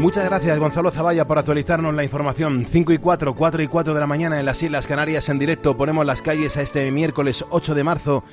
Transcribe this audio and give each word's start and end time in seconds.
Muchas 0.00 0.24
gracias 0.24 0.58
Gonzalo 0.58 0.90
Zavalla 0.90 1.26
por 1.26 1.38
actualizarnos 1.38 1.94
la 1.94 2.02
información. 2.02 2.66
5 2.72 2.94
y 2.94 2.98
4, 2.98 3.34
4 3.34 3.62
y 3.62 3.66
4 3.66 3.92
de 3.92 4.00
la 4.00 4.06
mañana 4.06 4.40
en 4.40 4.46
las 4.46 4.62
Islas 4.62 4.86
Canarias 4.86 5.28
en 5.28 5.38
directo. 5.38 5.76
Ponemos 5.76 6.06
las 6.06 6.22
calles 6.22 6.56
a 6.56 6.62
este 6.62 6.90
miércoles 6.90 7.44
8 7.50 7.74
de 7.74 7.84
marzo 7.84 8.24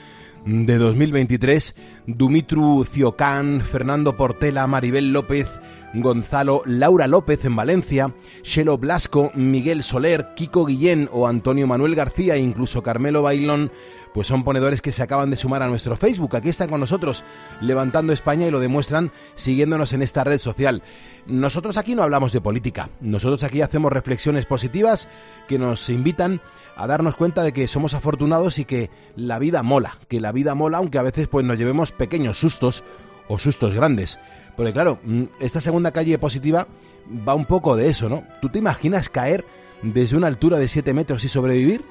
de 0.46 0.78
2023. 0.78 1.76
Dumitru 2.06 2.86
Ciocán, 2.86 3.62
Fernando 3.70 4.16
Portela, 4.16 4.66
Maribel 4.66 5.12
López, 5.12 5.48
Gonzalo 5.94 6.62
Laura 6.66 7.06
López 7.06 7.44
en 7.44 7.58
Valencia, 7.58 8.14
Shelo 8.44 8.78
Blasco, 8.78 9.32
Miguel 9.36 9.84
Soler, 9.84 10.30
Kiko 10.38 10.66
Guillén 10.66 11.10
o 11.12 11.28
Antonio 11.28 11.68
Manuel 11.68 11.96
García 11.96 12.36
e 12.36 12.40
incluso 12.40 12.82
Carmelo 12.82 13.24
Bailón 13.24 13.74
pues 14.18 14.26
son 14.26 14.44
ponedores 14.44 14.82
que 14.82 14.92
se 14.92 15.04
acaban 15.04 15.30
de 15.30 15.38
sumar 15.38 15.62
a 15.62 15.68
nuestro 15.68 15.96
Facebook. 15.96 16.36
Aquí 16.36 16.50
están 16.50 16.70
con 16.70 16.80
nosotros 16.80 17.24
levantando 17.62 18.14
España 18.14 18.48
y 18.48 18.50
lo 18.50 18.60
demuestran 18.60 19.12
siguiéndonos 19.36 19.94
en 19.94 20.02
esta 20.02 20.24
red 20.24 20.40
social. 20.40 20.82
Nosotros 21.28 21.78
aquí 21.78 21.94
no 21.94 22.02
hablamos 22.02 22.32
de 22.32 22.42
política, 22.42 22.90
nosotros 23.00 23.44
aquí 23.44 23.62
hacemos 23.62 23.94
reflexiones 23.94 24.48
positivas 24.48 25.08
que 25.48 25.60
nos 25.60 25.88
invitan 25.92 26.42
a 26.76 26.88
darnos 26.88 27.16
cuenta 27.16 27.44
de 27.44 27.54
que 27.54 27.68
somos 27.68 27.94
afortunados 27.94 28.58
y 28.58 28.66
que 28.66 28.90
la 29.16 29.38
vida 29.38 29.62
mola, 29.62 30.00
que 30.08 30.20
la 30.20 30.32
vida 30.32 30.56
mola 30.56 30.80
aunque 30.80 30.98
a 30.98 31.04
veces 31.04 31.28
pues 31.28 31.46
nos 31.46 31.60
llevemos 31.60 31.92
pequeños 31.92 32.40
sustos 32.40 32.84
o 33.28 33.38
sustos 33.38 33.76
grandes. 33.76 34.18
Porque 34.56 34.74
claro, 34.74 34.98
mm, 35.04 35.26
esta 35.42 35.62
segunda 35.62 35.92
calle 35.92 36.18
positiva 36.18 36.66
va 37.08 37.36
un 37.36 37.46
poco 37.46 37.76
de 37.76 37.90
eso, 37.90 38.10
¿no? 38.10 38.24
¿Tú 38.42 38.50
te 38.50 38.58
imaginas 38.58 39.10
caer 39.10 39.46
desde 39.84 40.18
una 40.18 40.26
altura 40.26 40.58
de 40.58 40.70
7 40.70 40.96
metros 40.96 41.24
y 41.24 41.30
sobrevivir? 41.30 41.86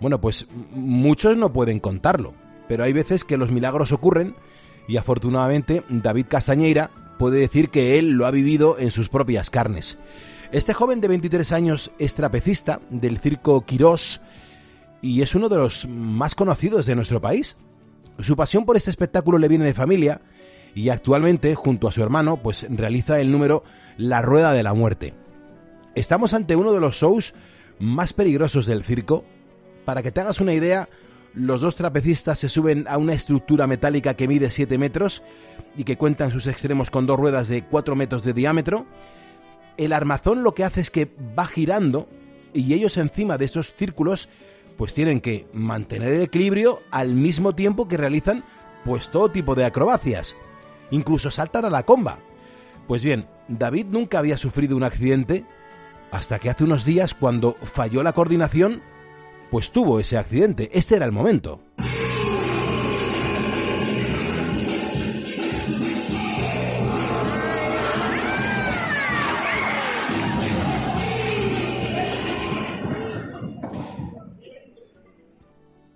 Bueno, 0.00 0.20
pues 0.20 0.46
muchos 0.72 1.36
no 1.36 1.52
pueden 1.52 1.80
contarlo, 1.80 2.34
pero 2.68 2.84
hay 2.84 2.92
veces 2.92 3.24
que 3.24 3.36
los 3.36 3.50
milagros 3.50 3.92
ocurren 3.92 4.34
y 4.88 4.96
afortunadamente 4.96 5.82
David 5.88 6.26
Castañeira 6.28 6.90
puede 7.18 7.38
decir 7.38 7.70
que 7.70 7.98
él 7.98 8.10
lo 8.10 8.26
ha 8.26 8.30
vivido 8.30 8.78
en 8.78 8.90
sus 8.90 9.08
propias 9.08 9.50
carnes. 9.50 9.98
Este 10.52 10.74
joven 10.74 11.00
de 11.00 11.08
23 11.08 11.52
años 11.52 11.90
es 11.98 12.14
trapecista 12.14 12.80
del 12.90 13.18
circo 13.18 13.64
Quirós 13.64 14.20
y 15.00 15.22
es 15.22 15.34
uno 15.34 15.48
de 15.48 15.56
los 15.56 15.88
más 15.88 16.34
conocidos 16.34 16.86
de 16.86 16.94
nuestro 16.94 17.20
país. 17.20 17.56
Su 18.20 18.36
pasión 18.36 18.64
por 18.64 18.76
este 18.76 18.90
espectáculo 18.90 19.38
le 19.38 19.48
viene 19.48 19.64
de 19.64 19.74
familia 19.74 20.20
y 20.74 20.88
actualmente, 20.88 21.54
junto 21.54 21.88
a 21.88 21.92
su 21.92 22.02
hermano, 22.02 22.36
pues 22.36 22.66
realiza 22.70 23.20
el 23.20 23.30
número 23.30 23.64
La 23.96 24.22
Rueda 24.22 24.52
de 24.52 24.62
la 24.62 24.74
Muerte. 24.74 25.14
Estamos 25.94 26.34
ante 26.34 26.56
uno 26.56 26.72
de 26.72 26.80
los 26.80 26.96
shows 26.96 27.34
más 27.78 28.12
peligrosos 28.12 28.66
del 28.66 28.82
circo 28.82 29.24
para 29.84 30.02
que 30.02 30.12
te 30.12 30.20
hagas 30.20 30.40
una 30.40 30.54
idea, 30.54 30.88
los 31.34 31.60
dos 31.60 31.76
trapecistas 31.76 32.38
se 32.38 32.48
suben 32.48 32.86
a 32.88 32.96
una 32.96 33.12
estructura 33.12 33.66
metálica 33.66 34.14
que 34.14 34.28
mide 34.28 34.50
7 34.50 34.78
metros 34.78 35.22
y 35.76 35.84
que 35.84 35.96
cuenta 35.96 36.24
en 36.24 36.30
sus 36.30 36.46
extremos 36.46 36.90
con 36.90 37.06
dos 37.06 37.18
ruedas 37.18 37.48
de 37.48 37.64
4 37.64 37.96
metros 37.96 38.22
de 38.24 38.32
diámetro. 38.32 38.86
El 39.76 39.92
armazón 39.92 40.44
lo 40.44 40.54
que 40.54 40.64
hace 40.64 40.80
es 40.80 40.90
que 40.90 41.10
va 41.36 41.46
girando 41.46 42.08
y 42.52 42.72
ellos 42.72 42.96
encima 42.96 43.36
de 43.36 43.46
estos 43.46 43.72
círculos 43.72 44.28
pues 44.76 44.94
tienen 44.94 45.20
que 45.20 45.46
mantener 45.52 46.14
el 46.14 46.22
equilibrio 46.22 46.82
al 46.90 47.14
mismo 47.14 47.54
tiempo 47.54 47.88
que 47.88 47.96
realizan 47.96 48.44
pues 48.84 49.08
todo 49.08 49.30
tipo 49.30 49.54
de 49.54 49.64
acrobacias. 49.64 50.36
Incluso 50.90 51.30
saltan 51.30 51.64
a 51.64 51.70
la 51.70 51.84
comba. 51.84 52.18
Pues 52.86 53.02
bien, 53.02 53.26
David 53.48 53.86
nunca 53.86 54.18
había 54.18 54.36
sufrido 54.36 54.76
un 54.76 54.84
accidente 54.84 55.44
hasta 56.12 56.38
que 56.38 56.50
hace 56.50 56.62
unos 56.62 56.84
días 56.84 57.14
cuando 57.14 57.56
falló 57.62 58.02
la 58.02 58.12
coordinación 58.12 58.82
pues 59.54 59.70
tuvo 59.70 60.00
ese 60.00 60.18
accidente. 60.18 60.68
Este 60.72 60.96
era 60.96 61.06
el 61.06 61.12
momento. 61.12 61.60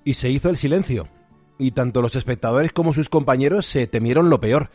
Y 0.05 0.15
se 0.15 0.31
hizo 0.31 0.51
el 0.51 0.57
silencio. 0.57 1.09
Y 1.59 1.73
tanto 1.73 2.01
los 2.01 2.15
espectadores 2.15 2.73
como 2.73 2.95
sus 2.95 3.09
compañeros 3.09 3.67
se 3.67 3.89
temieron 3.89 4.31
lo 4.31 4.41
peor. 4.41 4.71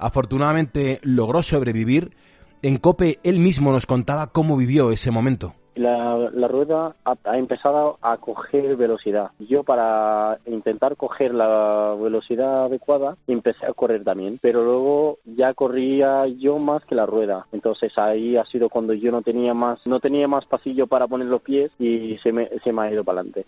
Afortunadamente 0.00 0.98
logró 1.04 1.44
sobrevivir. 1.44 2.16
En 2.62 2.78
Cope 2.78 3.20
él 3.22 3.38
mismo 3.38 3.70
nos 3.70 3.86
contaba 3.86 4.32
cómo 4.32 4.56
vivió 4.56 4.90
ese 4.90 5.12
momento 5.12 5.54
la, 5.74 6.30
la 6.32 6.48
rueda 6.48 6.96
ha, 7.04 7.38
empezado 7.38 7.98
a 8.02 8.16
coger 8.18 8.76
velocidad. 8.76 9.30
Yo 9.38 9.64
para 9.64 10.38
intentar 10.46 10.96
coger 10.96 11.34
la 11.34 11.96
velocidad 12.00 12.64
adecuada 12.66 13.16
empecé 13.26 13.66
a 13.66 13.72
correr 13.72 14.04
también, 14.04 14.38
pero 14.40 14.64
luego 14.64 15.18
ya 15.24 15.54
corría 15.54 16.26
yo 16.26 16.58
más 16.58 16.84
que 16.84 16.94
la 16.94 17.06
rueda. 17.06 17.46
Entonces 17.52 17.96
ahí 17.98 18.36
ha 18.36 18.44
sido 18.44 18.68
cuando 18.68 18.94
yo 18.94 19.10
no 19.10 19.22
tenía 19.22 19.54
más 19.54 19.86
no 19.86 20.00
tenía 20.00 20.28
más 20.28 20.46
pasillo 20.46 20.86
para 20.86 21.06
poner 21.06 21.28
los 21.28 21.42
pies 21.42 21.70
y 21.78 22.18
se 22.22 22.32
me, 22.32 22.48
se 22.62 22.72
me 22.72 22.82
ha 22.82 22.92
ido 22.92 23.04
para 23.04 23.20
adelante. 23.20 23.46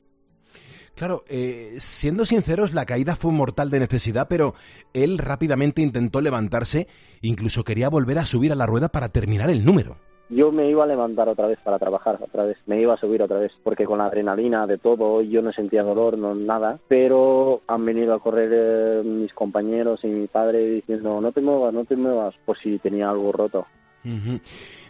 Claro, 0.94 1.24
eh, 1.28 1.74
siendo 1.78 2.24
sinceros, 2.24 2.72
la 2.72 2.86
caída 2.86 3.16
fue 3.16 3.30
mortal 3.30 3.68
de 3.68 3.80
necesidad, 3.80 4.28
pero 4.28 4.54
él 4.94 5.18
rápidamente 5.18 5.82
intentó 5.82 6.22
levantarse, 6.22 6.88
incluso 7.20 7.64
quería 7.64 7.90
volver 7.90 8.18
a 8.18 8.24
subir 8.24 8.50
a 8.50 8.54
la 8.54 8.64
rueda 8.64 8.88
para 8.88 9.10
terminar 9.10 9.50
el 9.50 9.62
número 9.62 9.98
yo 10.28 10.52
me 10.52 10.68
iba 10.68 10.84
a 10.84 10.86
levantar 10.86 11.28
otra 11.28 11.46
vez 11.46 11.58
para 11.62 11.78
trabajar, 11.78 12.18
otra 12.20 12.44
vez, 12.44 12.56
me 12.66 12.80
iba 12.80 12.94
a 12.94 12.96
subir 12.96 13.22
otra 13.22 13.38
vez, 13.38 13.52
porque 13.62 13.84
con 13.84 13.98
la 13.98 14.06
adrenalina 14.06 14.66
de 14.66 14.78
todo 14.78 15.22
yo 15.22 15.42
no 15.42 15.52
sentía 15.52 15.82
dolor, 15.82 16.18
no 16.18 16.34
nada, 16.34 16.78
pero 16.88 17.62
han 17.66 17.84
venido 17.84 18.14
a 18.14 18.20
correr 18.20 18.50
eh, 18.52 19.02
mis 19.04 19.32
compañeros 19.32 20.04
y 20.04 20.08
mi 20.08 20.26
padre 20.26 20.66
diciendo 20.66 21.20
no 21.20 21.32
te 21.32 21.40
muevas, 21.40 21.72
no 21.72 21.84
te 21.84 21.96
muevas, 21.96 22.34
por 22.44 22.58
si 22.58 22.78
tenía 22.78 23.10
algo 23.10 23.32
roto. 23.32 23.66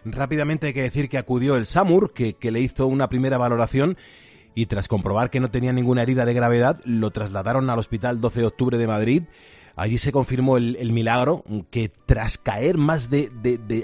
Rápidamente 0.05 0.67
hay 0.67 0.73
que 0.75 0.83
decir 0.83 1.09
que 1.09 1.17
acudió 1.17 1.57
el 1.57 1.65
SAMUR, 1.65 2.13
que, 2.13 2.35
que 2.35 2.51
le 2.51 2.61
hizo 2.61 2.87
una 2.87 3.09
primera 3.09 3.39
valoración 3.39 3.97
y 4.55 4.67
tras 4.67 4.89
comprobar 4.89 5.31
que 5.31 5.41
no 5.41 5.51
tenía 5.51 5.73
ninguna 5.73 6.03
herida 6.03 6.27
de 6.27 6.35
gravedad, 6.35 6.81
lo 6.85 7.11
trasladaron 7.11 7.69
al 7.71 7.79
Hospital 7.79 8.21
12 8.21 8.41
de 8.41 8.47
Octubre 8.47 8.79
de 8.79 8.87
Madrid 8.87 9.23
Allí 9.77 9.99
se 9.99 10.11
confirmó 10.11 10.57
el, 10.57 10.91
milagro 10.93 11.45
que 11.71 11.91
tras 12.07 12.39
caer 12.39 12.79
más 12.79 13.11
de, 13.11 13.31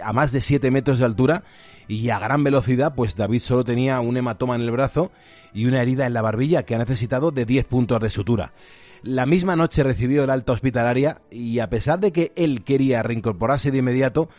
a 0.03 0.13
más 0.15 0.33
de 0.33 0.41
7 0.41 0.71
metros 0.71 0.99
de 0.99 1.05
altura 1.05 1.45
y 1.87 2.09
a 2.09 2.19
gran 2.19 2.43
velocidad, 2.43 2.95
pues 2.95 3.15
David 3.15 3.41
solo 3.41 3.63
tenía 3.63 4.01
un 4.01 4.17
hematoma 4.17 4.55
en 4.55 4.63
el 4.63 4.71
brazo 4.71 5.13
y 5.53 5.67
una 5.67 5.83
herida 5.83 6.07
en 6.07 6.15
la 6.15 6.23
barbilla 6.23 6.63
que 6.63 6.75
ha 6.75 6.79
necesitado 6.79 7.31
de 7.31 7.45
10 7.45 7.67
puntos 7.67 8.01
de 8.01 8.09
sutura. 8.09 8.55
La 9.03 9.27
misma 9.27 9.55
noche 9.55 9.83
recibió 9.83 10.25
el 10.25 10.31
alta 10.31 10.53
hospitalaria 10.53 11.21
y 11.31 11.59
a 11.59 11.69
pesar 11.69 12.01
de 12.01 12.11
que 12.11 12.33
él 12.37 12.65
quería 12.65 13.03
reincorporarse 13.03 13.71
de 13.71 13.79
inmediato, 13.79 14.31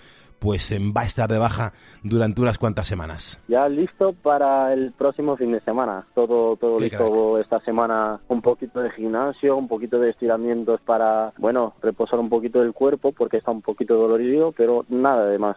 pues 0.43 0.73
va 0.73 1.01
a 1.01 1.05
estar 1.05 1.29
de 1.29 1.37
baja 1.37 1.71
durante 2.03 2.41
unas 2.41 2.57
cuantas 2.57 2.85
semanas. 2.85 3.39
Ya 3.47 3.69
listo 3.69 4.11
para 4.11 4.73
el 4.73 4.91
próximo 4.91 5.37
fin 5.37 5.53
de 5.53 5.61
semana. 5.61 6.05
Todo, 6.13 6.57
todo 6.57 6.79
listo 6.79 7.39
esta 7.39 7.61
semana. 7.61 8.19
Un 8.27 8.41
poquito 8.41 8.81
de 8.81 8.91
gimnasio, 8.91 9.55
un 9.55 9.69
poquito 9.69 9.99
de 9.99 10.09
estiramientos 10.09 10.81
para, 10.81 11.31
bueno, 11.37 11.75
reposar 11.81 12.19
un 12.19 12.27
poquito 12.27 12.59
del 12.59 12.73
cuerpo 12.73 13.13
porque 13.13 13.37
está 13.37 13.51
un 13.51 13.61
poquito 13.61 13.95
dolorido, 13.95 14.51
pero 14.51 14.85
nada 14.89 15.27
de 15.27 15.39
más. 15.39 15.55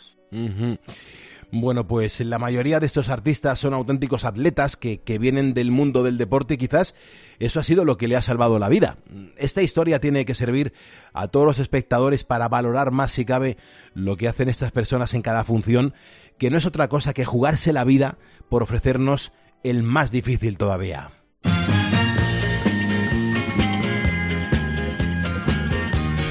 Bueno, 1.53 1.87
pues 1.87 2.21
la 2.21 2.39
mayoría 2.39 2.81
de 2.81 2.87
estos 2.87 3.09
artistas 3.09 3.61
son 3.61 3.73
auténticos 3.73 4.25
atletas 4.25 4.77
que, 4.77 5.01
que, 5.01 5.19
vienen 5.19 5.55
del 5.55 5.71
mundo 5.71 6.03
del 6.03 6.19
deporte 6.19 6.55
y 6.55 6.57
quizás 6.59 6.95
eso 7.39 7.61
ha 7.61 7.65
sido 7.65 7.85
lo 7.85 7.97
que 7.97 8.09
le 8.09 8.17
ha 8.17 8.23
salvado 8.23 8.59
la 8.59 8.69
vida. 8.69 8.99
Esta 9.37 9.63
historia 9.63 10.01
tiene 10.01 10.25
que 10.25 10.35
servir 10.35 10.73
a 11.13 11.29
todos 11.29 11.47
los 11.47 11.59
espectadores 11.59 12.25
para 12.25 12.49
valorar 12.49 12.91
más 12.91 13.13
si 13.13 13.25
cabe 13.25 13.57
lo 13.95 14.17
que 14.17 14.29
hacen 14.29 14.49
estas 14.49 14.73
personas 14.73 15.15
en 15.15 15.23
cada 15.23 15.45
función, 15.45 15.95
que 16.37 16.51
no 16.51 16.59
es 16.59 16.67
otra 16.67 16.89
cosa 16.89 17.15
que 17.15 17.25
jugarse 17.25 17.73
la 17.73 17.85
vida 17.85 18.19
por 18.49 18.63
ofrecernos 18.63 19.33
el 19.63 19.83
más 19.83 20.11
difícil 20.11 20.59
todavía. 20.59 21.13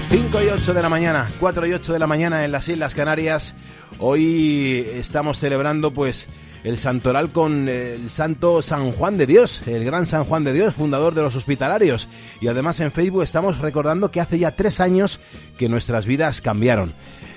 5 0.09 0.43
y 0.43 0.47
8 0.47 0.73
de 0.73 0.81
la 0.81 0.87
mañana, 0.89 1.29
4 1.41 1.67
y 1.67 1.73
8 1.73 1.91
de 1.91 1.99
la 1.99 2.07
mañana 2.07 2.45
en 2.45 2.51
las 2.51 2.69
Islas 2.69 2.95
Canarias. 2.95 3.53
Hoy 3.99 4.85
estamos 4.93 5.39
celebrando 5.39 5.91
pues 5.91 6.27
el 6.65 6.77
santoral 6.77 7.29
con 7.29 7.69
el 7.69 8.09
santo 8.09 8.61
San 8.61 8.91
Juan 8.91 9.17
de 9.17 9.25
Dios, 9.25 9.61
el 9.67 9.85
gran 9.85 10.05
San 10.05 10.25
Juan 10.25 10.43
de 10.43 10.51
Dios, 10.51 10.73
fundador 10.73 11.13
de 11.13 11.21
los 11.21 11.35
hospitalarios. 11.35 12.09
Y 12.41 12.47
además 12.47 12.81
en 12.81 12.91
Facebook 12.91 13.23
estamos 13.23 13.59
recordando 13.59 14.11
que 14.11 14.19
hace 14.19 14.37
ya 14.37 14.55
tres 14.55 14.81
años 14.81 15.21
que 15.57 15.69
nuestras 15.69 16.05
vidas 16.07 16.41
cambiaron. 16.41 16.93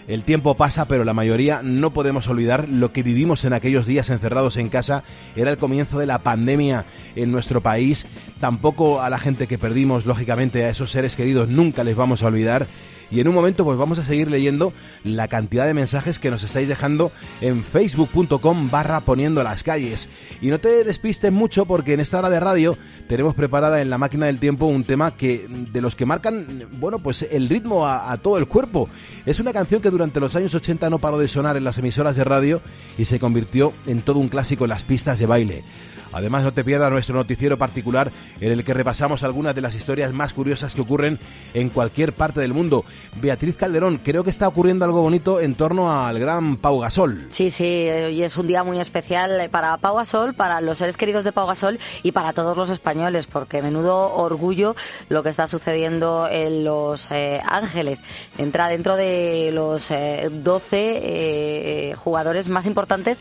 El 0.09 0.25
tiempo 0.25 0.57
pasa, 0.57 0.89
pero 0.89 1.05
la 1.05 1.15
mayoría 1.15 1.61
no 1.63 1.93
podemos 1.93 2.27
olvidar 2.27 2.67
lo 2.69 2.93
que 2.93 3.03
vivimos 3.03 3.45
en 3.45 3.53
aquellos 3.53 3.87
días 3.87 4.11
encerrados 4.11 4.57
en 4.57 4.71
casa. 4.71 5.05
Era 5.37 5.51
el 5.51 5.59
comienzo 5.59 5.99
de 5.99 6.07
la 6.07 6.23
pandemia 6.23 6.87
en 7.15 7.31
nuestro 7.31 7.61
país. 7.61 8.07
Tampoco 8.41 9.03
a 9.03 9.11
la 9.11 9.19
gente 9.19 9.47
que 9.47 9.59
perdimos, 9.59 10.07
lógicamente, 10.07 10.65
a 10.65 10.71
esos 10.71 10.91
seres 10.91 11.15
queridos, 11.15 11.49
nunca 11.49 11.85
les 11.85 11.95
vamos 11.95 12.23
a 12.23 12.29
olvidar 12.29 12.67
y 13.11 13.21
en 13.21 13.29
un 13.29 13.35
momento 13.35 13.65
pues 13.65 13.79
vamos 13.79 13.99
a 13.99 14.05
seguir 14.05 14.31
leyendo 14.31 14.73
la 15.05 15.29
cantidad 15.29 15.67
de 15.67 15.75
mensajes 15.75 16.19
que 16.19 16.31
nos 16.31 16.43
estáis 16.43 16.69
dejando 16.69 17.13
en 17.41 17.63
facebook.com 17.65 18.71
barra 18.71 19.01
poniendo 19.01 19.43
las 19.43 19.63
calles. 19.63 20.09
Y 20.41 20.49
no 20.49 20.59
te 20.59 20.85
despistes 20.85 21.33
mucho 21.33 21.67
porque 21.67 21.95
en 21.95 22.01
esta 22.01 22.19
hora 22.19 22.31
de 22.31 22.41
radio 22.41 22.77
tenemos 23.09 23.35
preparada 23.35 23.81
en 23.81 23.91
la 23.91 23.99
máquina 23.99 24.27
del 24.27 24.39
tiempo 24.39 24.67
un 24.67 24.85
tema 24.85 25.13
que 25.13 25.47
de 25.49 25.81
los 25.81 25.97
que 25.97 26.07
marcan, 26.07 26.69
bueno, 26.73 26.99
pues 26.99 27.27
el 27.31 27.49
ritmo 27.49 27.87
a, 27.87 28.13
a 28.13 28.19
todo 28.19 28.39
el 28.39 28.47
cuerpo. 28.47 28.89
Es 29.25 29.41
una 29.41 29.53
canción 29.53 29.81
que 29.81 29.91
durante 29.91 30.21
los 30.21 30.37
años 30.37 30.55
80 30.55 30.91
no 30.91 30.99
paró 30.99 31.19
de 31.19 31.29
sonar 31.29 31.57
en 31.57 31.65
las 31.65 31.79
emisoras 31.79 32.17
de 32.17 32.25
radio 32.25 32.61
y 32.99 33.07
se 33.07 33.19
convirtió 33.19 33.73
en 33.87 34.03
todo 34.03 34.19
un 34.19 34.29
clásico 34.29 34.65
en 34.65 34.71
las 34.71 34.85
pistas 34.85 35.19
de 35.19 35.27
baile. 35.27 35.65
Además, 36.13 36.45
no 36.45 36.53
te 36.53 36.65
pierdas 36.65 36.91
nuestro 36.91 37.15
noticiero 37.15 37.59
particular 37.59 38.11
en 38.41 38.53
el 38.53 38.65
que 38.65 38.75
repasamos 38.75 39.23
algunas 39.23 39.55
de 39.55 39.61
las 39.61 39.75
historias 39.75 40.13
más 40.13 40.33
curiosas 40.33 40.75
que 40.75 40.81
ocurren 40.81 41.19
en 41.55 41.69
cualquier 41.69 42.13
parte 42.13 42.41
del 42.41 42.55
mundo. 42.55 42.85
Beatriz 43.21 43.57
Calderón, 43.57 44.01
creo 44.03 44.25
que 44.25 44.31
está 44.31 44.49
ocurriendo 44.49 44.85
algo 44.85 45.03
bonito 45.03 45.41
en 45.41 45.55
torno 45.55 46.05
al 46.05 46.19
gran 46.19 46.57
Pau 46.57 46.81
Gasol. 46.81 47.27
Sí, 47.31 47.51
sí, 47.51 47.89
hoy 47.89 48.23
es 48.23 48.37
un 48.37 48.47
día 48.47 48.65
muy 48.65 48.81
especial 48.81 49.49
para 49.51 49.77
Pau 49.77 49.97
Gasol, 49.97 50.35
para 50.35 50.61
los 50.61 50.79
seres 50.79 50.97
queridos 50.97 51.25
de 51.25 51.33
Pau 51.33 51.47
Gasol 51.47 51.79
y 52.03 52.13
para 52.13 52.33
todos 52.33 52.57
los 52.57 52.71
españoles, 52.71 53.27
porque 53.27 53.63
menudo 53.63 54.15
orgullo 54.15 54.75
lo 55.09 55.23
que 55.23 55.31
está 55.31 55.47
sucediendo 55.47 56.29
en 56.31 56.65
Los 56.65 57.11
eh, 57.11 57.41
Ángeles. 57.45 58.03
Entra 58.39 58.69
dentro 58.69 58.97
de 58.97 59.51
los 59.53 59.89
12 59.89 60.77
eh, 60.77 61.91
eh, 61.91 61.95
jugadores 61.97 62.49
más 62.49 62.67
importantes 62.67 63.21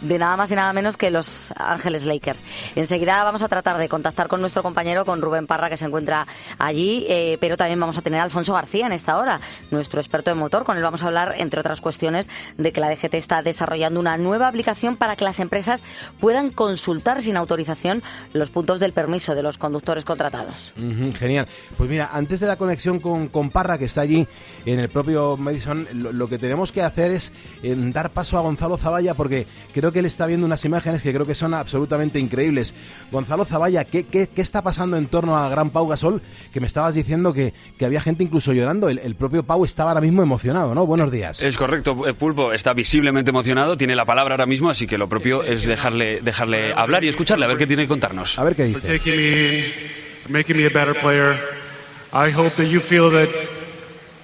de 0.00 0.18
nada 0.18 0.36
más 0.36 0.50
y 0.52 0.54
nada 0.54 0.72
menos 0.72 0.96
que 0.96 1.10
los 1.10 1.52
Ángeles 1.56 2.04
Lakers. 2.04 2.44
Enseguida 2.74 3.22
vamos 3.24 3.42
a 3.42 3.48
tratar 3.48 3.78
de 3.78 3.88
contactar 3.88 4.28
con 4.28 4.40
nuestro 4.40 4.62
compañero, 4.62 5.04
con 5.04 5.20
Rubén 5.20 5.46
Parra, 5.46 5.70
que 5.70 5.76
se 5.76 5.84
encuentra 5.84 6.26
allí, 6.58 7.06
eh, 7.08 7.38
pero 7.40 7.56
también 7.56 7.80
vamos 7.80 7.98
a 7.98 8.02
tener 8.02 8.20
a 8.20 8.24
Alfonso 8.24 8.52
García 8.54 8.86
en 8.86 8.92
esta 8.92 9.18
hora, 9.18 9.40
nuestro 9.70 10.00
experto 10.00 10.30
en 10.30 10.38
motor. 10.38 10.64
Con 10.64 10.76
él 10.76 10.82
vamos 10.82 11.02
a 11.02 11.06
hablar, 11.06 11.34
entre 11.38 11.60
otras 11.60 11.80
cuestiones, 11.80 12.28
de 12.56 12.72
que 12.72 12.80
la 12.80 12.90
DGT 12.90 13.14
está 13.14 13.42
desarrollando 13.42 14.00
una 14.00 14.16
nueva 14.18 14.48
aplicación 14.48 14.96
para 14.96 15.16
que 15.16 15.24
las 15.24 15.40
empresas 15.40 15.82
puedan 16.20 16.50
consultar 16.50 17.22
sin 17.22 17.36
autorización 17.36 18.02
los 18.32 18.50
puntos 18.50 18.80
del 18.80 18.92
permiso 18.92 19.34
de 19.34 19.42
los 19.42 19.58
conductores 19.58 20.04
contratados. 20.04 20.72
genial. 21.14 21.46
Pues 21.76 21.88
mira, 21.88 22.10
antes 22.12 22.40
de 22.40 22.46
la 22.46 22.56
conexión 22.56 23.00
con, 23.00 23.28
con, 23.28 23.50
Parra, 23.50 23.78
que 23.78 23.86
está 23.86 24.02
allí 24.02 24.26
en 24.64 24.80
el 24.80 24.88
propio 24.88 25.36
Madison, 25.36 25.86
lo, 25.92 26.28
que 26.28 26.38
tenemos 26.38 26.72
que 26.72 26.82
hacer 26.82 27.10
es 27.10 27.32
eh, 27.62 27.74
dar 27.76 28.10
paso 28.10 28.36
a 28.38 28.40
Gonzalo 28.40 28.76
Zavalla, 28.76 29.14
porque 29.14 29.46
que 29.92 30.00
él 30.00 30.06
está 30.06 30.26
viendo 30.26 30.46
unas 30.46 30.64
imágenes 30.64 31.02
que 31.02 31.12
creo 31.12 31.26
que 31.26 31.34
son 31.34 31.54
absolutamente 31.54 32.18
increíbles. 32.18 32.74
Gonzalo 33.10 33.44
Zavalla, 33.44 33.84
¿qué, 33.84 34.04
qué, 34.04 34.28
está 34.36 34.62
pasando 34.62 34.96
en 34.96 35.06
torno 35.06 35.36
a 35.36 35.48
gran 35.48 35.70
Pau 35.70 35.86
Gasol? 35.88 36.22
Que 36.52 36.60
me 36.60 36.66
estabas 36.66 36.94
diciendo 36.94 37.32
que, 37.32 37.54
que 37.78 37.84
había 37.84 38.00
gente 38.00 38.24
incluso 38.24 38.52
llorando. 38.52 38.88
El, 38.88 39.14
propio 39.14 39.42
Pau 39.42 39.64
estaba 39.64 39.90
ahora 39.90 40.00
mismo 40.00 40.22
emocionado, 40.22 40.74
¿no? 40.74 40.86
Buenos 40.86 41.10
días. 41.10 41.42
Es 41.42 41.56
correcto, 41.56 42.06
eh, 42.06 42.14
Pulpo 42.14 42.52
está 42.52 42.74
visiblemente 42.74 43.30
emocionado, 43.30 43.76
tiene 43.76 43.94
la 43.94 44.04
palabra 44.04 44.34
ahora 44.34 44.46
mismo, 44.46 44.70
así 44.70 44.86
que 44.86 44.98
lo 44.98 45.08
propio 45.08 45.42
es 45.42 45.64
dejarle, 45.64 46.20
dejarle 46.20 46.72
hablar 46.74 47.04
y 47.04 47.08
escucharle, 47.08 47.44
a 47.44 47.48
ver 47.48 47.56
qué 47.56 47.66
tiene 47.66 47.84
que 47.84 47.88
contarnos. 47.88 48.38
A 48.38 48.44
ver 48.44 48.56
qué 48.56 48.64
dice. 48.64 48.80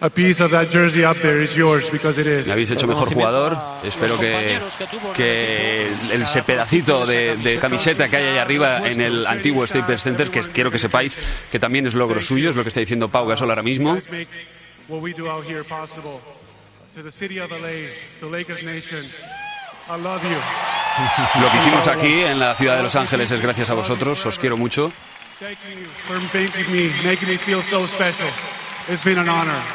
I 0.02 0.06
hope 0.06 0.14
that 0.14 0.68
you 0.72 0.88
feel 0.88 0.98
that 0.98 2.46
me 2.46 2.52
habéis 2.52 2.70
hecho 2.72 2.88
mejor 2.88 3.14
jugador. 3.14 3.56
Espero 3.84 4.18
que, 4.18 4.58
que 5.14 5.92
ese 6.12 6.42
pedacito 6.42 7.06
de, 7.06 7.58
camiseta 7.60 8.08
que 8.08 8.16
hay 8.16 8.24
ahí 8.24 8.38
arriba 8.38 8.88
en 8.88 9.00
el 9.00 9.24
antiguo 9.28 9.64
Staples 9.64 10.02
Center, 10.02 10.28
que 10.28 10.42
quiero 10.42 10.72
que 10.72 10.80
sepáis 10.80 11.16
que 11.52 11.60
también 11.60 11.86
es 11.86 11.94
logro 11.94 12.20
suyo, 12.20 12.50
es 12.50 12.56
lo 12.56 12.64
que 12.64 12.70
está 12.70 12.80
diciendo 12.80 13.10
Pau 13.10 13.28
Gasol 13.28 13.48
ahora 13.50 13.62
mismo. 13.62 13.96
Lo 21.40 21.50
que 21.50 21.58
hicimos 21.58 21.86
aquí 21.86 22.22
en 22.22 22.40
la 22.40 22.56
ciudad 22.56 22.76
de 22.76 22.82
Los 22.82 22.96
Ángeles 22.96 23.30
es 23.30 23.40
gracias 23.40 23.70
a 23.70 23.74
vosotros, 23.74 24.26
os 24.26 24.36
quiero 24.36 24.56
mucho. 24.56 24.90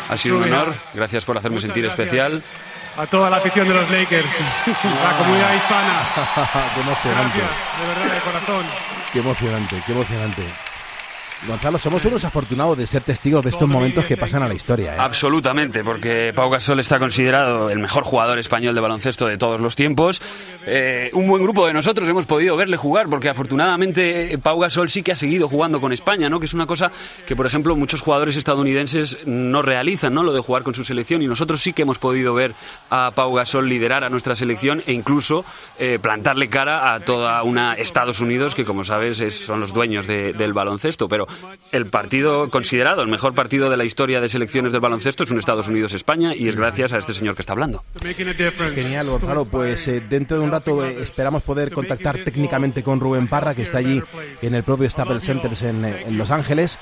Ha 0.09 0.17
sido 0.17 0.37
un 0.37 0.43
honor. 0.43 0.73
Gracias 0.93 1.25
por 1.25 1.37
hacerme 1.37 1.61
sentir 1.61 1.85
especial. 1.85 2.43
A 2.97 3.05
toda 3.05 3.29
la 3.29 3.37
afición 3.37 3.67
de 3.67 3.75
los 3.75 3.89
Lakers, 3.91 4.25
la 4.65 5.17
comunidad 5.19 5.55
hispana. 5.55 6.07
qué 6.73 6.81
emocionante. 6.81 7.37
Gracias, 7.37 7.79
de 7.79 7.87
verdad, 7.87 8.15
de 8.15 8.21
corazón. 8.21 8.65
Qué 9.13 9.19
emocionante, 9.19 9.83
qué 9.85 9.91
emocionante. 9.91 10.43
Gonzalo, 11.45 11.77
somos 11.77 12.03
unos 12.03 12.25
afortunados 12.25 12.77
de 12.77 12.87
ser 12.87 13.03
testigos 13.03 13.43
de 13.43 13.51
estos 13.51 13.69
momentos 13.69 14.05
que 14.05 14.17
pasan 14.17 14.41
a 14.41 14.47
la 14.47 14.55
historia. 14.55 14.95
¿eh? 14.95 14.97
Absolutamente, 14.99 15.83
porque 15.83 16.33
Pau 16.35 16.49
Gasol 16.49 16.79
está 16.79 16.97
considerado 16.97 17.69
el 17.69 17.77
mejor 17.77 18.03
jugador 18.03 18.39
español 18.39 18.73
de 18.73 18.81
baloncesto 18.81 19.27
de 19.27 19.37
todos 19.37 19.61
los 19.61 19.75
tiempos. 19.75 20.19
Eh, 20.65 21.11
un 21.13 21.27
buen 21.27 21.43
grupo 21.43 21.67
de 21.67 21.73
nosotros 21.73 22.09
hemos 22.09 22.25
podido 22.25 22.57
verle 22.57 22.75
jugar, 22.75 23.07
porque 23.07 23.29
afortunadamente 23.29 24.33
eh, 24.33 24.37
Pau 24.39 24.59
Gasol 24.59 24.89
sí 24.89 25.03
que 25.03 25.11
ha 25.11 25.15
seguido 25.15 25.47
jugando 25.47 25.79
con 25.79 25.93
España, 25.93 26.27
¿no? 26.27 26.39
que 26.39 26.47
es 26.47 26.55
una 26.55 26.65
cosa 26.65 26.91
que, 27.25 27.35
por 27.35 27.45
ejemplo, 27.45 27.75
muchos 27.75 28.01
jugadores 28.01 28.35
estadounidenses 28.35 29.19
no 29.25 29.61
realizan, 29.61 30.15
¿no? 30.15 30.23
lo 30.23 30.33
de 30.33 30.39
jugar 30.41 30.63
con 30.63 30.73
su 30.73 30.83
selección, 30.83 31.21
y 31.21 31.27
nosotros 31.27 31.61
sí 31.61 31.71
que 31.71 31.83
hemos 31.83 31.99
podido 31.99 32.33
ver 32.33 32.55
a 32.89 33.11
Pau 33.13 33.31
Gasol 33.33 33.69
liderar 33.69 34.03
a 34.03 34.09
nuestra 34.09 34.33
selección 34.33 34.81
e 34.87 34.93
incluso 34.93 35.45
plantarle 36.01 36.49
cara 36.49 36.93
a 36.93 36.99
toda 36.99 37.41
una 37.43 37.75
Estados 37.75 38.21
Unidos 38.21 38.55
que, 38.55 38.65
como 38.65 38.83
sabes, 38.83 39.17
son 39.45 39.59
los 39.59 39.71
dueños 39.71 40.07
del 40.07 40.53
baloncesto. 40.53 41.07
Pero 41.07 41.26
el 41.71 41.87
partido 41.87 42.49
considerado 42.49 43.01
el 43.01 43.07
mejor 43.07 43.33
partido 43.33 43.69
de 43.69 43.77
la 43.77 43.83
historia 43.85 44.21
de 44.21 44.29
selecciones 44.29 44.71
del 44.71 44.81
baloncesto 44.81 45.23
es 45.23 45.31
un 45.31 45.39
Estados 45.39 45.67
Unidos-España 45.67 46.35
y 46.35 46.47
es 46.47 46.55
gracias 46.55 46.93
a 46.93 46.97
este 46.97 47.13
señor 47.13 47.35
que 47.35 47.41
está 47.41 47.53
hablando. 47.53 47.83
Genial, 48.75 49.07
Gonzalo. 49.07 49.45
Pues 49.45 49.87
eh, 49.87 50.03
dentro 50.07 50.37
de 50.37 50.43
un 50.43 50.51
rato 50.51 50.85
eh, 50.85 50.97
esperamos 51.01 51.43
poder 51.43 51.71
contactar 51.71 52.23
técnicamente 52.23 52.83
con 52.83 52.99
Rubén 52.99 53.27
Parra, 53.27 53.55
que 53.55 53.63
está 53.63 53.77
allí 53.79 54.01
en 54.41 54.55
el 54.55 54.63
propio 54.63 54.89
Staples 54.89 55.23
Centers 55.23 55.61
en, 55.61 55.85
eh, 55.85 56.03
en 56.07 56.17
Los 56.17 56.31
Ángeles 56.31 56.77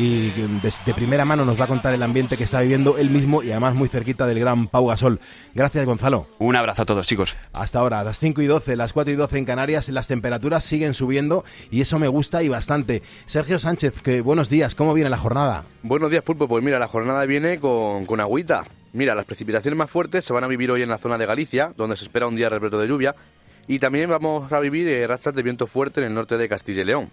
y 0.00 0.30
de, 0.30 0.94
primera 0.94 1.26
mano 1.26 1.44
nos 1.44 1.60
va 1.60 1.64
a 1.64 1.68
contar 1.68 1.92
el 1.92 2.02
ambiente 2.02 2.38
que 2.38 2.44
está 2.44 2.62
viviendo 2.62 2.96
él 2.96 3.10
mismo 3.10 3.42
y 3.42 3.50
además 3.50 3.74
muy 3.74 3.86
cerquita 3.86 4.26
del 4.26 4.40
gran 4.40 4.66
Pau 4.66 4.86
Gasol. 4.86 5.20
Gracias, 5.54 5.84
Gonzalo. 5.84 6.26
Un 6.38 6.56
abrazo 6.56 6.82
a 6.82 6.86
todos, 6.86 7.06
chicos. 7.06 7.36
Hasta 7.52 7.80
ahora, 7.80 8.00
a 8.00 8.04
las 8.04 8.18
5 8.18 8.40
y 8.40 8.46
12, 8.46 8.76
las 8.76 8.94
4 8.94 9.12
y 9.12 9.16
12 9.16 9.38
en 9.38 9.44
Canarias, 9.44 9.90
las 9.90 10.06
temperaturas 10.06 10.64
siguen 10.64 10.94
subiendo 10.94 11.44
y 11.70 11.82
eso 11.82 11.98
me 11.98 12.08
gusta 12.08 12.42
y 12.42 12.48
bastante. 12.48 13.02
Sergio 13.26 13.58
Sánchez, 13.58 14.00
que 14.00 14.22
buenos 14.22 14.48
días, 14.48 14.74
¿cómo 14.74 14.94
viene 14.94 15.10
la 15.10 15.18
jornada? 15.18 15.64
Buenos 15.82 16.10
días, 16.10 16.22
Pulpo. 16.22 16.48
Pues 16.48 16.64
mira, 16.64 16.78
la 16.78 16.88
jornada 16.88 17.26
viene 17.26 17.58
con, 17.58 18.06
con 18.06 18.20
agüita. 18.20 18.64
Mira, 18.94 19.14
las 19.14 19.26
precipitaciones 19.26 19.76
más 19.76 19.90
fuertes 19.90 20.24
se 20.24 20.32
van 20.32 20.44
a 20.44 20.48
vivir 20.48 20.70
hoy 20.70 20.80
en 20.80 20.88
la 20.88 20.96
zona 20.96 21.18
de 21.18 21.26
Galicia, 21.26 21.74
donde 21.76 21.98
se 21.98 22.04
espera 22.04 22.26
un 22.26 22.36
día 22.36 22.48
repleto 22.48 22.78
de 22.78 22.88
lluvia, 22.88 23.14
y 23.68 23.78
también 23.78 24.08
vamos 24.08 24.50
a 24.50 24.60
vivir 24.60 24.88
eh, 24.88 25.06
rachas 25.06 25.34
de 25.34 25.42
viento 25.42 25.66
fuerte 25.66 26.00
en 26.00 26.06
el 26.06 26.14
norte 26.14 26.38
de 26.38 26.48
Castilla 26.48 26.80
y 26.80 26.86
León. 26.86 27.10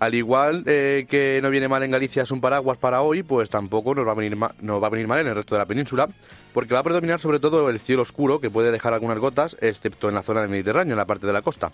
Al 0.00 0.14
igual 0.14 0.64
eh, 0.66 1.04
que 1.10 1.40
no 1.42 1.50
viene 1.50 1.68
mal 1.68 1.82
en 1.82 1.90
Galicia 1.90 2.22
es 2.22 2.30
un 2.30 2.40
paraguas 2.40 2.78
para 2.78 3.02
hoy, 3.02 3.22
pues 3.22 3.50
tampoco 3.50 3.94
nos 3.94 4.06
va, 4.06 4.12
a 4.12 4.14
venir 4.14 4.34
mal, 4.34 4.52
va 4.62 4.86
a 4.86 4.90
venir 4.90 5.06
mal 5.06 5.20
en 5.20 5.26
el 5.26 5.34
resto 5.34 5.54
de 5.54 5.58
la 5.58 5.66
península, 5.66 6.08
porque 6.54 6.72
va 6.72 6.80
a 6.80 6.82
predominar 6.82 7.20
sobre 7.20 7.38
todo 7.38 7.68
el 7.68 7.78
cielo 7.80 8.00
oscuro, 8.00 8.40
que 8.40 8.48
puede 8.48 8.70
dejar 8.70 8.94
algunas 8.94 9.18
gotas, 9.18 9.58
excepto 9.60 10.08
en 10.08 10.14
la 10.14 10.22
zona 10.22 10.40
del 10.40 10.48
Mediterráneo, 10.48 10.94
en 10.94 10.98
la 10.98 11.04
parte 11.04 11.26
de 11.26 11.34
la 11.34 11.42
costa. 11.42 11.70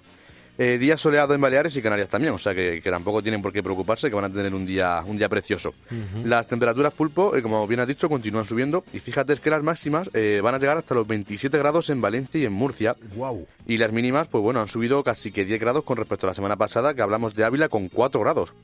Eh, 0.58 0.78
día 0.78 0.96
soleado 0.96 1.34
en 1.34 1.40
Baleares 1.40 1.76
y 1.76 1.82
Canarias 1.82 2.08
también, 2.08 2.32
o 2.32 2.38
sea 2.38 2.54
que, 2.54 2.80
tampoco 2.82 3.22
tienen 3.22 3.42
por 3.42 3.52
qué 3.52 3.62
preocuparse, 3.62 4.08
que 4.08 4.14
van 4.14 4.25
a 4.25 4.30
tener 4.30 4.54
un 4.54 4.64
día, 4.64 5.02
un 5.06 5.18
día 5.18 5.28
precioso. 5.28 5.75
Las 6.25 6.46
temperaturas 6.46 6.94
pulpo, 6.94 7.36
eh, 7.36 7.42
como 7.42 7.66
bien 7.66 7.80
has 7.80 7.86
dicho, 7.86 8.08
continúan 8.08 8.44
subiendo 8.44 8.84
y 8.92 9.00
fíjate 9.00 9.36
que 9.36 9.50
las 9.50 9.62
máximas 9.62 10.08
eh, 10.14 10.40
van 10.42 10.54
a 10.54 10.58
llegar 10.58 10.78
hasta 10.78 10.94
los 10.94 11.06
27 11.06 11.58
grados 11.58 11.90
en 11.90 12.00
Valencia 12.00 12.40
y 12.40 12.46
en 12.46 12.52
Murcia. 12.52 12.96
Wow. 13.16 13.46
Y 13.66 13.78
las 13.78 13.92
mínimas, 13.92 14.28
pues 14.28 14.42
bueno, 14.42 14.60
han 14.60 14.68
subido 14.68 15.02
casi 15.02 15.30
que 15.30 15.44
10 15.44 15.60
grados 15.60 15.84
con 15.84 15.96
respecto 15.98 16.26
a 16.26 16.30
la 16.30 16.34
semana 16.34 16.56
pasada, 16.56 16.94
que 16.94 17.02
hablamos 17.02 17.34
de 17.34 17.44
Ávila 17.44 17.68
con 17.68 17.88
4 17.88 18.20
grados. 18.20 18.54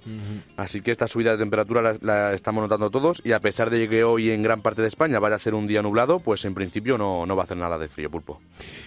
Así 0.56 0.80
que 0.80 0.92
esta 0.92 1.08
subida 1.08 1.32
de 1.32 1.38
temperatura 1.38 1.96
la, 2.00 2.32
estamos 2.32 2.62
notando 2.62 2.88
todos 2.90 3.20
y 3.25 3.32
a 3.32 3.40
pesar 3.40 3.68
de 3.68 3.88
que 3.88 4.04
hoy 4.04 4.30
en 4.30 4.42
gran 4.42 4.62
parte 4.62 4.80
de 4.80 4.88
España 4.88 5.18
vaya 5.18 5.37
a 5.37 5.38
ser 5.38 5.54
un 5.54 5.66
día 5.66 5.82
nublado, 5.82 6.20
pues 6.20 6.44
en 6.44 6.54
principio 6.54 6.96
no, 6.96 7.26
no 7.26 7.37
va 7.37 7.42
a 7.42 7.44
hacer 7.44 7.56
nada 7.56 7.78
de 7.78 7.88
frío 7.88 8.11
pulpo. 8.11 8.40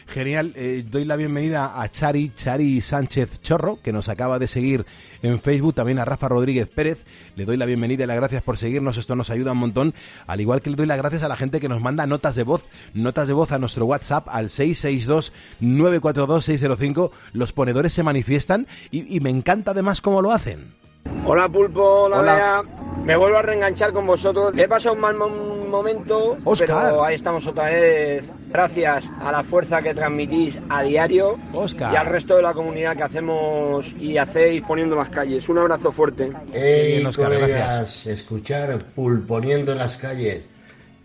Genial, 0.08 0.54
doy 0.90 1.06
la 1.06 1.18
bienvenida 1.18 1.80
a 1.80 1.92
Chari, 1.92 2.32
Chari 2.36 2.82
Sánchez 2.96 3.42
Chorro 3.42 3.78
que 3.84 3.92
nos 3.92 4.08
acaba 4.08 4.40
de 4.40 4.48
seguir 4.48 4.86
en 5.22 5.42
Facebook, 5.42 5.76
también 5.76 6.00
a 6.00 6.06
Rafa 6.06 6.30
Rodríguez 6.30 6.70
Pérez. 6.70 7.04
Le 7.36 7.44
doy 7.44 7.58
la 7.58 7.66
bienvenida 7.66 8.06
y 8.06 8.08
las 8.08 8.16
gracias 8.16 8.42
por 8.42 8.58
seguirnos, 8.58 8.96
esto 8.96 9.18
nos 9.18 9.30
ayuda 9.30 9.52
un 9.52 9.58
montón. 9.58 9.94
Al 10.28 10.40
igual 10.40 10.62
que 10.62 10.70
le 10.70 10.78
doy 10.78 10.86
las 10.86 10.98
gracias 10.98 11.24
a 11.24 11.28
la 11.28 11.36
gente 11.36 11.60
que 11.60 11.68
nos 11.68 11.82
manda 11.82 12.08
notas 12.08 12.36
de 12.36 12.44
voz, 12.44 12.64
notas 12.94 13.28
de 13.28 13.34
voz 13.34 13.52
a 13.52 13.60
nuestro 13.60 13.86
WhatsApp 13.86 14.30
al 14.30 14.48
662-942-605. 14.48 17.12
Los 17.34 17.52
ponedores 17.52 17.92
se 17.92 18.04
manifiestan 18.04 18.66
y, 18.92 19.20
me 19.20 19.30
encanta 19.30 19.72
además 19.72 20.00
cómo 20.00 20.22
lo 20.22 20.32
hacen. 20.32 20.85
Hola 21.28 21.50
Pulpo, 21.50 22.04
hola, 22.04 22.64
Me 23.04 23.16
vuelvo 23.16 23.38
a 23.38 23.42
reenganchar 23.42 23.92
con 23.94 24.06
vosotros. 24.06 24.54
He 24.56 24.68
pasado 24.68 24.94
un 24.94 25.02
mal 25.02 25.16
momento, 25.16 26.38
pero 26.60 27.04
ahí 27.04 27.16
estamos 27.16 27.46
otra 27.48 27.66
vez. 27.66 28.24
Gracias 28.50 29.06
a 29.22 29.32
la 29.32 29.44
fuerza 29.44 29.82
que 29.82 29.94
transmitís 29.94 30.58
a 30.70 30.84
diario 30.84 31.38
Oscar. 31.52 31.94
y 31.94 31.96
al 31.98 32.06
resto 32.08 32.36
de 32.38 32.44
la 32.44 32.54
comunidad 32.54 32.96
que 32.96 33.04
hacemos 33.04 33.92
y 34.00 34.18
hacéis 34.18 34.64
poniendo 34.64 34.96
las 34.96 35.10
calles. 35.10 35.50
Un 35.50 35.58
abrazo 35.58 35.92
fuerte. 35.92 36.32
Hey, 36.54 37.04
Oscar, 37.06 37.34
gracias. 37.34 38.06
escuchar 38.06 38.78
Pulponiendo 38.96 39.72
en 39.72 39.80
las 39.80 39.98
calles. 39.98 40.46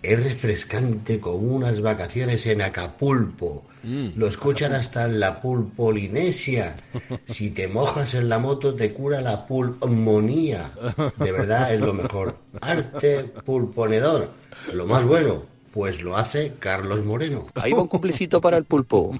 Es 0.03 0.23
refrescante 0.23 1.21
como 1.21 1.55
unas 1.55 1.81
vacaciones 1.81 2.47
en 2.47 2.63
Acapulco. 2.63 3.65
Mm. 3.83 4.11
Lo 4.17 4.27
escuchan 4.27 4.75
hasta 4.75 5.05
en 5.05 5.21
la 5.21 5.41
pulpolinesia. 5.41 6.77
Si 7.27 7.51
te 7.51 7.69
mojas 7.69 8.15
en 8.15 8.29
la 8.29 8.39
moto 8.39 8.75
te 8.75 8.93
cura 8.93 9.21
la 9.21 9.47
pulmonía. 9.47 10.73
De 11.17 11.33
verdad 11.33 11.73
es 11.73 11.81
lo 11.81 11.95
mejor. 11.95 12.37
Arte 12.61 13.25
pulponedor. 13.45 14.31
Lo 14.73 14.87
más 14.87 15.05
bueno. 15.05 15.45
Pues 15.73 16.03
lo 16.03 16.17
hace 16.17 16.55
Carlos 16.59 17.05
Moreno. 17.05 17.47
Ahí 17.55 17.73
va 17.73 17.83
un 17.83 17.89
cumplicito 17.89 18.41
para 18.41 18.57
el 18.57 18.65
pulpo. 18.65 19.13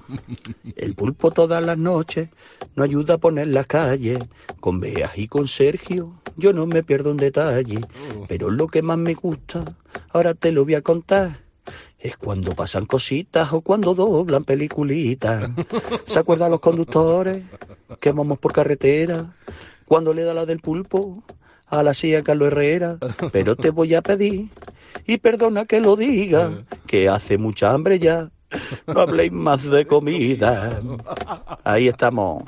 El 0.75 0.95
pulpo 0.95 1.31
todas 1.31 1.63
las 1.63 1.77
noches 1.77 2.29
no 2.75 2.83
ayuda 2.83 3.13
a 3.13 3.17
poner 3.17 3.47
la 3.47 3.63
calle. 3.63 4.19
Con 4.59 4.81
Beas 4.81 5.17
y 5.17 5.27
con 5.27 5.47
Sergio 5.47 6.13
yo 6.35 6.51
no 6.51 6.65
me 6.67 6.83
pierdo 6.83 7.11
un 7.11 7.17
detalle. 7.17 7.79
Pero 8.27 8.49
lo 8.49 8.67
que 8.67 8.81
más 8.81 8.97
me 8.97 9.13
gusta, 9.13 9.63
ahora 10.09 10.33
te 10.33 10.51
lo 10.51 10.65
voy 10.65 10.75
a 10.75 10.81
contar. 10.81 11.39
Es 11.99 12.17
cuando 12.17 12.53
pasan 12.53 12.85
cositas 12.85 13.53
o 13.53 13.61
cuando 13.61 13.95
doblan 13.95 14.43
peliculitas. 14.43 15.49
¿Se 16.03 16.19
acuerdan 16.19 16.51
los 16.51 16.59
conductores 16.59 17.43
que 18.01 18.11
vamos 18.11 18.39
por 18.39 18.51
carretera? 18.51 19.35
Cuando 19.85 20.13
le 20.13 20.23
da 20.23 20.33
la 20.33 20.45
del 20.45 20.59
pulpo 20.59 21.23
a 21.67 21.81
la 21.81 21.93
silla 21.93 22.23
Carlos 22.23 22.47
Herrera. 22.47 22.97
Pero 23.31 23.55
te 23.55 23.69
voy 23.69 23.95
a 23.95 24.01
pedir 24.01 24.49
y 25.05 25.17
perdona 25.17 25.65
que 25.65 25.79
lo 25.79 25.95
diga, 25.95 26.63
que 26.87 27.09
hace 27.09 27.37
mucha 27.37 27.71
hambre 27.71 27.99
ya. 27.99 28.29
No 28.87 29.01
habléis 29.01 29.31
más 29.31 29.63
de 29.63 29.85
comida. 29.85 30.81
Ahí 31.63 31.87
estamos. 31.87 32.43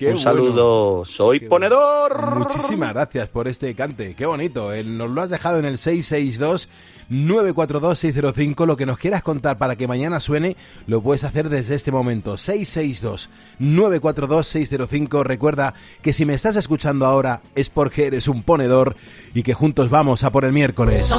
Un 0.00 0.18
saludo, 0.18 1.04
soy 1.04 1.40
ponedor. 1.40 2.38
Muchísimas 2.38 2.92
gracias 2.92 3.28
por 3.28 3.48
este 3.48 3.74
cante, 3.74 4.14
qué 4.14 4.26
bonito. 4.26 4.70
Nos 4.84 5.10
lo 5.10 5.22
has 5.22 5.30
dejado 5.30 5.58
en 5.58 5.64
el 5.64 5.78
662 5.78 6.68
942 7.12 7.98
605. 7.98 8.66
Lo 8.66 8.76
que 8.76 8.86
nos 8.86 8.98
quieras 8.98 9.22
contar 9.22 9.58
para 9.58 9.76
que 9.76 9.86
mañana 9.86 10.18
suene, 10.18 10.56
lo 10.86 11.02
puedes 11.02 11.24
hacer 11.24 11.48
desde 11.48 11.74
este 11.74 11.92
momento. 11.92 12.38
662 12.38 13.28
942 13.58 14.46
605. 14.46 15.24
Recuerda 15.24 15.74
que 16.00 16.12
si 16.12 16.24
me 16.24 16.34
estás 16.34 16.56
escuchando 16.56 17.06
ahora 17.06 17.42
es 17.54 17.68
porque 17.68 18.06
eres 18.06 18.28
un 18.28 18.42
ponedor 18.42 18.96
y 19.34 19.42
que 19.42 19.54
juntos 19.54 19.90
vamos 19.90 20.24
a 20.24 20.30
por 20.30 20.44
el 20.44 20.52
miércoles. 20.52 21.12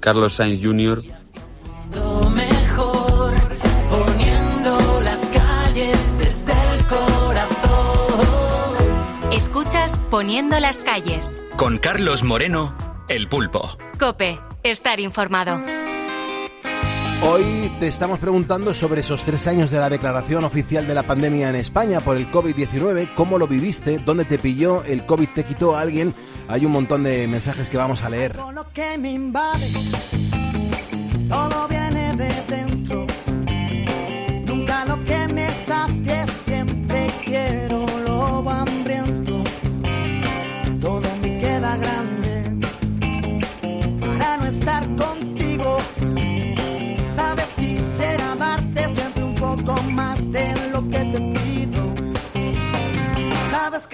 Carlos 0.00 0.34
Sainz 0.34 0.62
Jr. 0.62 1.02
Poniendo 10.16 10.58
las 10.60 10.78
calles. 10.78 11.36
Con 11.58 11.76
Carlos 11.76 12.22
Moreno, 12.22 12.74
El 13.06 13.28
Pulpo. 13.28 13.76
Cope, 14.00 14.40
estar 14.62 14.98
informado. 14.98 15.60
Hoy 17.22 17.70
te 17.78 17.86
estamos 17.86 18.18
preguntando 18.18 18.72
sobre 18.72 19.02
esos 19.02 19.24
tres 19.24 19.46
años 19.46 19.70
de 19.70 19.78
la 19.78 19.90
declaración 19.90 20.44
oficial 20.44 20.86
de 20.86 20.94
la 20.94 21.02
pandemia 21.02 21.50
en 21.50 21.56
España 21.56 22.00
por 22.00 22.16
el 22.16 22.32
COVID-19, 22.32 23.12
cómo 23.12 23.36
lo 23.36 23.46
viviste, 23.46 23.98
dónde 23.98 24.24
te 24.24 24.38
pilló, 24.38 24.84
el 24.84 25.04
COVID 25.04 25.28
te 25.34 25.44
quitó 25.44 25.76
a 25.76 25.82
alguien 25.82 26.14
hay 26.48 26.64
un 26.64 26.72
montón 26.72 27.02
de 27.02 27.28
mensajes 27.28 27.68
que 27.68 27.76
vamos 27.76 28.02
a 28.02 28.08
leer. 28.08 28.36
Lo 28.54 28.72
que 28.72 28.96
me 28.96 29.12
invade, 29.12 29.70
todo 31.28 31.68
viene 31.68 32.16
de 32.16 32.55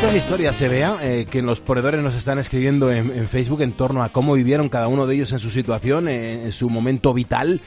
Muchas 0.00 0.14
historias 0.14 0.54
se 0.54 0.68
vea 0.68 0.96
eh, 1.02 1.26
que 1.28 1.42
los 1.42 1.58
ponedores 1.58 2.00
nos 2.04 2.14
están 2.14 2.38
escribiendo 2.38 2.92
en, 2.92 3.28
Facebook 3.28 3.62
en 3.62 3.72
torno 3.72 4.04
a 4.04 4.10
cómo 4.10 4.34
vivieron 4.34 4.68
cada 4.68 4.86
uno 4.86 5.08
de 5.08 5.16
ellos 5.16 5.32
en 5.32 5.40
su 5.40 5.50
situación, 5.50 6.08
en 6.08 6.52
su 6.52 6.70
momento 6.70 7.12
vital 7.12 7.60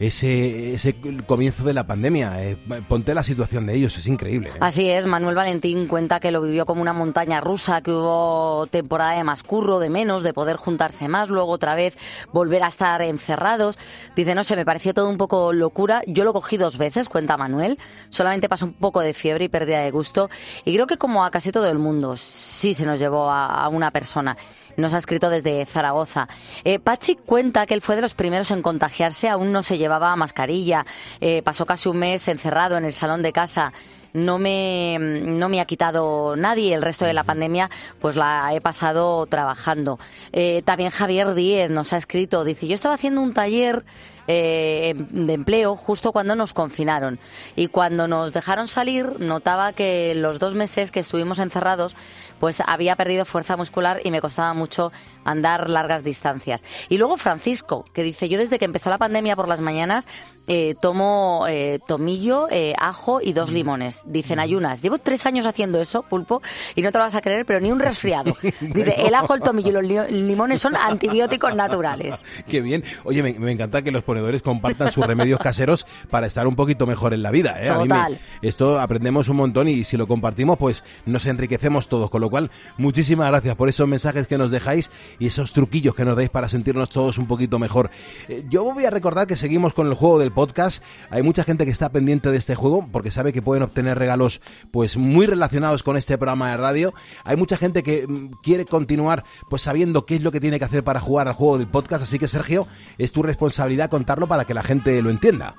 ese, 0.00 0.74
ese 0.74 0.96
comienzo 1.26 1.64
de 1.64 1.74
la 1.74 1.86
pandemia. 1.86 2.44
Eh, 2.44 2.56
ponte 2.88 3.14
la 3.14 3.22
situación 3.22 3.66
de 3.66 3.74
ellos, 3.74 3.96
es 3.96 4.06
increíble. 4.06 4.50
¿eh? 4.50 4.58
Así 4.60 4.88
es, 4.88 5.06
Manuel 5.06 5.34
Valentín 5.34 5.86
cuenta 5.88 6.20
que 6.20 6.30
lo 6.30 6.42
vivió 6.42 6.66
como 6.66 6.82
una 6.82 6.92
montaña 6.92 7.40
rusa, 7.40 7.80
que 7.82 7.90
hubo 7.90 8.66
temporada 8.68 9.16
de 9.16 9.24
más 9.24 9.42
curro, 9.42 9.78
de 9.78 9.90
menos, 9.90 10.22
de 10.22 10.32
poder 10.32 10.56
juntarse 10.56 11.08
más, 11.08 11.28
luego 11.30 11.50
otra 11.50 11.74
vez 11.74 11.96
volver 12.32 12.62
a 12.62 12.68
estar 12.68 13.02
encerrados. 13.02 13.78
Dice, 14.14 14.34
no 14.34 14.44
sé, 14.44 14.56
me 14.56 14.64
pareció 14.64 14.94
todo 14.94 15.08
un 15.08 15.16
poco 15.16 15.52
locura. 15.52 16.02
Yo 16.06 16.24
lo 16.24 16.32
cogí 16.32 16.56
dos 16.56 16.78
veces, 16.78 17.08
cuenta 17.08 17.36
Manuel. 17.36 17.78
Solamente 18.10 18.48
pasó 18.48 18.66
un 18.66 18.74
poco 18.74 19.00
de 19.00 19.14
fiebre 19.14 19.46
y 19.46 19.48
pérdida 19.48 19.80
de 19.80 19.90
gusto. 19.90 20.30
Y 20.64 20.74
creo 20.74 20.86
que 20.86 20.96
como 20.96 21.24
a 21.24 21.30
casi 21.30 21.52
todo 21.52 21.68
el 21.68 21.78
mundo, 21.78 22.16
sí 22.16 22.74
se 22.74 22.86
nos 22.86 22.98
llevó 22.98 23.30
a, 23.30 23.46
a 23.46 23.68
una 23.68 23.90
persona 23.90 24.36
nos 24.78 24.94
ha 24.94 24.98
escrito 24.98 25.28
desde 25.28 25.66
Zaragoza. 25.66 26.28
Eh, 26.64 26.78
Pachi 26.78 27.16
cuenta 27.16 27.66
que 27.66 27.74
él 27.74 27.82
fue 27.82 27.96
de 27.96 28.02
los 28.02 28.14
primeros 28.14 28.50
en 28.50 28.62
contagiarse, 28.62 29.28
aún 29.28 29.52
no 29.52 29.62
se 29.62 29.76
llevaba 29.76 30.16
mascarilla, 30.16 30.86
eh, 31.20 31.42
pasó 31.42 31.66
casi 31.66 31.88
un 31.88 31.98
mes 31.98 32.26
encerrado 32.28 32.78
en 32.78 32.84
el 32.84 32.94
salón 32.94 33.20
de 33.22 33.32
casa 33.32 33.72
no 34.12 34.38
me, 34.38 34.98
no 34.98 35.48
me 35.48 35.60
ha 35.60 35.64
quitado 35.64 36.36
nadie. 36.36 36.74
El 36.74 36.82
resto 36.82 37.04
de 37.04 37.12
la 37.12 37.24
pandemia, 37.24 37.70
pues 38.00 38.16
la 38.16 38.54
he 38.54 38.60
pasado 38.60 39.26
trabajando. 39.26 39.98
Eh, 40.32 40.62
también 40.64 40.90
Javier 40.90 41.34
Díez 41.34 41.70
nos 41.70 41.92
ha 41.92 41.96
escrito, 41.96 42.44
dice, 42.44 42.66
yo 42.66 42.74
estaba 42.74 42.94
haciendo 42.94 43.20
un 43.20 43.34
taller 43.34 43.84
eh, 44.26 44.94
de 44.96 45.32
empleo 45.32 45.76
justo 45.76 46.12
cuando 46.12 46.36
nos 46.36 46.54
confinaron. 46.54 47.18
Y 47.56 47.68
cuando 47.68 48.08
nos 48.08 48.32
dejaron 48.32 48.68
salir, 48.68 49.20
notaba 49.20 49.72
que 49.72 50.14
los 50.14 50.38
dos 50.38 50.54
meses 50.54 50.92
que 50.92 51.00
estuvimos 51.00 51.38
encerrados, 51.38 51.96
pues 52.40 52.62
había 52.66 52.96
perdido 52.96 53.24
fuerza 53.24 53.56
muscular 53.56 54.00
y 54.04 54.10
me 54.10 54.20
costaba 54.20 54.54
mucho 54.54 54.92
andar 55.24 55.68
largas 55.70 56.04
distancias. 56.04 56.64
Y 56.88 56.98
luego 56.98 57.16
Francisco, 57.16 57.84
que 57.92 58.02
dice, 58.02 58.28
yo 58.28 58.38
desde 58.38 58.58
que 58.58 58.64
empezó 58.64 58.90
la 58.90 58.98
pandemia 58.98 59.36
por 59.36 59.48
las 59.48 59.60
mañanas, 59.60 60.06
eh, 60.46 60.74
tomo 60.80 61.44
eh, 61.48 61.78
tomillo, 61.86 62.48
eh, 62.50 62.72
ajo 62.78 63.20
y 63.20 63.34
dos 63.34 63.50
limones. 63.50 64.00
Dicen 64.06 64.38
ayunas. 64.40 64.80
Llevo 64.80 64.96
tres 64.98 65.26
años 65.26 65.44
haciendo 65.44 65.78
eso, 65.80 66.02
pulpo, 66.02 66.40
y 66.74 66.80
no 66.82 66.90
te 66.90 66.98
lo 66.98 67.04
vas 67.04 67.14
a 67.14 67.20
creer, 67.20 67.44
pero 67.44 67.60
ni 67.60 67.70
un 67.70 67.78
resfriado. 67.80 68.34
Dice, 68.60 68.94
el 69.06 69.14
ajo, 69.14 69.34
el 69.34 69.40
tomillo 69.42 69.68
y 69.68 69.72
los 69.92 70.10
limones 70.10 70.62
son 70.62 70.74
antibióticos 70.74 71.54
naturales. 71.54 72.22
Qué 72.48 72.62
bien. 72.62 72.82
Oye, 73.04 73.22
me, 73.22 73.34
me 73.34 73.52
encanta 73.52 73.82
que 73.82 73.90
los 73.90 74.02
ponedores 74.04 74.40
compartan 74.40 74.90
sus 74.90 75.06
remedios 75.06 75.38
caseros 75.38 75.86
para 76.10 76.26
estar 76.26 76.46
un 76.46 76.56
poquito 76.56 76.86
mejor 76.86 77.12
en 77.12 77.22
la 77.22 77.30
vida. 77.30 77.62
¿eh? 77.62 77.68
A 77.68 77.74
mí 77.78 77.82
me- 77.88 77.94
Total. 77.94 78.18
esto 78.40 78.80
aprendemos 78.80 79.28
un 79.28 79.36
montón 79.36 79.68
y 79.68 79.84
si 79.84 79.96
lo 79.98 80.06
compartimos, 80.06 80.56
pues 80.56 80.82
nos 81.04 81.26
enriquecemos 81.26 81.88
todos. 81.88 82.08
Con 82.10 82.22
lo 82.22 82.27
cual, 82.30 82.50
muchísimas 82.76 83.28
gracias 83.28 83.56
por 83.56 83.68
esos 83.68 83.88
mensajes 83.88 84.26
que 84.26 84.38
nos 84.38 84.50
dejáis 84.50 84.90
y 85.18 85.26
esos 85.26 85.52
truquillos 85.52 85.94
que 85.94 86.04
nos 86.04 86.16
dais 86.16 86.30
para 86.30 86.48
sentirnos 86.48 86.90
todos 86.90 87.18
un 87.18 87.26
poquito 87.26 87.58
mejor. 87.58 87.90
Eh, 88.28 88.44
yo 88.48 88.64
voy 88.64 88.84
a 88.84 88.90
recordar 88.90 89.26
que 89.26 89.36
seguimos 89.36 89.74
con 89.74 89.86
el 89.86 89.94
juego 89.94 90.18
del 90.18 90.32
podcast. 90.32 90.82
Hay 91.10 91.22
mucha 91.22 91.44
gente 91.44 91.64
que 91.64 91.70
está 91.70 91.90
pendiente 91.90 92.30
de 92.30 92.36
este 92.36 92.54
juego 92.54 92.88
porque 92.90 93.10
sabe 93.10 93.32
que 93.32 93.42
pueden 93.42 93.62
obtener 93.62 93.98
regalos 93.98 94.40
pues 94.70 94.96
muy 94.96 95.26
relacionados 95.26 95.82
con 95.82 95.96
este 95.96 96.18
programa 96.18 96.50
de 96.50 96.56
radio. 96.56 96.94
Hay 97.24 97.36
mucha 97.36 97.56
gente 97.56 97.82
que 97.82 98.06
mm, 98.06 98.30
quiere 98.42 98.64
continuar 98.64 99.24
pues 99.48 99.62
sabiendo 99.62 100.06
qué 100.06 100.16
es 100.16 100.22
lo 100.22 100.32
que 100.32 100.40
tiene 100.40 100.58
que 100.58 100.64
hacer 100.64 100.84
para 100.84 101.00
jugar 101.00 101.28
al 101.28 101.34
juego 101.34 101.58
del 101.58 101.68
podcast. 101.68 102.02
Así 102.02 102.18
que 102.18 102.28
Sergio, 102.28 102.66
es 102.98 103.12
tu 103.12 103.22
responsabilidad 103.22 103.90
contarlo 103.90 104.26
para 104.26 104.44
que 104.44 104.54
la 104.54 104.62
gente 104.62 105.00
lo 105.02 105.10
entienda. 105.10 105.54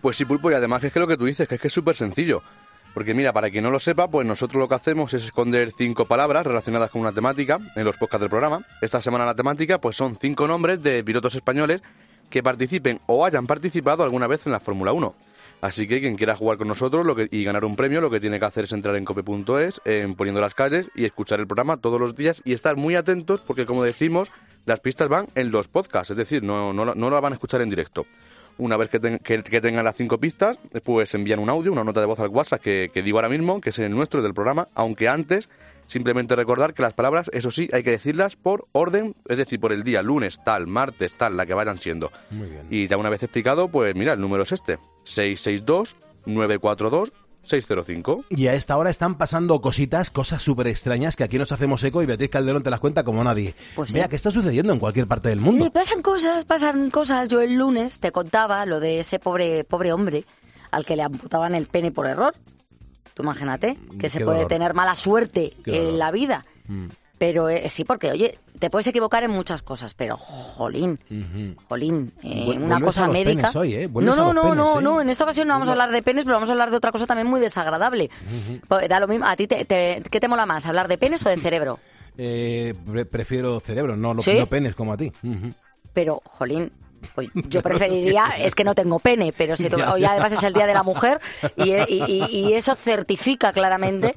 Pues 0.00 0.16
sí, 0.16 0.24
Pulpo, 0.24 0.50
y 0.50 0.54
además 0.54 0.82
es 0.84 0.92
que 0.92 1.00
lo 1.00 1.08
que 1.08 1.16
tú 1.16 1.24
dices, 1.24 1.48
que 1.48 1.56
es 1.56 1.60
que 1.60 1.68
es 1.68 1.74
súper 1.74 1.96
sencillo. 1.96 2.42
Porque 2.94 3.14
mira, 3.14 3.32
para 3.32 3.50
quien 3.50 3.64
no 3.64 3.70
lo 3.70 3.78
sepa, 3.78 4.08
pues 4.08 4.26
nosotros 4.26 4.60
lo 4.60 4.68
que 4.68 4.74
hacemos 4.74 5.14
es 5.14 5.24
esconder 5.24 5.72
cinco 5.76 6.06
palabras 6.06 6.46
relacionadas 6.46 6.90
con 6.90 7.00
una 7.00 7.12
temática 7.12 7.58
en 7.76 7.84
los 7.84 7.96
podcasts 7.96 8.22
del 8.22 8.30
programa. 8.30 8.64
Esta 8.80 9.00
semana 9.00 9.24
la 9.24 9.34
temática 9.34 9.80
pues 9.80 9.96
son 9.96 10.16
cinco 10.16 10.48
nombres 10.48 10.82
de 10.82 11.04
pilotos 11.04 11.34
españoles 11.34 11.82
que 12.30 12.42
participen 12.42 13.00
o 13.06 13.24
hayan 13.24 13.46
participado 13.46 14.02
alguna 14.02 14.26
vez 14.26 14.46
en 14.46 14.52
la 14.52 14.60
Fórmula 14.60 14.92
1. 14.92 15.14
Así 15.60 15.88
que 15.88 16.00
quien 16.00 16.16
quiera 16.16 16.36
jugar 16.36 16.56
con 16.56 16.68
nosotros 16.68 17.04
lo 17.04 17.16
que, 17.16 17.28
y 17.30 17.42
ganar 17.42 17.64
un 17.64 17.74
premio, 17.74 18.00
lo 18.00 18.10
que 18.10 18.20
tiene 18.20 18.38
que 18.38 18.44
hacer 18.44 18.64
es 18.64 18.72
entrar 18.72 18.94
en 18.94 19.04
cope.es, 19.04 19.80
en 19.84 20.14
poniendo 20.14 20.40
las 20.40 20.54
calles 20.54 20.90
y 20.94 21.04
escuchar 21.04 21.40
el 21.40 21.46
programa 21.46 21.78
todos 21.78 22.00
los 22.00 22.14
días 22.14 22.42
y 22.44 22.52
estar 22.52 22.76
muy 22.76 22.94
atentos 22.94 23.40
porque 23.40 23.66
como 23.66 23.82
decimos, 23.82 24.30
las 24.66 24.80
pistas 24.80 25.08
van 25.08 25.28
en 25.34 25.50
los 25.50 25.66
podcasts, 25.66 26.10
es 26.10 26.16
decir, 26.16 26.42
no, 26.42 26.72
no, 26.72 26.94
no 26.94 27.10
la 27.10 27.20
van 27.20 27.32
a 27.32 27.36
escuchar 27.36 27.60
en 27.60 27.70
directo. 27.70 28.06
Una 28.58 28.76
vez 28.76 28.88
que, 28.88 28.98
ten- 29.00 29.18
que- 29.20 29.42
que 29.42 29.60
tengan 29.60 29.84
las 29.84 29.96
cinco 29.96 30.18
pistas, 30.18 30.58
pues 30.84 31.14
envían 31.14 31.38
un 31.38 31.48
audio, 31.48 31.72
una 31.72 31.84
nota 31.84 32.00
de 32.00 32.06
voz 32.06 32.18
al 32.20 32.28
WhatsApp 32.28 32.60
que, 32.60 32.90
que 32.92 33.02
digo 33.02 33.18
ahora 33.18 33.28
mismo, 33.28 33.60
que 33.60 33.70
es 33.70 33.78
el 33.78 33.94
nuestro 33.94 34.20
del 34.20 34.34
programa, 34.34 34.68
aunque 34.74 35.08
antes 35.08 35.48
simplemente 35.86 36.36
recordar 36.36 36.74
que 36.74 36.82
las 36.82 36.92
palabras, 36.92 37.30
eso 37.32 37.50
sí, 37.50 37.68
hay 37.72 37.82
que 37.82 37.92
decirlas 37.92 38.36
por 38.36 38.66
orden, 38.72 39.14
es 39.26 39.38
decir, 39.38 39.58
por 39.58 39.72
el 39.72 39.84
día, 39.84 40.02
lunes 40.02 40.38
tal, 40.44 40.66
martes 40.66 41.14
tal, 41.16 41.36
la 41.36 41.46
que 41.46 41.54
vayan 41.54 41.78
siendo. 41.78 42.12
Muy 42.30 42.48
bien. 42.48 42.66
Y 42.68 42.86
ya 42.88 42.96
una 42.98 43.08
vez 43.08 43.22
explicado, 43.22 43.68
pues 43.68 43.94
mira, 43.94 44.12
el 44.12 44.20
número 44.20 44.42
es 44.42 44.52
este, 44.52 44.78
662-942-605. 47.48 48.24
Y 48.30 48.46
a 48.46 48.54
esta 48.54 48.76
hora 48.76 48.90
están 48.90 49.16
pasando 49.16 49.60
cositas, 49.60 50.10
cosas 50.10 50.42
súper 50.42 50.66
extrañas 50.68 51.16
que 51.16 51.24
aquí 51.24 51.38
nos 51.38 51.52
hacemos 51.52 51.82
eco 51.84 52.02
y 52.02 52.06
Beatriz 52.06 52.30
Calderón 52.30 52.62
te 52.62 52.70
las 52.70 52.80
cuenta 52.80 53.04
como 53.04 53.22
nadie. 53.24 53.54
Pues 53.74 53.88
sí. 53.88 53.94
Vea, 53.94 54.08
¿qué 54.08 54.16
está 54.16 54.30
sucediendo 54.30 54.72
en 54.72 54.78
cualquier 54.78 55.06
parte 55.06 55.28
del 55.28 55.38
Y 55.38 55.42
mundo? 55.42 55.70
pasan 55.72 56.02
cosas, 56.02 56.44
pasan 56.44 56.90
cosas. 56.90 57.28
Yo 57.28 57.40
el 57.40 57.54
lunes 57.54 58.00
te 58.00 58.12
contaba 58.12 58.64
lo 58.66 58.80
de 58.80 59.00
ese 59.00 59.18
pobre, 59.18 59.64
pobre 59.64 59.92
hombre 59.92 60.24
al 60.70 60.84
que 60.84 60.96
le 60.96 61.02
amputaban 61.02 61.54
el 61.54 61.66
pene 61.66 61.90
por 61.90 62.06
error. 62.06 62.34
Tú 63.14 63.22
imagínate 63.22 63.76
que 63.98 64.10
se 64.10 64.18
Qué 64.18 64.24
puede 64.24 64.46
tener 64.46 64.74
mala 64.74 64.94
suerte 64.94 65.52
Qué 65.64 65.72
dolor. 65.72 65.88
en 65.88 65.98
la 65.98 66.10
vida. 66.12 66.44
Mm. 66.68 66.86
Pero 67.18 67.48
eh, 67.48 67.68
sí, 67.68 67.84
porque, 67.84 68.12
oye, 68.12 68.38
te 68.60 68.70
puedes 68.70 68.86
equivocar 68.86 69.24
en 69.24 69.32
muchas 69.32 69.62
cosas, 69.62 69.94
pero, 69.94 70.16
jolín, 70.16 70.98
jolín, 71.68 72.12
eh, 72.22 72.56
una 72.60 72.80
cosa 72.80 73.04
a 73.04 73.06
los 73.08 73.12
médica. 73.14 73.50
hoy, 73.56 73.74
¿eh? 73.74 73.88
No, 73.92 73.98
a 73.98 74.02
no, 74.02 74.24
los 74.26 74.34
no, 74.34 74.42
penes, 74.42 74.56
no, 74.56 74.78
¿eh? 74.78 74.82
no, 74.82 75.00
en 75.00 75.08
esta 75.10 75.24
ocasión 75.24 75.48
no 75.48 75.54
vamos 75.54 75.68
a 75.68 75.72
hablar 75.72 75.90
de 75.90 76.02
penes, 76.02 76.24
pero 76.24 76.36
vamos 76.36 76.48
a 76.48 76.52
hablar 76.52 76.70
de 76.70 76.76
otra 76.76 76.92
cosa 76.92 77.06
también 77.06 77.26
muy 77.26 77.40
desagradable. 77.40 78.08
Pues 78.68 78.88
Da 78.88 79.00
lo 79.00 79.08
mismo, 79.08 79.26
¿a 79.26 79.34
ti 79.36 79.46
te, 79.48 79.64
te- 79.64 80.02
qué 80.10 80.20
te 80.20 80.28
mola 80.28 80.46
más, 80.46 80.64
hablar 80.66 80.86
de 80.88 80.96
penes 80.98 81.24
o 81.26 81.28
de 81.28 81.36
cerebro? 81.38 81.78
Eh, 82.20 82.74
pre- 82.90 83.06
prefiero 83.06 83.60
cerebro, 83.60 83.96
no, 83.96 84.12
lo- 84.12 84.22
¿Sí? 84.22 84.34
no 84.36 84.46
penes 84.46 84.74
como 84.74 84.92
a 84.92 84.96
ti. 84.96 85.12
Pero, 85.92 86.20
jolín, 86.24 86.72
yo 87.48 87.62
preferiría, 87.62 88.26
es 88.38 88.54
que 88.54 88.64
no 88.64 88.74
tengo 88.74 88.98
pene, 88.98 89.32
pero 89.36 89.56
si 89.56 89.66
hoy 89.66 90.04
además 90.04 90.32
es 90.32 90.42
el 90.42 90.52
Día 90.52 90.66
de 90.66 90.74
la 90.74 90.82
Mujer 90.82 91.20
y, 91.56 91.72
y- 91.74 92.04
y- 92.06 92.26
y 92.48 92.52
eso 92.54 92.74
certifica 92.74 93.52
claramente 93.52 94.14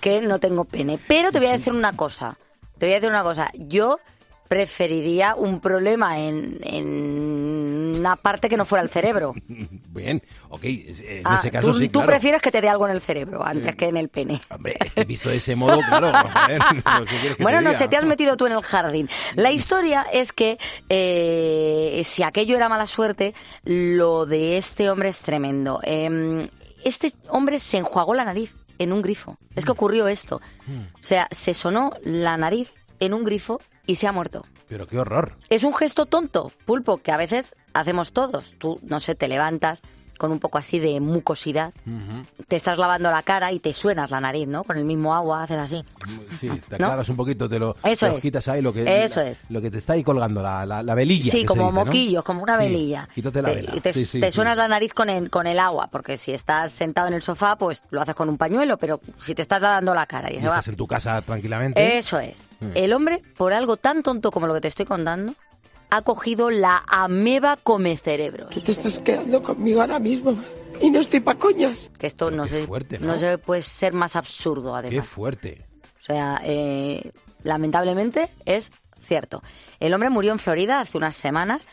que 0.00 0.20
no 0.20 0.38
tengo 0.38 0.64
pene. 0.64 0.98
Pero 1.08 1.32
te 1.32 1.38
voy 1.38 1.48
a 1.48 1.52
decir 1.52 1.72
una 1.72 1.94
cosa, 1.96 2.36
te 2.78 2.86
voy 2.86 2.92
a 2.92 2.96
decir 2.96 3.10
una 3.10 3.22
cosa, 3.22 3.50
yo 3.54 3.98
preferiría 4.48 5.34
un 5.34 5.60
problema 5.60 6.18
en, 6.20 6.58
en 6.62 7.96
una 7.98 8.16
parte 8.16 8.48
que 8.48 8.56
no 8.56 8.64
fuera 8.64 8.82
el 8.82 8.90
cerebro. 8.90 9.34
Bien, 9.90 10.22
ok, 10.48 10.64
en 10.64 11.22
Ah, 11.24 11.36
ese 11.38 11.50
caso 11.50 11.68
tú, 11.72 11.78
sí, 11.78 11.88
tú 11.88 12.04
prefieres 12.04 12.42
que 12.42 12.50
te 12.50 12.60
dé 12.60 12.68
algo 12.68 12.86
en 12.86 12.92
el 12.94 13.00
cerebro 13.00 13.44
antes 13.44 13.74
que 13.76 13.86
en 13.88 13.96
el 13.96 14.08
pene. 14.08 14.40
Hombre, 14.50 14.76
es 14.84 14.92
que 14.92 15.04
visto 15.04 15.28
de 15.30 15.36
ese 15.36 15.56
modo, 15.56 15.78
claro. 15.88 16.08
a 16.08 16.48
ver, 16.48 16.60
¿qué 17.08 17.16
quieres 17.16 17.36
que 17.36 17.42
Bueno, 17.42 17.60
no 17.60 17.72
sé, 17.72 17.88
te 17.88 17.96
has 17.96 18.04
metido 18.04 18.36
tú 18.36 18.46
en 18.46 18.52
el 18.52 18.62
jardín. 18.62 19.08
La 19.36 19.50
historia 19.52 20.02
es 20.12 20.32
que 20.32 20.58
eh, 20.88 22.02
si 22.04 22.22
aquello 22.22 22.56
era 22.56 22.68
mala 22.68 22.86
suerte, 22.86 23.34
lo 23.64 24.26
de 24.26 24.56
este 24.56 24.90
hombre 24.90 25.08
es 25.08 25.20
tremendo. 25.22 25.80
Eh, 25.84 26.48
este 26.84 27.12
hombre 27.28 27.58
se 27.58 27.78
enjuagó 27.78 28.14
la 28.14 28.24
nariz 28.24 28.54
en 28.78 28.92
un 28.92 29.00
grifo. 29.02 29.38
Es 29.54 29.64
que 29.64 29.70
ocurrió 29.72 30.08
esto. 30.08 30.40
O 30.94 31.02
sea, 31.02 31.28
se 31.30 31.54
sonó 31.54 31.92
la 32.02 32.36
nariz 32.36 32.72
en 33.00 33.14
un 33.14 33.24
grifo 33.24 33.60
y 33.86 33.96
se 33.96 34.06
ha 34.06 34.12
muerto. 34.12 34.44
Pero 34.68 34.86
qué 34.86 34.98
horror. 34.98 35.36
Es 35.50 35.64
un 35.64 35.74
gesto 35.74 36.06
tonto, 36.06 36.50
pulpo, 36.64 36.98
que 36.98 37.12
a 37.12 37.16
veces 37.16 37.54
hacemos 37.72 38.12
todos. 38.12 38.54
Tú, 38.58 38.78
no 38.82 39.00
sé, 39.00 39.14
te 39.14 39.28
levantas 39.28 39.82
con 40.18 40.32
un 40.32 40.38
poco 40.38 40.58
así 40.58 40.78
de 40.78 41.00
mucosidad, 41.00 41.72
te 42.48 42.56
estás 42.56 42.78
lavando 42.78 43.10
la 43.10 43.22
cara 43.22 43.52
y 43.52 43.58
te 43.58 43.72
suenas 43.72 44.10
la 44.10 44.20
nariz, 44.20 44.46
¿no? 44.48 44.64
Con 44.64 44.76
el 44.78 44.84
mismo 44.84 45.14
agua 45.14 45.42
haces 45.42 45.58
así. 45.58 45.84
Sí, 46.40 46.48
te 46.68 46.78
¿No? 46.78 46.86
aclaras 46.86 47.08
un 47.08 47.16
poquito, 47.16 47.48
te 47.48 47.58
lo, 47.58 47.74
Eso 47.84 48.10
te 48.10 48.16
es. 48.16 48.22
quitas 48.22 48.46
ahí, 48.48 48.62
lo 48.62 48.72
que, 48.72 49.04
Eso 49.04 49.20
la- 49.20 49.28
es. 49.30 49.50
lo 49.50 49.60
que 49.60 49.70
te 49.70 49.78
está 49.78 49.94
ahí 49.94 50.02
colgando, 50.04 50.42
la, 50.42 50.64
la, 50.66 50.82
la 50.82 50.94
velilla. 50.94 51.30
Sí, 51.30 51.40
que 51.40 51.46
como 51.46 51.64
dice, 51.64 51.74
¿no? 51.78 51.84
moquillos, 51.84 52.24
como 52.24 52.42
una 52.42 52.58
Sí, 52.58 52.64
velilla. 52.66 53.08
quítate 53.14 53.42
la 53.42 53.48
Te- 53.50 53.54
vela. 53.56 53.72
Y 53.76 53.80
te, 53.80 53.92
Sí, 53.92 54.04
sí, 54.04 54.20
te 54.20 54.26
sí. 54.26 54.32
suenas 54.32 54.56
la 54.58 54.68
nariz 54.68 54.94
con 54.94 55.08
el, 55.10 55.30
con 55.30 55.46
el 55.46 55.58
agua, 55.58 55.88
porque 55.90 56.16
si 56.16 56.32
estás 56.32 56.72
sentado 56.72 57.08
en 57.08 57.14
el 57.14 57.22
sofá, 57.22 57.56
pues 57.56 57.82
lo 57.90 58.00
haces 58.02 58.14
con 58.14 58.28
un 58.28 58.38
pañuelo, 58.38 58.76
pero 58.78 59.00
si 59.18 59.34
te 59.34 59.42
estás 59.42 59.60
lavando 59.60 59.94
la 59.94 60.06
cara 60.06 60.30
y 60.32 60.36
Y 60.36 60.40
se 60.40 60.46
va- 60.48 60.54
estás 60.54 60.68
en 60.68 60.76
tu 60.76 60.86
casa 60.86 61.20
tranquilamente. 61.22 61.98
Eso 61.98 62.18
es. 62.18 62.48
Mm. 62.60 62.66
El 62.74 62.92
hombre, 62.92 63.22
por 63.36 63.52
algo 63.52 63.76
tan 63.76 64.02
tonto 64.02 64.30
como 64.30 64.46
lo 64.46 64.54
que 64.54 64.60
te 64.60 64.68
estoy 64.68 64.86
contando, 64.86 65.34
ha 65.90 66.02
cogido 66.02 66.50
la 66.50 66.82
ameba 66.88 67.56
come 67.56 67.96
cerebros. 67.96 68.50
Tú 68.50 68.60
te 68.60 68.72
estás 68.72 68.98
quedando 68.98 69.42
conmigo 69.42 69.80
ahora 69.80 69.98
mismo 69.98 70.36
y 70.80 70.90
no 70.90 71.00
estoy 71.00 71.20
pa' 71.20 71.36
coñas. 71.36 71.90
Que 71.98 72.06
esto 72.06 72.30
no 72.30 72.46
se, 72.48 72.66
fuerte, 72.66 72.98
¿no? 72.98 73.08
¿no? 73.08 73.18
se 73.18 73.38
puede 73.38 73.62
ser 73.62 73.92
más 73.92 74.16
absurdo, 74.16 74.72
Qué 74.72 74.78
además. 74.88 75.06
fuerte. 75.06 75.66
O 76.00 76.02
sea, 76.04 76.40
eh, 76.44 77.12
lamentablemente 77.42 78.28
es 78.44 78.72
cierto. 79.00 79.42
El 79.80 79.94
hombre 79.94 80.10
murió 80.10 80.32
en 80.32 80.38
Florida 80.38 80.80
hace 80.80 80.98
unas 80.98 81.16
semanas 81.16 81.66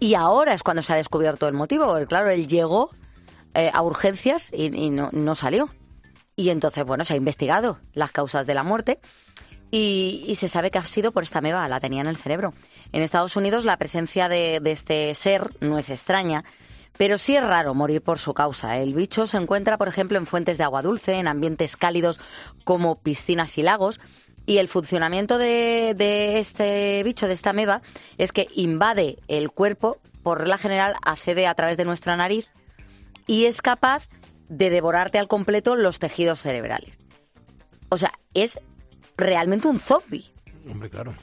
y 0.00 0.14
ahora 0.14 0.54
es 0.54 0.62
cuando 0.62 0.82
se 0.82 0.92
ha 0.92 0.96
descubierto 0.96 1.46
el 1.48 1.54
motivo, 1.54 1.86
porque 1.86 2.06
claro, 2.06 2.30
él 2.30 2.48
llegó 2.48 2.90
eh, 3.54 3.70
a 3.72 3.82
urgencias 3.82 4.50
y, 4.52 4.74
y 4.76 4.90
no, 4.90 5.10
no 5.12 5.34
salió. 5.34 5.70
Y 6.36 6.50
entonces, 6.50 6.84
bueno, 6.84 7.04
se 7.04 7.14
ha 7.14 7.16
investigado 7.16 7.78
las 7.94 8.12
causas 8.12 8.46
de 8.46 8.54
la 8.54 8.62
muerte 8.62 9.00
y, 9.70 10.24
y 10.26 10.36
se 10.36 10.48
sabe 10.48 10.70
que 10.70 10.78
ha 10.78 10.84
sido 10.84 11.12
por 11.12 11.22
esta 11.22 11.40
meba, 11.40 11.68
la 11.68 11.80
tenía 11.80 12.00
en 12.00 12.06
el 12.06 12.16
cerebro. 12.16 12.54
En 12.92 13.02
Estados 13.02 13.36
Unidos 13.36 13.64
la 13.64 13.76
presencia 13.76 14.28
de, 14.28 14.60
este 14.64 15.14
ser 15.14 15.50
no 15.60 15.78
es 15.78 15.90
extraña, 15.90 16.44
pero 16.96 17.18
sí 17.18 17.36
es 17.36 17.44
raro 17.44 17.74
morir 17.74 18.02
por 18.02 18.18
su 18.18 18.34
causa. 18.34 18.78
El 18.78 18.94
bicho 18.94 19.26
se 19.26 19.36
encuentra, 19.36 19.78
por 19.78 19.88
ejemplo, 19.88 20.18
en 20.18 20.26
fuentes 20.26 20.58
de 20.58 20.64
agua 20.64 20.82
dulce, 20.82 21.14
en 21.14 21.28
ambientes 21.28 21.76
cálidos 21.76 22.20
como 22.64 22.96
piscinas 22.96 23.58
y 23.58 23.62
lagos. 23.62 24.00
Y 24.46 24.58
el 24.58 24.68
funcionamiento 24.68 25.36
de, 25.36 25.94
de 25.96 26.38
este 26.38 27.02
bicho, 27.04 27.26
de 27.26 27.34
esta 27.34 27.52
meba, 27.52 27.82
es 28.16 28.32
que 28.32 28.48
invade 28.54 29.18
el 29.28 29.50
cuerpo, 29.50 29.98
por 30.22 30.38
regla 30.38 30.56
general 30.56 30.94
accede 31.04 31.46
a 31.46 31.54
través 31.54 31.76
de 31.76 31.84
nuestra 31.84 32.16
nariz 32.16 32.48
y 33.26 33.44
es 33.44 33.62
capaz 33.62 34.08
de 34.48 34.70
devorarte 34.70 35.18
al 35.18 35.28
completo 35.28 35.76
los 35.76 35.98
tejidos 35.98 36.40
cerebrales. 36.40 36.98
O 37.90 37.98
sea, 37.98 38.12
es 38.34 38.58
realmente 39.18 39.68
un 39.68 39.80
zombie 39.80 40.32
Hombre, 40.70 40.88
claro. 40.88 41.14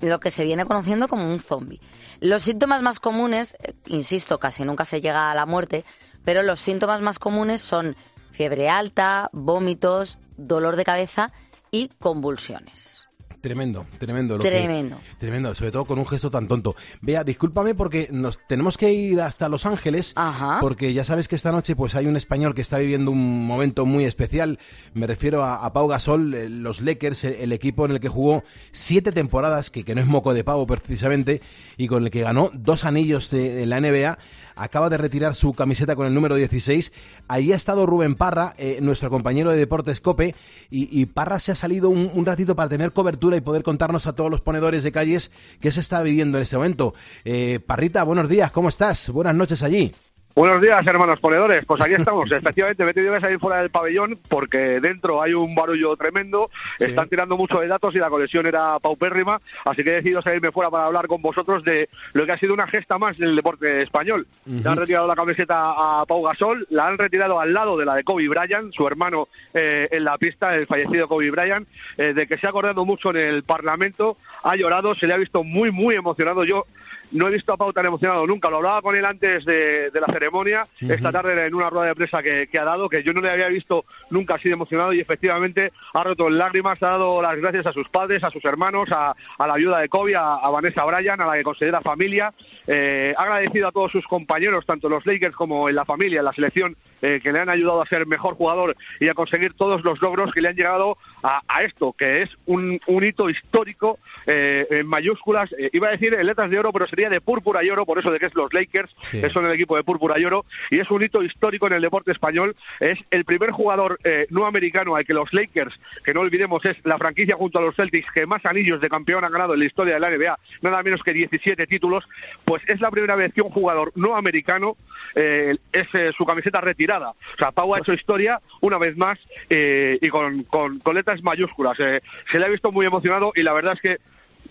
lo 0.00 0.18
que 0.18 0.30
se 0.30 0.44
viene 0.44 0.64
conociendo 0.64 1.08
como 1.08 1.28
un 1.28 1.40
zombie. 1.40 1.80
Los 2.20 2.42
síntomas 2.42 2.82
más 2.82 3.00
comunes, 3.00 3.56
eh, 3.60 3.74
insisto, 3.86 4.38
casi 4.38 4.64
nunca 4.64 4.84
se 4.84 5.00
llega 5.00 5.30
a 5.30 5.34
la 5.34 5.46
muerte, 5.46 5.84
pero 6.24 6.42
los 6.42 6.60
síntomas 6.60 7.00
más 7.00 7.18
comunes 7.18 7.60
son 7.60 7.96
fiebre 8.30 8.68
alta, 8.68 9.30
vómitos, 9.32 10.18
dolor 10.36 10.76
de 10.76 10.84
cabeza 10.84 11.32
y 11.70 11.88
convulsiones. 11.98 12.97
Tremendo, 13.40 13.86
tremendo. 13.98 14.36
lo 14.36 14.42
que- 14.42 14.50
Tremendo. 14.50 14.98
tremendo, 15.18 15.54
sobre 15.54 15.70
todo 15.70 15.84
con 15.84 15.98
un 15.98 16.06
gesto 16.06 16.28
tan 16.28 16.48
tonto. 16.48 16.74
Vea, 17.00 17.22
discúlpame 17.22 17.74
porque 17.76 18.08
nos 18.10 18.40
tenemos 18.48 18.76
que 18.76 18.92
ir 18.92 19.20
hasta 19.20 19.48
Los 19.48 19.64
Ángeles, 19.64 20.12
porque 20.60 20.92
ya 20.92 21.04
sabes 21.04 21.28
que 21.28 21.36
esta 21.36 21.52
noche 21.52 21.76
pues 21.76 21.94
hay 21.94 22.06
un 22.06 22.16
español 22.16 22.54
que 22.54 22.62
está 22.62 22.78
viviendo 22.78 23.12
un 23.12 23.46
momento 23.46 23.86
muy 23.86 24.04
especial. 24.04 24.58
Me 24.94 25.06
refiero 25.06 25.44
a, 25.44 25.64
a 25.64 25.72
Pau 25.72 25.86
Gasol, 25.86 26.34
eh, 26.34 26.48
los 26.48 26.80
Lakers, 26.80 27.22
el, 27.24 27.34
el 27.34 27.52
equipo 27.52 27.84
en 27.84 27.92
el 27.92 28.00
que 28.00 28.08
jugó 28.08 28.42
siete 28.72 29.12
temporadas, 29.12 29.70
que, 29.70 29.84
que 29.84 29.94
no 29.94 30.00
es 30.00 30.06
moco 30.08 30.34
de 30.34 30.42
pavo 30.42 30.66
precisamente, 30.66 31.40
y 31.76 31.86
con 31.86 32.02
el 32.04 32.10
que 32.10 32.22
ganó 32.22 32.50
dos 32.54 32.84
anillos 32.84 33.30
de, 33.30 33.62
en 33.62 33.70
la 33.70 33.80
NBA. 33.80 34.18
Acaba 34.58 34.90
de 34.90 34.98
retirar 34.98 35.34
su 35.34 35.52
camiseta 35.54 35.96
con 35.96 36.06
el 36.06 36.14
número 36.14 36.34
16. 36.34 36.92
Ahí 37.28 37.52
ha 37.52 37.56
estado 37.56 37.86
Rubén 37.86 38.14
Parra, 38.14 38.54
eh, 38.58 38.78
nuestro 38.82 39.10
compañero 39.10 39.50
de 39.50 39.56
Deportes 39.56 40.00
Cope, 40.00 40.34
y, 40.70 41.06
Parra 41.06 41.40
se 41.40 41.52
ha 41.52 41.56
salido 41.56 41.88
un, 41.88 42.26
ratito 42.26 42.54
para 42.54 42.68
tener 42.68 42.92
cobertura 42.92 43.36
y 43.36 43.40
poder 43.40 43.62
contarnos 43.62 44.06
a 44.06 44.12
todos 44.12 44.30
los 44.30 44.40
ponedores 44.40 44.82
de 44.82 44.92
calles 44.92 45.30
qué 45.60 45.72
se 45.72 45.80
está 45.80 46.02
viviendo 46.02 46.36
en 46.38 46.42
este 46.42 46.56
momento. 46.56 46.94
Eh, 47.24 47.60
Parrita, 47.64 48.02
buenos 48.02 48.28
días, 48.28 48.50
¿cómo 48.50 48.68
estás? 48.68 49.08
Buenas 49.10 49.34
noches 49.34 49.62
allí. 49.62 49.92
Buenos 50.38 50.62
días, 50.62 50.86
hermanos 50.86 51.18
ponedores. 51.18 51.64
Pues 51.66 51.80
aquí 51.80 51.94
estamos. 51.94 52.30
Efectivamente, 52.30 52.84
me 52.84 52.92
he 52.92 52.94
tenido 52.94 53.12
que 53.12 53.20
salir 53.20 53.40
fuera 53.40 53.58
del 53.58 53.70
pabellón 53.70 54.20
porque 54.28 54.78
dentro 54.78 55.20
hay 55.20 55.34
un 55.34 55.52
barullo 55.52 55.96
tremendo. 55.96 56.48
Están 56.78 57.08
tirando 57.08 57.36
mucho 57.36 57.58
de 57.58 57.66
datos 57.66 57.92
y 57.96 57.98
la 57.98 58.08
conexión 58.08 58.46
era 58.46 58.78
paupérrima. 58.78 59.40
Así 59.64 59.82
que 59.82 59.90
he 59.90 59.94
decidido 59.94 60.22
salirme 60.22 60.52
fuera 60.52 60.70
para 60.70 60.86
hablar 60.86 61.08
con 61.08 61.20
vosotros 61.22 61.64
de 61.64 61.88
lo 62.12 62.24
que 62.24 62.30
ha 62.30 62.38
sido 62.38 62.54
una 62.54 62.68
gesta 62.68 62.98
más 62.98 63.18
del 63.18 63.34
deporte 63.34 63.82
español. 63.82 64.28
Le 64.46 64.68
han 64.68 64.76
retirado 64.76 65.08
la 65.08 65.16
camiseta 65.16 65.56
a 65.56 66.06
Pau 66.06 66.22
Gasol, 66.22 66.68
la 66.70 66.86
han 66.86 66.98
retirado 66.98 67.40
al 67.40 67.52
lado 67.52 67.76
de 67.76 67.86
la 67.86 67.96
de 67.96 68.04
Kobe 68.04 68.28
Bryant, 68.28 68.72
su 68.72 68.86
hermano 68.86 69.26
eh, 69.52 69.88
en 69.90 70.04
la 70.04 70.18
pista, 70.18 70.54
el 70.54 70.68
fallecido 70.68 71.08
Kobe 71.08 71.32
Bryant, 71.32 71.66
eh, 71.96 72.12
de 72.14 72.28
que 72.28 72.38
se 72.38 72.46
ha 72.46 72.50
acordado 72.50 72.84
mucho 72.84 73.10
en 73.10 73.16
el 73.16 73.42
Parlamento. 73.42 74.18
Ha 74.44 74.54
llorado, 74.54 74.94
se 74.94 75.08
le 75.08 75.14
ha 75.14 75.18
visto 75.18 75.42
muy, 75.42 75.72
muy 75.72 75.96
emocionado. 75.96 76.44
Yo 76.44 76.66
no 77.12 77.28
he 77.28 77.30
visto 77.30 77.52
a 77.52 77.56
Pau 77.56 77.72
tan 77.72 77.86
emocionado 77.86 78.26
nunca. 78.26 78.50
Lo 78.50 78.56
hablaba 78.56 78.82
con 78.82 78.96
él 78.96 79.04
antes 79.04 79.44
de, 79.44 79.90
la 79.94 80.12
ceremonia, 80.12 80.66
esta 80.80 81.12
tarde 81.12 81.46
en 81.46 81.54
una 81.54 81.70
rueda 81.70 81.86
de 81.86 81.94
prensa 81.94 82.22
que, 82.22 82.48
ha 82.58 82.64
dado, 82.64 82.88
que 82.88 83.02
yo 83.02 83.12
no 83.12 83.20
le 83.20 83.30
había 83.30 83.48
visto 83.48 83.84
nunca 84.10 84.34
así 84.34 84.48
de 84.48 84.54
emocionado 84.54 84.92
y 84.92 85.00
efectivamente 85.00 85.72
ha 85.94 86.04
roto 86.04 86.28
en 86.28 86.38
lágrimas, 86.38 86.82
ha 86.82 86.90
dado 86.90 87.22
las 87.22 87.36
gracias 87.38 87.66
a 87.66 87.72
sus 87.72 87.88
padres, 87.88 88.24
a 88.24 88.30
sus 88.30 88.44
hermanos, 88.44 88.88
a, 88.92 89.14
la 89.38 89.54
ayuda 89.54 89.78
de 89.80 89.88
Kobe, 89.88 90.16
a, 90.16 90.48
Vanessa 90.50 90.84
Bryan, 90.84 91.20
a 91.20 91.26
la 91.26 91.34
que 91.34 91.42
considera 91.42 91.80
familia. 91.80 92.32
Eh, 92.66 93.14
ha 93.16 93.22
agradecido 93.22 93.68
a 93.68 93.72
todos 93.72 93.92
sus 93.92 94.06
compañeros, 94.06 94.66
tanto 94.66 94.88
los 94.88 95.06
Lakers 95.06 95.34
como 95.34 95.68
en 95.68 95.74
la 95.74 95.84
familia, 95.84 96.20
en 96.20 96.24
la 96.24 96.32
selección, 96.32 96.76
eh, 97.02 97.20
que 97.22 97.32
le 97.32 97.40
han 97.40 97.48
ayudado 97.48 97.82
a 97.82 97.86
ser 97.86 98.06
mejor 98.06 98.34
jugador 98.34 98.76
y 99.00 99.08
a 99.08 99.14
conseguir 99.14 99.54
todos 99.54 99.84
los 99.84 100.00
logros 100.00 100.32
que 100.32 100.40
le 100.40 100.48
han 100.48 100.56
llegado 100.56 100.98
a, 101.22 101.62
esto, 101.62 101.92
que 101.92 102.22
es 102.22 102.30
un, 102.46 102.80
hito 102.86 103.28
histórico 103.28 103.98
eh, 104.26 104.66
en 104.70 104.86
mayúsculas, 104.86 105.54
iba 105.72 105.88
a 105.88 105.92
decir 105.92 106.14
en 106.14 106.26
letras 106.26 106.50
de 106.50 106.58
oro, 106.58 106.72
pero 106.72 106.86
sería 106.86 107.10
de 107.10 107.20
púrpura 107.20 107.64
y 107.64 107.70
oro, 107.70 107.84
por 107.84 107.98
eso 107.98 108.10
de 108.10 108.18
que 108.18 108.26
es 108.26 108.34
los 108.34 108.52
Lakers, 108.52 108.94
son 109.32 109.46
el 109.46 109.52
equipo 109.52 109.76
de 109.76 109.84
púrpura 109.84 110.18
y 110.18 110.24
oro, 110.24 110.44
y 110.70 110.78
es 110.78 110.90
un 110.90 111.02
hito 111.02 111.22
histórico 111.22 111.66
en 111.66 111.74
el 111.74 111.82
deporte 111.82 112.12
español. 112.12 112.54
Es 112.80 112.98
el 113.10 113.24
primer 113.24 113.50
jugador 113.50 113.98
eh, 114.04 114.26
no 114.30 114.46
americano 114.46 114.96
al 114.96 115.04
que 115.04 115.14
los 115.14 115.32
Lakers, 115.32 115.78
que 116.04 116.14
no 116.14 116.20
olvidemos 116.20 116.64
es 116.64 116.76
la 116.84 116.98
franquicia 116.98 117.36
junto 117.36 117.58
a 117.58 117.62
los 117.62 117.74
Celtics 117.74 118.10
que 118.12 118.26
más 118.26 118.44
anillos 118.46 118.80
de 118.80 118.88
campeón 118.88 119.24
han 119.24 119.32
ganado 119.32 119.54
en 119.54 119.60
la 119.60 119.66
historia 119.66 119.94
de 119.94 120.00
la 120.00 120.10
NBA, 120.10 120.38
nada 120.62 120.82
menos 120.82 121.02
que 121.02 121.12
17 121.12 121.66
títulos, 121.66 122.08
pues 122.44 122.62
es 122.68 122.80
la 122.80 122.90
primera 122.90 123.16
vez 123.16 123.32
que 123.32 123.42
un 123.42 123.50
jugador 123.50 123.92
no 123.94 124.16
americano 124.16 124.76
eh, 125.14 125.56
es 125.72 125.94
eh, 125.94 126.12
su 126.16 126.24
camiseta 126.24 126.60
retirada. 126.60 126.87
O 126.96 127.38
sea, 127.38 127.50
Pau 127.52 127.74
ha 127.74 127.78
hecho 127.78 127.92
historia 127.92 128.40
una 128.60 128.78
vez 128.78 128.96
más 128.96 129.18
y 129.50 130.08
con, 130.08 130.44
con, 130.44 130.80
letras 130.94 131.22
mayúsculas. 131.22 131.76
se 131.76 132.38
le 132.38 132.44
ha 132.44 132.48
visto 132.48 132.72
muy 132.72 132.86
emocionado 132.86 133.32
y 133.34 133.42
la 133.42 133.52
verdad 133.52 133.74
es 133.74 133.80
que 133.80 133.98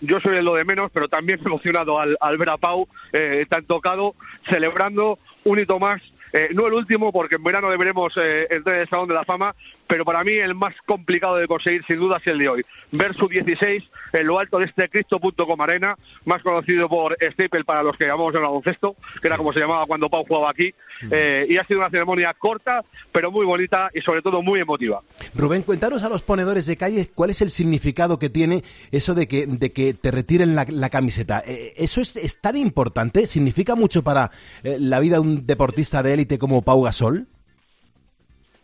yo 0.00 0.20
soy 0.20 0.40
lo 0.42 0.54
de 0.54 0.64
menos, 0.64 0.90
pero 0.92 1.08
también 1.08 1.40
emocionado 1.44 1.98
al, 1.98 2.38
ver 2.38 2.48
a 2.48 2.56
Pau 2.56 2.88
eh, 3.12 3.46
tan 3.48 3.64
tocado, 3.64 4.14
celebrando 4.48 5.18
un 5.44 5.58
hito 5.58 5.78
más 5.78 6.00
eh, 6.32 6.48
no 6.54 6.66
el 6.66 6.74
último, 6.74 7.12
porque 7.12 7.36
en 7.36 7.44
verano 7.44 7.70
deberemos 7.70 8.12
eh, 8.16 8.46
entrar 8.50 8.76
en 8.76 8.82
el 8.82 8.88
Salón 8.88 9.08
de 9.08 9.14
la 9.14 9.24
Fama, 9.24 9.54
pero 9.86 10.04
para 10.04 10.22
mí 10.24 10.32
el 10.32 10.54
más 10.54 10.74
complicado 10.84 11.36
de 11.36 11.46
conseguir, 11.46 11.84
sin 11.86 11.96
duda, 11.96 12.18
es 12.18 12.26
el 12.26 12.38
de 12.38 12.48
hoy. 12.48 12.62
Ver 12.92 13.14
su 13.14 13.28
16 13.28 13.84
en 14.12 14.26
lo 14.26 14.38
alto 14.38 14.58
de 14.58 14.66
este 14.66 14.88
Cristo.com 14.88 15.60
Arena, 15.60 15.96
más 16.24 16.42
conocido 16.42 16.88
por 16.88 17.16
Staple 17.20 17.64
para 17.64 17.82
los 17.82 17.96
que 17.96 18.06
llamamos 18.06 18.34
el 18.34 18.40
baloncesto, 18.40 18.96
que 19.20 19.28
era 19.28 19.36
como 19.36 19.52
se 19.52 19.60
llamaba 19.60 19.86
cuando 19.86 20.08
Pau 20.10 20.24
jugaba 20.26 20.50
aquí. 20.50 20.74
Eh, 21.10 21.46
y 21.48 21.56
ha 21.56 21.64
sido 21.64 21.80
una 21.80 21.90
ceremonia 21.90 22.34
corta, 22.34 22.84
pero 23.12 23.30
muy 23.30 23.46
bonita 23.46 23.90
y 23.94 24.00
sobre 24.00 24.20
todo 24.20 24.42
muy 24.42 24.60
emotiva. 24.60 25.00
Rubén, 25.34 25.62
cuéntanos 25.62 26.02
a 26.04 26.08
los 26.08 26.22
ponedores 26.22 26.66
de 26.66 26.76
calle 26.76 27.08
cuál 27.14 27.30
es 27.30 27.40
el 27.40 27.50
significado 27.50 28.18
que 28.18 28.28
tiene 28.28 28.64
eso 28.90 29.14
de 29.14 29.28
que, 29.28 29.46
de 29.46 29.72
que 29.72 29.94
te 29.94 30.10
retiren 30.10 30.54
la, 30.54 30.88
camiseta. 30.90 31.42
¿Eso 31.76 32.00
es, 32.00 32.40
tan 32.40 32.56
importante? 32.56 33.26
¿Significa 33.26 33.74
mucho 33.74 34.02
para 34.02 34.30
la 34.62 35.00
vida 35.00 35.16
de 35.16 35.20
un 35.20 35.46
deportista 35.46 36.02
de 36.02 36.17
como 36.38 36.62
Pau 36.62 36.82
Gasol? 36.82 37.28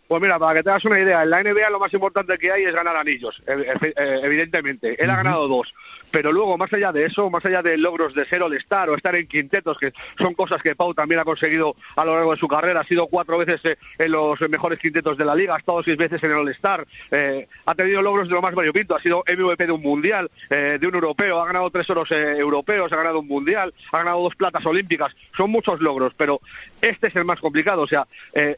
Pues 0.06 0.20
mira, 0.20 0.38
para 0.38 0.54
que 0.54 0.62
te 0.62 0.68
hagas 0.68 0.84
una 0.84 1.00
idea, 1.00 1.22
en 1.22 1.30
la 1.30 1.42
NBA 1.42 1.70
lo 1.70 1.80
más 1.80 1.92
importante 1.94 2.36
que 2.36 2.52
hay 2.52 2.64
es 2.64 2.74
ganar 2.74 2.94
anillos, 2.94 3.42
eh, 3.46 4.20
evidentemente. 4.22 5.02
Él 5.02 5.08
ha 5.08 5.16
ganado 5.16 5.48
dos, 5.48 5.74
pero 6.10 6.30
luego, 6.30 6.58
más 6.58 6.70
allá 6.74 6.92
de 6.92 7.06
eso, 7.06 7.30
más 7.30 7.44
allá 7.46 7.62
de 7.62 7.78
logros 7.78 8.14
de 8.14 8.26
ser 8.26 8.42
All-Star 8.42 8.90
o 8.90 8.96
estar 8.96 9.14
en 9.16 9.26
quintetos, 9.26 9.78
que 9.78 9.94
son 10.18 10.34
cosas 10.34 10.62
que 10.62 10.76
Pau 10.76 10.92
también 10.92 11.20
ha 11.20 11.24
conseguido 11.24 11.74
a 11.96 12.04
lo 12.04 12.16
largo 12.16 12.32
de 12.32 12.38
su 12.38 12.48
carrera, 12.48 12.80
ha 12.80 12.84
sido 12.84 13.06
cuatro 13.06 13.38
veces 13.38 13.64
eh, 13.64 13.78
en 13.98 14.12
los 14.12 14.38
mejores 14.42 14.78
quintetos 14.78 15.16
de 15.16 15.24
la 15.24 15.34
liga, 15.34 15.54
ha 15.54 15.58
estado 15.58 15.82
seis 15.82 15.96
veces 15.96 16.22
en 16.22 16.32
el 16.32 16.36
All-Star, 16.36 16.86
eh, 17.10 17.48
ha 17.64 17.74
tenido 17.74 18.02
logros 18.02 18.28
de 18.28 18.34
lo 18.34 18.42
más 18.42 18.54
variopinto, 18.54 18.94
ha 18.94 19.00
sido 19.00 19.24
MVP 19.26 19.66
de 19.66 19.72
un 19.72 19.82
mundial, 19.82 20.30
de 20.50 20.86
un 20.86 20.94
europeo, 20.94 21.40
ha 21.40 21.46
ganado 21.46 21.70
tres 21.70 21.88
oros 21.90 22.10
europeos, 22.10 22.92
ha 22.92 22.96
ganado 22.96 23.20
un 23.20 23.26
mundial, 23.26 23.72
ha 23.92 23.98
ganado 23.98 24.20
dos 24.20 24.36
platas 24.36 24.64
olímpicas, 24.66 25.14
son 25.36 25.50
muchos 25.50 25.80
logros, 25.80 26.12
pero 26.16 26.40
este 26.82 27.08
es 27.08 27.16
el 27.16 27.24
más 27.24 27.40
complicado, 27.40 27.82
o 27.82 27.86
sea, 27.86 28.06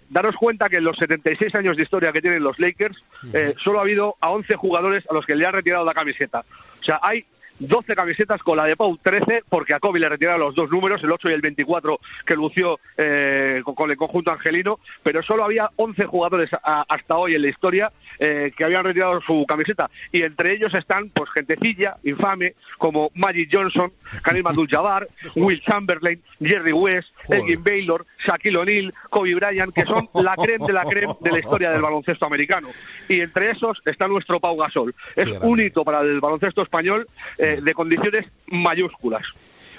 daros 0.08 0.36
cuenta 0.36 0.68
que 0.68 0.76
en 0.76 0.84
los 0.84 0.96
76 0.96 1.35
seis 1.36 1.54
años 1.54 1.76
de 1.76 1.82
historia 1.82 2.12
que 2.12 2.20
tienen 2.20 2.42
los 2.42 2.58
Lakers, 2.58 3.02
eh, 3.32 3.54
solo 3.58 3.78
ha 3.78 3.82
habido 3.82 4.16
a 4.20 4.30
11 4.30 4.56
jugadores 4.56 5.04
a 5.10 5.14
los 5.14 5.26
que 5.26 5.34
le 5.34 5.46
han 5.46 5.52
retirado 5.52 5.84
la 5.84 5.94
camiseta. 5.94 6.44
O 6.80 6.82
sea, 6.82 7.00
hay 7.02 7.24
12 7.58 7.94
camisetas 7.94 8.42
con 8.42 8.56
la 8.56 8.64
de 8.64 8.76
Pau 8.76 8.98
13, 9.02 9.44
porque 9.48 9.74
a 9.74 9.80
Kobe 9.80 10.00
le 10.00 10.08
retiraron 10.08 10.40
los 10.40 10.54
dos 10.54 10.70
números, 10.70 11.02
el 11.02 11.12
8 11.12 11.30
y 11.30 11.32
el 11.32 11.40
24, 11.40 11.98
que 12.24 12.36
lució 12.36 12.78
eh, 12.96 13.62
con, 13.64 13.90
el 13.90 13.96
conjunto 13.96 14.30
angelino, 14.30 14.78
pero 15.02 15.22
solo 15.22 15.44
había 15.44 15.70
11 15.76 16.06
jugadores 16.06 16.50
hasta 16.62 17.16
hoy 17.16 17.34
en 17.34 17.42
la 17.42 17.48
historia 17.48 17.92
eh, 18.18 18.52
que 18.56 18.64
habían 18.64 18.84
retirado 18.84 19.20
su 19.20 19.44
camiseta. 19.46 19.90
Y 20.12 20.22
entre 20.22 20.52
ellos 20.52 20.74
están, 20.74 21.10
pues, 21.10 21.30
gentecilla, 21.30 21.96
infame, 22.04 22.54
como 22.78 23.10
Magic 23.14 23.48
Johnson, 23.50 23.92
Karim 24.22 24.46
Abdul-Jabbar, 24.46 25.06
Will 25.36 25.60
Chamberlain, 25.62 26.22
Jerry 26.40 26.72
West, 26.72 27.08
Elgin 27.28 27.62
Baylor, 27.62 28.04
Shaquille 28.18 28.58
O'Neal, 28.58 28.92
Kobe 29.10 29.34
Bryant, 29.34 29.74
que 29.74 29.84
son 29.84 30.08
la 30.14 30.36
creme 30.36 30.66
de 30.66 30.72
la 30.72 30.84
creme 30.84 31.14
de 31.20 31.30
la 31.30 31.38
historia 31.38 31.70
del 31.70 31.82
baloncesto 31.82 32.26
americano. 32.26 32.68
Y 33.08 33.20
entre 33.20 33.50
esos 33.50 33.80
está 33.84 34.08
nuestro 34.08 34.40
Pau 34.40 34.56
Gasol. 34.56 34.94
Es 35.14 35.28
un 35.40 35.60
hito 35.60 35.84
para 35.84 36.00
el 36.00 36.20
baloncesto 36.20 36.62
español. 36.62 37.06
Eh, 37.38 37.45
de 37.62 37.74
condiciones 37.74 38.26
mayúsculas. 38.46 39.26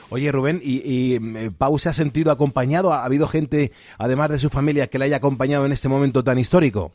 Oye, 0.09 0.31
Rubén, 0.31 0.61
¿y, 0.63 0.81
¿y, 0.85 1.15
eh, 1.15 1.51
Pau 1.57 1.77
se 1.79 1.89
ha 1.89 1.93
sentido 1.93 2.31
acompañado? 2.31 2.93
¿Ha 2.93 3.03
habido 3.03 3.27
gente, 3.27 3.71
además 3.97 4.29
de 4.29 4.39
su 4.39 4.49
familia, 4.49 4.87
que 4.87 4.99
le 4.99 5.05
haya 5.05 5.17
acompañado 5.17 5.65
en 5.65 5.73
este 5.73 5.89
momento 5.89 6.23
tan 6.23 6.39
histórico? 6.39 6.93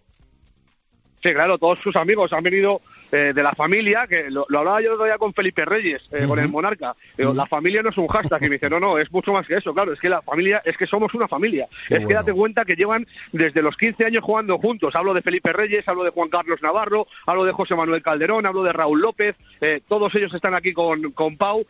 Sí, 1.22 1.32
claro, 1.32 1.58
todos 1.58 1.78
sus 1.80 1.94
amigos 1.94 2.32
han 2.32 2.42
venido 2.42 2.80
eh, 3.14 3.35
de 3.35 3.42
la 3.42 3.53
familia, 3.53 4.07
que 4.07 4.31
lo, 4.31 4.46
hablaba 4.48 4.81
yo 4.81 4.94
todavía 4.94 5.18
con 5.18 5.35
Felipe 5.35 5.66
Reyes, 5.66 6.03
eh, 6.12 6.25
con 6.27 6.38
el 6.38 6.48
monarca. 6.48 6.96
La 7.18 7.44
familia 7.44 7.83
no 7.83 7.90
es 7.90 7.98
un 7.98 8.07
hashtag, 8.07 8.42
y 8.44 8.48
me 8.48 8.55
dice, 8.55 8.70
no, 8.70 8.81
no, 8.81 8.96
es 8.96 9.12
mucho 9.12 9.35
más 9.35 9.46
que 9.46 9.57
eso, 9.57 9.75
claro, 9.75 9.92
es 9.92 10.01
que 10.01 10.09
la 10.09 10.22
familia, 10.22 10.62
es 10.64 10.79
que 10.79 10.87
somos 10.87 11.12
una 11.12 11.29
familia. 11.29 11.68
es 11.90 12.07
que 12.07 12.14
date 12.14 12.33
cuenta 12.33 12.64
que 12.64 12.75
llevan 12.75 13.07
desde 13.33 13.61
los 13.61 13.77
15 13.77 14.07
años 14.07 14.25
jugando 14.25 14.57
juntos. 14.57 14.96
Hablo 14.96 15.12
de 15.12 15.20
Felipe 15.20 15.53
Reyes, 15.53 15.87
hablo 15.88 16.05
de 16.05 16.11
Juan 16.11 16.31
Carlos 16.31 16.62
Navarro, 16.62 17.07
hablo 17.27 17.44
de 17.44 17.53
José 17.53 17.75
Manuel 17.75 18.01
Calderón, 18.01 18.46
hablo 18.46 18.62
de 18.62 18.72
Raúl 18.72 19.03
López, 19.03 19.37
eh, 19.61 19.83
todos 19.87 20.14
ellos 20.14 20.33
están 20.33 20.55
aquí 20.55 20.72
con, 20.72 21.12
con 21.12 21.37
Pau. 21.37 21.66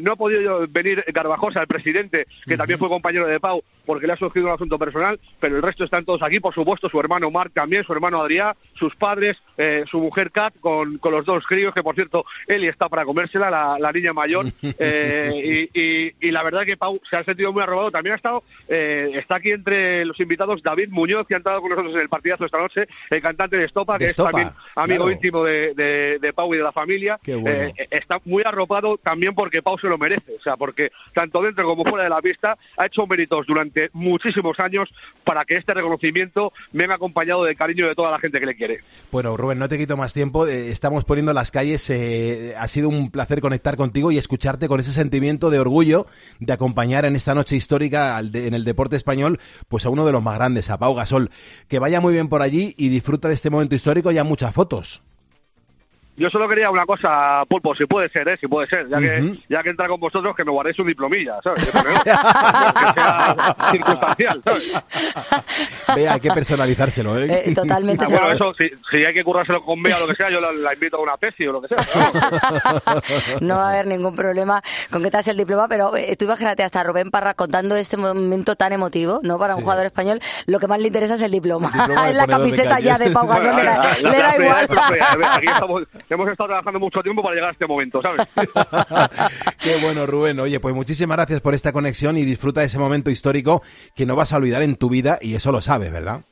no 0.00 0.12
ha 0.12 0.16
podido 0.16 0.66
venir 0.66 1.04
Garbajosa, 1.08 1.60
el 1.60 1.66
presidente, 1.66 2.26
que 2.46 2.56
también 2.56 2.78
fue 2.78 2.88
compañero 2.88 3.26
de 3.26 3.38
Pau, 3.38 3.62
porque 3.84 4.06
le 4.06 4.14
ha 4.14 4.16
surgido 4.16 4.46
un 4.46 4.54
asunto 4.54 4.78
personal, 4.78 5.20
pero 5.40 5.56
el 5.56 5.62
resto 5.62 5.84
están 5.84 6.06
todos 6.06 6.22
aquí, 6.22 6.40
por 6.40 6.54
supuesto, 6.54 6.88
su 6.88 6.98
hermano 6.98 7.30
Marc 7.30 7.52
también, 7.52 7.84
su 7.84 7.92
hermano 7.92 8.22
Adrián, 8.22 8.54
sus 8.72 8.96
padres, 8.96 9.36
su 9.90 10.00
mujer 10.00 10.30
Kat, 10.30 10.54
con 10.58 10.85
con, 11.00 11.12
los 11.12 11.24
dos 11.24 11.46
críos, 11.46 11.74
que 11.74 11.82
por 11.82 11.94
cierto, 11.94 12.24
Eli 12.46 12.68
está 12.68 12.88
para 12.88 13.04
comérsela, 13.04 13.78
la, 13.78 13.92
niña 13.92 14.12
mayor, 14.12 14.46
eh, 14.62 15.68
y, 16.20 16.30
la 16.30 16.42
verdad 16.42 16.64
que 16.64 16.76
Pau 16.76 17.00
se 17.08 17.16
ha 17.16 17.24
sentido 17.24 17.52
muy 17.52 17.62
arrobado. 17.62 17.90
También 17.90 18.14
ha 18.14 18.16
estado, 18.16 18.42
eh, 18.68 19.12
está 19.14 19.36
aquí 19.36 19.50
entre 19.50 20.04
los 20.04 20.18
invitados 20.20 20.62
David 20.62 20.88
Muñoz, 20.90 21.26
que 21.26 21.34
ha 21.34 21.38
entrado 21.38 21.60
con 21.60 21.70
nosotros 21.70 21.94
en 21.94 22.00
el 22.02 22.08
partidazo 22.08 22.44
esta 22.44 22.58
noche, 22.58 22.86
el 23.10 23.22
cantante 23.22 23.56
de 23.56 23.64
Estopa, 23.64 23.98
que 23.98 24.06
es 24.06 24.14
también 24.14 24.50
amigo 24.74 25.10
íntimo 25.10 25.44
de, 25.44 26.32
Pau 26.34 26.52
y 26.52 26.58
de 26.58 26.62
la 26.62 26.72
familia. 26.72 27.18
Eh, 27.26 27.72
está 27.90 28.20
muy 28.24 28.42
arropado 28.44 28.98
también 28.98 29.34
porque 29.34 29.62
Pau 29.62 29.78
se 29.78 29.88
lo 29.88 29.96
merece, 29.96 30.34
o 30.38 30.42
sea, 30.42 30.56
porque 30.56 30.90
tanto 31.14 31.42
dentro 31.42 31.64
como 31.64 31.84
fuera 31.84 32.04
de 32.04 32.10
la 32.10 32.20
pista 32.20 32.58
ha 32.76 32.86
hecho 32.86 33.06
méritos 33.06 33.46
durante 33.46 33.90
muchísimos 33.92 34.58
años 34.60 34.92
para 35.24 35.44
que 35.44 35.56
este 35.56 35.74
reconocimiento 35.74 36.52
venga 36.72 36.94
acompañado 36.94 37.44
de 37.44 37.56
cariño 37.56 37.86
de 37.86 37.94
toda 37.94 38.10
la 38.10 38.18
gente 38.18 38.40
que 38.40 38.46
le 38.46 38.54
quiere. 38.54 38.80
Bueno, 39.10 39.36
Rubén, 39.36 39.58
no 39.58 39.68
te 39.68 39.78
quito 39.78 39.96
más 39.96 40.12
tiempo 40.12 40.46
estamos 40.76 41.04
poniendo 41.04 41.32
las 41.32 41.50
calles. 41.50 41.88
Eh, 41.88 42.54
ha 42.58 42.68
sido 42.68 42.90
un 42.90 43.10
placer 43.10 43.40
conectar 43.40 43.76
contigo 43.76 44.12
y 44.12 44.18
escucharte 44.18 44.68
con 44.68 44.78
ese 44.78 44.92
sentimiento 44.92 45.48
de 45.48 45.58
orgullo 45.58 46.06
de 46.38 46.52
acompañar 46.52 47.06
en 47.06 47.16
esta 47.16 47.34
noche 47.34 47.56
histórica 47.56 48.18
en 48.20 48.54
el 48.54 48.64
deporte 48.64 48.94
español, 48.96 49.40
pues 49.68 49.86
a 49.86 49.90
uno 49.90 50.04
de 50.04 50.12
los 50.12 50.22
más 50.22 50.36
grandes, 50.36 50.68
a 50.68 50.78
Pau 50.78 50.94
Gasol. 50.94 51.30
Que 51.66 51.78
vaya 51.78 52.00
muy 52.00 52.12
bien 52.12 52.28
por 52.28 52.42
allí 52.42 52.74
y 52.76 52.90
disfruta 52.90 53.28
de 53.28 53.34
este 53.34 53.48
momento 53.48 53.74
histórico 53.74 54.12
y 54.12 54.18
a 54.18 54.24
muchas 54.24 54.52
fotos. 54.52 55.02
Yo 56.16 56.30
solo 56.30 56.48
quería 56.48 56.70
una 56.70 56.86
cosa, 56.86 57.44
Pulpo, 57.48 57.74
si 57.74 57.84
puede 57.86 58.08
ser, 58.08 58.28
¿eh? 58.28 58.36
Si 58.40 58.46
puede 58.46 58.66
ser, 58.68 58.88
ya 58.88 58.98
que 58.98 59.38
ya 59.48 59.62
que 59.62 59.70
entra 59.70 59.86
con 59.88 60.00
vosotros, 60.00 60.34
que 60.34 60.44
me 60.44 60.50
guardéis 60.50 60.78
un 60.78 60.86
diplomilla, 60.86 61.38
¿sabes? 61.42 61.64
Que, 61.64 61.70
sea 61.72 63.56
circunstancial, 63.70 64.42
¿sabes? 64.44 64.72
Vea, 65.94 66.14
hay 66.14 66.20
que 66.20 66.30
personalizárselo, 66.30 67.18
¿eh? 67.18 67.42
eh 67.46 67.54
totalmente. 67.54 68.04
Ah, 68.04 68.08
bueno, 68.10 68.30
eso, 68.30 68.54
si, 68.54 68.70
si, 68.90 69.04
hay 69.04 69.12
que 69.12 69.24
currárselo 69.24 69.62
con 69.62 69.82
Bea 69.82 69.96
o 69.96 70.00
lo 70.00 70.06
que 70.08 70.14
sea, 70.14 70.30
yo 70.30 70.40
la, 70.40 70.72
invito 70.72 70.96
a 70.96 71.00
una 71.00 71.16
pesi 71.16 71.46
o 71.46 71.52
lo 71.52 71.62
que 71.62 71.68
sea. 71.68 71.78
no 73.40 73.56
va 73.56 73.66
a 73.66 73.72
haber 73.72 73.86
ningún 73.86 74.16
problema 74.16 74.62
con 74.90 75.02
que 75.02 75.10
te 75.10 75.16
hagas 75.16 75.28
el 75.28 75.36
diploma, 75.36 75.68
pero 75.68 75.96
eh, 75.96 76.16
tú 76.16 76.24
imagínate 76.24 76.62
hasta 76.62 76.82
Rubén 76.82 77.10
Parra 77.10 77.34
contando 77.34 77.76
este 77.76 77.96
momento 77.96 78.56
tan 78.56 78.72
emotivo, 78.72 79.20
¿no? 79.22 79.38
Para 79.38 79.56
un 79.56 79.62
jugador 79.62 79.86
español, 79.86 80.20
lo 80.46 80.58
que 80.58 80.66
más 80.66 80.80
le 80.80 80.86
interesa 80.88 81.14
es 81.14 81.22
el 81.22 81.30
diploma. 81.30 81.70
en 82.08 82.16
la 82.16 82.26
camiseta 82.26 82.80
ya 82.80 82.98
de 82.98 83.10
Pau 83.10 83.26
Gasol 83.26 83.56
le, 83.56 83.64
da, 83.64 84.34
igual. 84.38 84.68
Aquí 85.22 85.46
estamos, 85.46 85.82
hemos 86.14 86.30
estado 86.30 86.48
trabajando 86.48 86.80
mucho 86.80 87.02
tiempo 87.02 87.22
para 87.22 87.34
llegar 87.34 87.50
a 87.50 87.52
este 87.52 87.66
momento, 87.66 88.00
¿sabes? 88.02 88.26
Qué 89.62 89.76
bueno, 89.82 90.06
Rubén. 90.06 90.40
Oye, 90.40 90.60
pues 90.60 90.74
muchísimas 90.74 91.16
gracias 91.16 91.40
por 91.40 91.54
esta 91.54 91.72
conexión 91.72 92.16
y 92.16 92.24
disfruta 92.24 92.60
de 92.60 92.66
ese 92.66 92.78
momento 92.78 93.10
histórico 93.10 93.62
que 93.94 94.06
no 94.06 94.16
vas 94.16 94.32
a 94.32 94.36
olvidar 94.36 94.62
en 94.62 94.76
tu 94.76 94.88
vida 94.88 95.18
y 95.20 95.34
eso 95.34 95.52
lo 95.52 95.60
sabes, 95.60 95.92
¿verdad? 95.92 96.22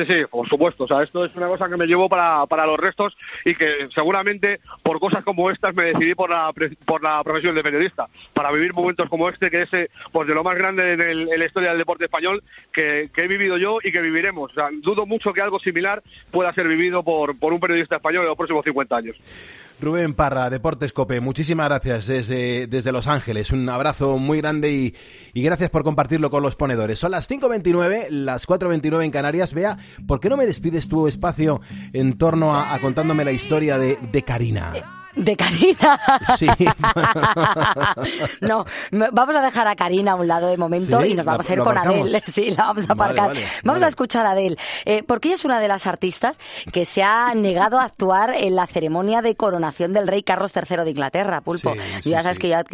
Sí, 0.00 0.14
sí, 0.14 0.24
por 0.30 0.48
supuesto. 0.48 0.84
O 0.84 0.88
sea, 0.88 1.02
esto 1.02 1.24
es 1.24 1.34
una 1.36 1.48
cosa 1.48 1.68
que 1.68 1.76
me 1.76 1.86
llevo 1.86 2.08
para, 2.08 2.46
para 2.46 2.66
los 2.66 2.78
restos 2.78 3.16
y 3.44 3.54
que 3.54 3.88
seguramente 3.94 4.60
por 4.82 4.98
cosas 4.98 5.24
como 5.24 5.50
estas 5.50 5.74
me 5.74 5.84
decidí 5.84 6.14
por 6.14 6.30
la, 6.30 6.52
por 6.86 7.02
la 7.02 7.22
profesión 7.22 7.54
de 7.54 7.62
periodista, 7.62 8.08
para 8.32 8.50
vivir 8.50 8.72
momentos 8.72 9.08
como 9.10 9.28
este, 9.28 9.50
que 9.50 9.62
es 9.62 9.74
eh, 9.74 9.90
pues 10.12 10.26
de 10.26 10.34
lo 10.34 10.42
más 10.42 10.56
grande 10.56 10.92
en, 10.92 11.00
el, 11.00 11.32
en 11.32 11.38
la 11.38 11.44
historia 11.44 11.70
del 11.70 11.78
deporte 11.78 12.04
español 12.04 12.42
que, 12.72 13.10
he 13.14 13.28
vivido 13.28 13.58
yo 13.58 13.78
y 13.82 13.92
que 13.92 14.00
viviremos. 14.00 14.50
O 14.52 14.54
sea, 14.54 14.70
dudo 14.72 15.04
mucho 15.04 15.34
que 15.34 15.42
algo 15.42 15.58
similar 15.58 16.02
pueda 16.30 16.54
ser 16.54 16.66
vivido 16.66 17.02
por, 17.02 17.38
por 17.38 17.52
un 17.52 17.60
periodista 17.60 17.96
español 17.96 18.22
en 18.22 18.28
los 18.28 18.36
próximos 18.36 18.64
50 18.64 18.96
años. 18.96 19.16
Rubén 19.80 20.14
Parra, 20.14 20.50
Deportes 20.50 20.92
Cope, 20.92 21.20
muchísimas 21.20 21.68
gracias 21.68 22.06
desde, 22.06 22.66
desde 22.66 22.92
Los 22.92 23.06
Ángeles. 23.06 23.50
Un 23.50 23.68
abrazo 23.68 24.18
muy 24.18 24.40
grande 24.40 24.72
y, 24.72 24.94
y, 25.32 25.42
gracias 25.42 25.70
por 25.70 25.84
compartirlo 25.84 26.30
con 26.30 26.42
los 26.42 26.56
ponedores. 26.56 26.98
Son 26.98 27.10
las 27.10 27.28
5.29, 27.28 28.08
las 28.10 28.46
4.29 28.46 29.04
en 29.04 29.10
Canarias. 29.10 29.54
Vea, 29.54 29.78
¿por 30.06 30.20
qué 30.20 30.28
no 30.28 30.36
me 30.36 30.46
despides 30.46 30.88
tu 30.88 31.08
espacio 31.08 31.60
en 31.92 32.18
torno 32.18 32.54
a, 32.54 32.74
a 32.74 32.78
contándome 32.78 33.24
la 33.24 33.32
historia 33.32 33.78
de, 33.78 33.98
de 34.12 34.22
Karina? 34.22 34.99
De 35.20 35.36
Karina. 35.36 36.00
Sí. 36.38 36.46
no, 38.40 38.64
vamos 38.90 39.36
a 39.36 39.42
dejar 39.42 39.68
a 39.68 39.76
Karina 39.76 40.12
a 40.12 40.14
un 40.14 40.26
lado 40.26 40.48
de 40.48 40.56
momento 40.56 41.04
y 41.04 41.14
nos 41.14 41.26
vamos 41.26 41.48
a 41.48 41.52
ir 41.52 41.60
con 41.60 41.76
Adele. 41.76 42.22
Sí, 42.30 42.50
la 42.56 42.66
vamos 42.66 42.88
a 42.88 42.92
aparcar. 42.92 43.32
vamos 43.64 43.82
a 43.82 43.88
escuchar 43.88 44.24
a 44.24 44.30
Adele, 44.30 44.56
eh, 44.84 45.02
porque 45.02 45.28
ella 45.28 45.34
es 45.34 45.44
una 45.44 45.58
de 45.58 45.68
las 45.68 45.86
artistas 45.86 46.38
que 46.72 46.84
se 46.84 47.02
ha 47.02 47.34
negado 47.34 47.78
a 47.78 47.84
actuar 47.84 48.34
en 48.36 48.54
la 48.54 48.66
ceremonia 48.66 49.20
de 49.20 49.34
coronación 49.34 49.92
del 49.92 50.06
rey 50.06 50.22
Carlos 50.22 50.52
III 50.54 50.84
de 50.84 50.90
Inglaterra, 50.90 51.40
Pulpo. 51.40 51.74
ya 52.04 52.22
sabes 52.22 52.38
que 52.38 52.48
ya 52.48 52.64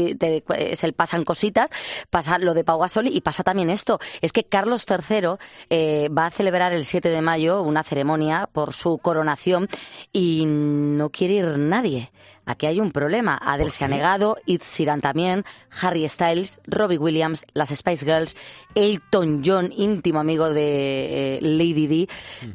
se 0.76 0.92
pasan 0.92 1.24
cositas, 1.24 1.70
pasa 2.10 2.38
lo 2.38 2.54
de 2.54 2.64
Pau 2.64 2.78
Gasol 2.78 3.06
y 3.08 3.20
pasa 3.22 3.42
también 3.42 3.70
esto. 3.70 3.98
Es 4.20 4.32
que 4.32 4.44
Carlos 4.44 4.84
III 4.88 5.36
eh, 5.70 6.08
va 6.16 6.26
a 6.26 6.30
celebrar 6.30 6.72
el 6.72 6.84
7 6.84 7.08
de 7.08 7.22
mayo 7.22 7.62
una 7.62 7.82
ceremonia 7.82 8.48
por 8.52 8.72
su 8.72 8.98
coronación 8.98 9.68
y 10.12 10.44
no 10.46 11.10
quiere 11.10 11.34
ir 11.34 11.58
nadie. 11.58 12.10
Aquí 12.44 12.66
hay 12.66 12.80
un 12.80 12.92
problema. 12.92 13.38
Adele 13.42 13.70
se 13.70 13.84
ha 13.84 13.88
negado, 13.88 14.36
Ed 14.46 14.62
Sheeran 14.62 15.00
también, 15.00 15.44
Harry 15.80 16.08
Styles, 16.08 16.60
Robbie 16.66 16.98
Williams, 16.98 17.44
las 17.54 17.70
Spice 17.70 18.04
Girls, 18.04 18.36
Elton 18.74 19.42
John, 19.44 19.72
íntimo 19.76 20.20
amigo 20.20 20.50
de 20.50 21.36
eh, 21.36 21.38
Lady 21.42 21.86
Di. 21.86 22.08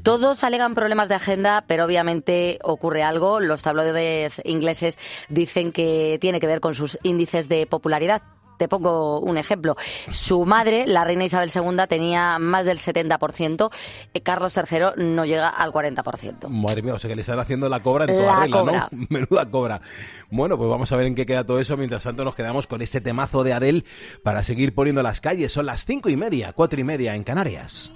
Todos 0.04 0.44
alegan 0.44 0.76
problemas 0.76 1.10
de 1.10 1.16
agenda, 1.16 1.66
pero 1.68 1.86
obviamente 1.86 2.60
ocurre 2.64 3.04
algo. 3.04 3.40
Los 3.40 3.64
tabloides 3.64 4.42
ingleses 4.46 5.00
dicen 5.30 5.72
que 5.72 6.18
tiene 6.22 6.40
que 6.40 6.48
ver 6.48 6.62
con 6.62 6.76
sus 6.76 6.98
índices 7.04 7.50
de 7.50 7.66
popularidad 7.66 8.22
te 8.62 8.68
pongo 8.68 9.20
un 9.22 9.40
ejemplo. 9.40 9.76
Su 10.12 10.46
madre, 10.46 10.86
la 10.86 11.04
reina 11.04 11.24
Isabel 11.24 11.50
II, 11.52 11.88
tenía 11.90 12.38
más 12.38 12.64
del 12.64 12.78
70%, 12.78 13.72
eh, 14.14 14.22
Carlos 14.22 14.56
III 14.56 15.04
no 15.04 15.26
llega 15.26 15.50
al 15.50 15.72
40%. 15.72 16.48
Madre 16.48 16.84
mía, 16.84 16.94
o 16.94 17.00
sea 17.00 17.10
que 17.10 17.16
le 17.16 17.22
están 17.24 17.40
haciendo 17.40 17.70
la 17.70 17.80
cobra 17.80 18.06
en 18.06 18.20
toda 18.20 18.40
regla, 18.42 18.90
¿no? 18.92 19.06
Menuda 19.10 19.50
cobra. 19.50 19.82
Bueno, 20.30 20.60
pues 20.60 20.70
vamos 20.70 20.92
a 20.92 20.96
ver 20.96 21.08
en 21.08 21.16
qué 21.16 21.26
queda 21.26 21.44
todo 21.44 21.60
eso. 21.60 21.76
Mientras 21.76 22.04
tanto 22.04 22.24
nos 22.24 22.36
quedamos 22.36 22.68
con 22.68 22.84
este 22.84 23.02
temazo 23.02 23.44
de 23.44 23.54
Adele 23.54 23.84
para 24.22 24.44
seguir 24.44 24.76
poniendo 24.76 25.02
las 25.02 25.22
calles. 25.22 25.52
Son 25.52 25.66
las 25.66 25.84
cinco 25.84 26.10
y 26.10 26.16
media, 26.16 26.54
cuatro 26.54 26.80
y 26.80 26.84
media 26.84 27.16
en 27.16 27.24
Canarias. 27.24 27.92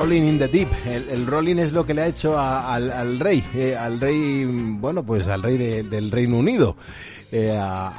Rolling 0.00 0.24
in 0.24 0.38
the 0.38 0.48
Deep. 0.48 0.68
El, 0.86 1.26
rolling 1.26 1.58
es 1.58 1.72
lo 1.72 1.84
que 1.84 1.92
le 1.92 2.00
ha 2.00 2.06
hecho 2.06 2.38
al, 2.38 3.20
rey, 3.20 3.44
eh, 3.54 3.76
al 3.76 4.00
rey, 4.00 4.46
bueno, 4.46 5.02
pues 5.02 5.26
al 5.26 5.42
rey 5.42 5.58
del 5.58 6.10
Reino 6.10 6.38
Unido, 6.38 6.74
eh, 7.30 7.54
a, 7.54 7.92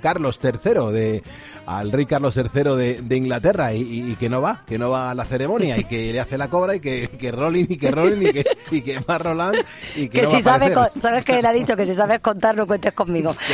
Carlos 0.00 0.40
III, 0.42 0.92
de, 0.92 1.22
al 1.66 1.92
rey 1.92 2.06
Carlos 2.06 2.36
III 2.36 3.00
de, 3.00 3.16
Inglaterra, 3.16 3.72
y, 3.74 4.16
que 4.16 4.28
no 4.28 4.40
va, 4.42 4.62
que 4.66 4.78
no 4.78 4.90
va 4.90 5.10
a 5.10 5.14
la 5.14 5.24
ceremonia, 5.24 5.78
y 5.78 5.84
que 5.84 6.12
le 6.12 6.20
hace 6.20 6.36
la 6.38 6.48
cobra, 6.48 6.74
y 6.76 6.80
que, 6.80 7.08
que 7.08 7.30
rolling, 7.30 7.66
y 7.68 7.76
que 7.76 7.90
rolling, 7.90 8.28
y 8.28 8.32
que, 8.32 8.44
y 8.70 8.82
que 8.82 8.98
va 9.00 9.18
Roland, 9.18 9.56
y 9.96 10.08
que, 10.08 10.26
si 10.26 10.42
sabes, 10.42 10.74
sabes 11.00 11.24
que 11.24 11.38
él 11.38 11.46
ha 11.46 11.52
dicho 11.52 11.76
que 11.76 11.86
si 11.86 11.94
sabes 11.94 12.20
contar, 12.20 12.56
no 12.56 12.66
cuentes 12.66 12.92
conmigo. 12.92 13.36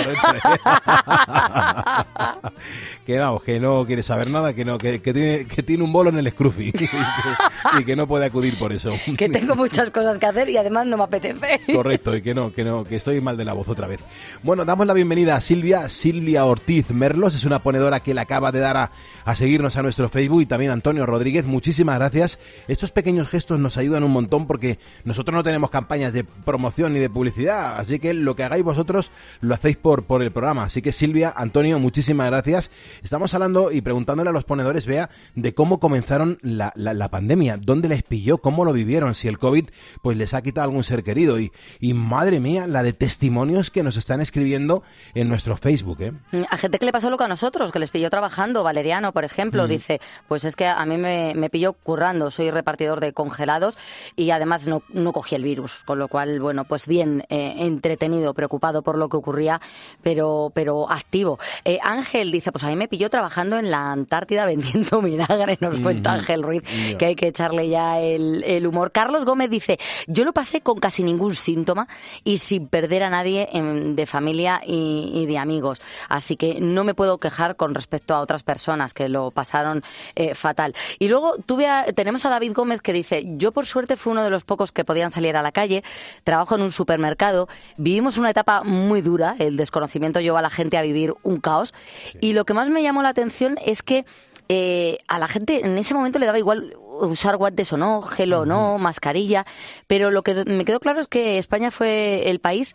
que 3.07 3.19
vamos, 3.19 3.43
que 3.43 3.61
no 3.61 3.85
quiere 3.87 4.03
saber 4.03 4.31
nada, 4.31 4.55
que 4.55 4.65
no, 4.65 4.79
que, 4.79 4.99
tiene, 4.99 5.47
que 5.47 5.63
tiene 5.63 5.85
un 5.85 5.93
bolo 5.93 6.11
en 6.11 6.19
el 6.19 6.31
Scruffy 6.31 6.73
y 7.79 7.85
que 7.85 7.97
no 7.97 8.07
puede 8.07 8.27
acudir 8.27 8.59
por 8.59 8.73
eso. 8.73 8.93
Que 9.17 9.29
tengo 9.29 9.55
muchas 9.55 9.91
cosas 9.91 10.19
que 10.19 10.27
hacer 10.27 10.49
y 10.49 10.57
además 10.57 10.87
no 10.87 10.97
me 10.97 11.05
apetece. 11.05 11.61
Correcto, 11.73 12.17
y 12.17 12.23
que 12.23 12.35
no, 12.35 12.53
que 12.53 12.65
no, 12.65 12.85
que 12.85 12.97
estoy 12.97 13.21
mal 13.21 13.37
de 13.37 13.45
la 13.45 13.53
voz 13.53 13.69
otra 13.69 13.87
vez. 13.87 14.01
Bueno, 14.43 14.65
damos 14.65 14.87
la 14.87 14.95
bienvenida 14.95 15.37
a 15.37 15.41
Silvia, 15.41 15.89
Silvia 15.89 16.45
Ortiz 16.45 16.91
Merlos, 16.91 17.35
es 17.35 17.45
una 17.45 17.59
ponedora 17.59 17.98
que 18.01 18.15
le 18.15 18.21
acaba 18.21 18.53
de 18.53 18.61
dar 18.61 18.77
a, 18.77 18.93
a 19.25 19.35
seguirnos 19.35 19.77
a 19.77 19.83
nuestro 19.83 20.09
Facebook 20.09 20.43
y 20.43 20.47
también 20.47 20.71
Antonio 20.71 21.07
Rodríguez, 21.07 21.47
muchísimas 21.47 21.99
gracias. 21.99 22.39
Estos 22.69 22.93
pequeños 22.93 23.29
gestos 23.29 23.59
nos 23.59 23.77
ayudan 23.77 24.03
un 24.05 24.13
montón 24.13 24.47
porque 24.47 24.79
nosotros 25.05 25.35
no 25.35 25.43
tenemos 25.43 25.71
campañas 25.71 26.13
de 26.13 26.25
promoción 26.25 26.93
ni 26.93 27.01
de 27.01 27.11
publicidad, 27.11 27.79
así 27.79 27.99
que 27.99 28.15
lo 28.15 28.37
que 28.37 28.45
hagáis 28.45 28.65
vosotros 28.65 29.11
lo 29.41 29.55
hacéis 29.55 29.77
por, 29.77 30.05
por 30.05 30.23
el 30.23 30.31
programa. 30.31 30.65
Así 30.65 30.83
que 30.83 30.93
Silvia, 30.93 31.33
Antonio, 31.37 31.79
muchísimas 31.79 32.29
gracias. 32.29 32.71
Estamos 33.03 33.35
hablando 33.35 33.73
y 33.73 33.81
preguntándole 33.81 34.31
a 34.31 34.33
los 34.33 34.45
ponedores, 34.45 34.87
vea, 34.87 35.11
de 35.35 35.55
cómo 35.55 35.81
comenzaron 35.81 36.39
la, 36.43 36.73
la, 36.77 36.95
la 36.95 37.11
pandemia 37.11 37.57
dónde 37.57 37.89
les 37.89 38.03
pilló, 38.03 38.39
cómo 38.39 38.65
lo 38.65 38.73
vivieron, 38.73 39.15
si 39.15 39.29
el 39.29 39.39
COVID 39.39 39.67
pues 40.03 40.17
les 40.17 40.35
ha 40.35 40.43
quitado 40.43 40.65
algún 40.65 40.85
ser 40.85 41.03
querido. 41.05 41.39
Y, 41.41 41.53
y 41.81 41.95
madre 41.95 42.41
mía, 42.41 42.67
la 42.67 42.83
de 42.83 42.93
testimonios 42.93 43.71
que 43.71 43.83
nos 43.83 43.97
están 43.97 44.21
escribiendo 44.21 44.83
en 45.15 45.29
nuestro 45.29 45.57
Facebook. 45.57 45.99
¿eh? 46.01 46.13
A 46.51 46.57
gente 46.57 46.79
que 46.79 46.87
le 46.87 46.93
pasó 46.93 47.11
lo 47.11 47.19
que 47.19 47.25
a 47.25 47.29
nosotros, 47.29 47.73
que 47.73 47.79
les 47.79 47.88
pilló 47.91 48.11
trabajando. 48.11 48.63
Valeriano, 48.63 49.13
por 49.13 49.25
ejemplo, 49.25 49.65
mm. 49.65 49.69
dice, 49.69 50.01
pues 50.27 50.45
es 50.45 50.57
que 50.57 50.67
a 50.67 50.85
mí 50.87 50.97
me, 50.97 51.35
me, 51.35 51.51
pilló 51.51 51.75
currando, 51.75 52.31
soy 52.31 52.51
repartidor 52.51 53.01
de 53.01 53.13
congelados 53.13 53.79
y 54.17 54.31
además 54.31 54.67
no, 54.67 54.83
no 54.89 55.13
cogí 55.13 55.35
el 55.35 55.43
virus, 55.43 55.85
con 55.85 55.99
lo 55.99 56.09
cual, 56.09 56.41
bueno, 56.41 56.65
pues 56.65 56.89
bien 56.89 57.25
eh, 57.29 57.55
entretenido, 57.59 58.35
preocupado 58.35 58.83
por 58.83 58.97
lo 58.97 59.09
que 59.09 59.17
ocurría, 59.17 59.61
pero, 60.03 60.51
pero 60.55 60.91
activo. 60.91 61.39
Eh, 61.65 61.79
Ángel 61.83 62.33
dice, 62.33 62.53
pues 62.53 62.65
a 62.65 62.69
mí 62.69 62.77
me 62.77 62.89
pilló 62.89 63.11
trabajando 63.11 63.59
en 63.59 63.71
la 63.71 63.93
Antártida 63.93 64.47
vendiendo 64.47 65.03
vinagre, 65.03 65.59
nos 65.61 65.81
cuenta 65.81 66.15
Ángel 66.15 66.43
Ruiz, 66.43 66.63
que 66.99 67.07
hay 67.07 67.15
que 67.15 67.29
echarle 67.29 67.69
ya 67.69 68.01
el, 68.01 68.67
humor. 68.67 68.91
Carlos 68.93 69.25
Gómez 69.25 69.51
dice, 69.51 69.79
yo 70.07 70.25
lo 70.25 70.33
pasé 70.33 70.61
con 70.61 70.81
casi 70.81 71.03
ningún 71.03 71.35
síntoma 71.35 71.89
y 72.25 72.39
sin 72.39 72.69
perder 72.69 73.03
a 73.03 73.11
nadie 73.11 73.49
de 73.53 74.07
familia 74.07 74.61
y 74.67 74.79
y, 74.79 75.11
y 75.15 75.27
de 75.27 75.39
amigos. 75.39 75.81
Así 76.09 76.37
que 76.37 76.61
no 76.61 76.85
me 76.85 76.95
puedo 76.95 77.19
quejar 77.19 77.57
con 77.57 77.75
respecto 77.79 78.15
a 78.15 78.21
otras 78.21 78.43
personas 78.43 78.93
que 78.93 79.09
lo 79.09 79.31
pasaron 79.31 79.83
eh, 80.15 80.35
fatal. 80.35 80.75
Y 80.99 81.09
luego 81.09 81.37
tuve 81.39 81.67
a- 81.67 81.87
tenemos 81.95 82.25
a 82.27 82.29
David 82.29 82.53
Gómez 82.53 82.83
que 82.83 82.93
dice, 82.93 83.23
yo 83.39 83.53
por 83.53 83.65
suerte 83.65 83.97
fui 83.97 84.13
uno 84.13 84.23
de 84.23 84.31
los 84.31 84.45
pocos 84.45 84.71
que 84.71 84.85
podían 84.85 85.11
salir 85.11 85.37
a 85.37 85.43
la 85.43 85.53
calle, 85.53 85.83
trabajo 86.25 86.55
en 86.57 86.63
un 86.63 86.73
supermercado, 86.73 87.49
vivimos 87.79 88.19
una 88.19 88.31
etapa 88.31 88.63
muy 88.63 89.01
dura, 89.01 89.35
el 89.39 89.57
desconocimiento 89.57 90.21
llevó 90.21 90.37
a 90.37 90.43
la 90.43 90.51
gente 90.51 90.77
a 90.77 90.83
vivir 90.83 91.15
un 91.23 91.41
caos. 91.41 91.73
Y 92.21 92.35
lo 92.35 92.45
que 92.45 92.53
más 92.55 92.69
me 92.69 92.83
llamó 92.83 93.03
la 93.03 93.09
atención 93.11 93.57
es 93.65 93.83
que 93.83 94.05
eh, 94.51 94.99
a 95.09 95.19
la 95.19 95.29
gente 95.29 95.65
en 95.65 95.77
ese 95.79 95.95
momento 95.95 96.19
le 96.19 96.27
daba 96.27 96.39
igual 96.39 96.75
usar 97.01 97.37
guantes 97.37 97.73
o 97.73 97.77
no, 97.77 98.01
gel 98.03 98.33
o 98.33 98.45
no, 98.47 98.79
mascarilla, 98.79 99.45
pero 99.87 100.11
lo 100.11 100.23
que 100.23 100.45
me 100.47 100.65
quedó 100.65 100.81
claro 100.81 101.01
es 101.01 101.07
que 101.07 101.39
España 101.39 101.71
fue 101.71 102.29
el 102.31 102.41
país 102.41 102.75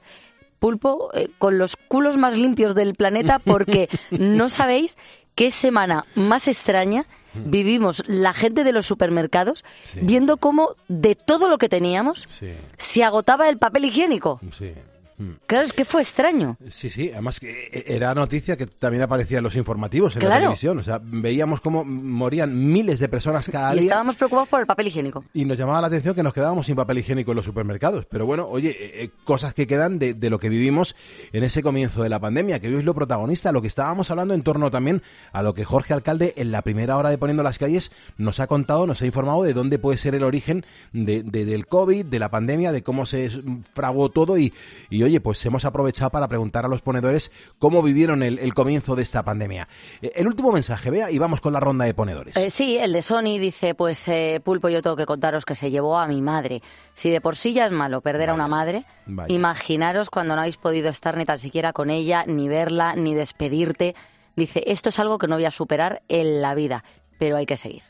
pulpo 0.64 1.10
eh, 1.14 1.28
con 1.40 1.58
los 1.58 1.76
culos 1.76 2.16
más 2.16 2.38
limpios 2.38 2.74
del 2.74 2.96
planeta 2.96 3.40
porque 3.40 3.90
no 4.12 4.48
sabéis 4.48 4.98
qué 5.36 5.52
semana 5.52 6.06
más 6.16 6.48
extraña 6.48 7.04
vivimos 7.34 8.02
la 8.08 8.32
gente 8.32 8.64
de 8.64 8.72
los 8.72 8.86
supermercados 8.86 9.66
viendo 9.96 10.38
cómo 10.38 10.76
de 10.88 11.16
todo 11.16 11.50
lo 11.50 11.58
que 11.58 11.68
teníamos 11.68 12.28
Sí, 12.40 12.52
se 12.78 13.04
agotaba 13.04 13.50
el 13.50 13.58
papel 13.58 13.84
higiénico. 13.86 14.40
sí. 14.58 14.72
Mm. 15.18 15.32
Claro, 15.46 15.66
es 15.66 15.74
que 15.74 15.86
fue 15.86 16.02
extraño. 16.02 16.58
Sí, 16.70 16.90
sí, 16.90 17.10
además 17.12 17.40
que 17.40 17.70
e- 17.72 17.84
era 17.96 18.14
noticia 18.16 18.58
que 18.58 18.66
también 18.68 19.04
aparecía 19.04 19.38
en 19.38 19.44
los 19.44 19.56
informativos 19.56 20.16
en 20.16 20.28
la 20.28 20.36
televisión. 20.40 20.80
O 20.80 20.84
sea, 20.84 21.00
veíamos 21.04 21.62
cómo 21.62 21.84
morían 21.84 22.72
miles 22.72 23.00
de 23.00 23.08
personas 23.10 23.50
cada 23.50 23.72
Y 23.74 23.80
día. 23.80 23.84
estábamos 23.90 24.16
preocupados 24.16 24.50
por 24.50 24.60
el 24.62 24.66
papel 24.66 24.88
higiénico. 24.88 25.24
Y 25.34 25.46
nos 25.46 25.58
llamaba 25.58 25.82
la 25.82 25.88
atención 25.88 26.16
que 26.16 26.24
nos 26.24 26.34
quedábamos 26.34 26.66
sin 26.66 26.76
papel 26.76 26.98
higiénico 26.98 27.32
en 27.32 27.36
los 27.38 27.46
supermercados. 27.46 28.06
Pero 28.10 28.26
bueno, 28.26 28.48
oye, 28.48 28.70
eh, 28.72 29.04
eh, 29.04 29.10
cosas 29.24 29.54
que 29.54 29.68
quedan 29.68 30.00
de, 30.00 30.14
de 30.14 30.30
lo 30.30 30.40
que 30.40 30.50
vivimos 30.50 30.96
en 31.32 31.44
ese 31.44 31.62
comienzo 31.62 32.02
de 32.04 32.10
la 32.10 32.20
pandemia, 32.20 32.60
que 32.60 32.68
hoy 32.70 32.76
es 32.76 32.84
lo 32.84 32.94
protagonista, 32.94 33.52
lo 33.52 33.62
que 33.62 33.68
estábamos 33.68 34.10
hablando 34.12 34.34
en 34.34 34.42
torno 34.44 34.72
también 34.72 35.02
a 35.32 35.44
lo 35.44 35.54
que 35.54 35.64
Jorge 35.66 35.94
Alcalde 35.94 36.34
en 36.38 36.52
la 36.52 36.62
primera 36.64 36.98
hora 36.98 37.10
de 37.10 37.18
Poniendo 37.18 37.44
las 37.44 37.60
Calles 37.60 37.92
nos 38.18 38.40
ha 38.40 38.48
contado, 38.48 38.88
nos 38.88 39.02
ha 39.02 39.06
informado 39.06 39.44
de 39.44 39.54
dónde 39.54 39.78
puede 39.80 39.98
ser 39.98 40.16
el 40.16 40.24
origen 40.24 40.66
de, 40.92 41.24
de- 41.24 41.46
del 41.46 41.68
COVID, 41.68 42.06
de 42.06 42.20
la 42.20 42.30
pandemia, 42.32 42.72
de 42.72 42.82
cómo 42.84 43.06
se 43.06 43.30
fraguó 43.76 44.10
todo 44.10 44.38
y, 44.38 44.54
y 44.90 45.03
oye, 45.04 45.20
pues 45.20 45.46
hemos 45.46 45.66
aprovechado 45.66 46.10
para 46.10 46.28
preguntar 46.28 46.66
a 46.66 46.68
los 46.68 46.82
ponedores 46.82 47.32
cómo 47.60 47.82
vivieron 47.82 48.24
el, 48.24 48.40
el 48.40 48.54
comienzo 48.54 48.96
de 48.96 49.04
esta 49.04 49.24
pandemia. 49.24 49.68
Eh, 50.02 50.12
El 50.16 50.28
último 50.28 50.52
mensaje, 50.52 50.90
vea, 50.90 51.12
y 51.12 51.18
vamos 51.18 51.42
con 51.42 51.54
la 51.54 51.60
ronda 51.60 51.86
de 51.86 51.94
ponedores. 51.94 52.36
Eh, 52.38 52.50
sí, 52.50 52.78
el 52.78 52.94
de 52.94 53.02
Sony 53.02 53.38
dice, 53.40 53.76
pues 53.76 54.08
eh, 54.08 54.42
Pulpo, 54.44 54.70
yo 54.70 54.82
tengo 54.82 54.96
que 54.96 55.06
contaros 55.06 55.46
que 55.46 55.56
se 55.56 55.72
llevó 55.72 55.98
a 55.98 56.08
mi 56.08 56.22
madre. 56.22 56.62
Si 56.94 57.10
de 57.10 57.22
por 57.22 57.36
sí 57.36 57.54
ya 57.54 57.66
es 57.66 57.72
malo 57.72 58.02
perder 58.02 58.30
a 58.30 58.34
una 58.34 58.48
madre, 58.48 58.86
vaya. 59.06 59.34
imaginaros 59.34 60.10
cuando 60.10 60.36
no 60.36 60.42
habéis 60.42 60.58
podido 60.58 60.90
estar 60.90 61.18
ni 61.18 61.26
tan 61.26 61.40
siquiera 61.40 61.74
con 61.74 61.90
ella, 61.90 62.26
ni 62.28 62.48
verla, 62.48 62.96
ni 62.96 63.14
despedirte. 63.14 63.96
Dice, 64.36 64.64
esto 64.68 64.90
es 64.90 65.00
algo 65.00 65.18
que 65.18 65.28
no 65.28 65.36
voy 65.36 65.46
a 65.46 65.52
superar 65.52 66.02
en 66.08 66.42
la 66.42 66.56
vida, 66.56 66.84
pero 67.20 67.38
hay 67.38 67.46
que 67.46 67.58
seguir. 67.58 67.84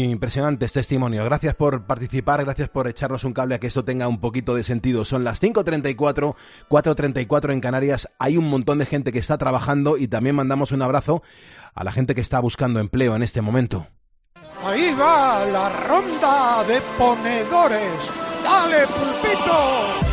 Impresionantes 0.00 0.72
testimonios. 0.72 1.22
Gracias 1.26 1.54
por 1.54 1.84
participar, 1.84 2.42
gracias 2.42 2.70
por 2.70 2.88
echarnos 2.88 3.24
un 3.24 3.34
cable 3.34 3.56
a 3.56 3.60
que 3.60 3.66
esto 3.66 3.84
tenga 3.84 4.08
un 4.08 4.20
poquito 4.20 4.54
de 4.54 4.64
sentido. 4.64 5.04
Son 5.04 5.22
las 5.22 5.42
5.34, 5.42 6.34
4.34 6.70 7.52
en 7.52 7.60
Canarias. 7.60 8.08
Hay 8.18 8.38
un 8.38 8.48
montón 8.48 8.78
de 8.78 8.86
gente 8.86 9.12
que 9.12 9.18
está 9.18 9.36
trabajando 9.36 9.98
y 9.98 10.08
también 10.08 10.34
mandamos 10.34 10.72
un 10.72 10.80
abrazo 10.80 11.22
a 11.74 11.84
la 11.84 11.92
gente 11.92 12.14
que 12.14 12.22
está 12.22 12.40
buscando 12.40 12.80
empleo 12.80 13.14
en 13.16 13.22
este 13.22 13.42
momento. 13.42 13.86
Ahí 14.64 14.94
va 14.98 15.44
la 15.44 15.68
ronda 15.68 16.64
de 16.64 16.80
ponedores. 16.96 17.92
¡Dale, 18.42 18.86
pulpito! 18.86 20.12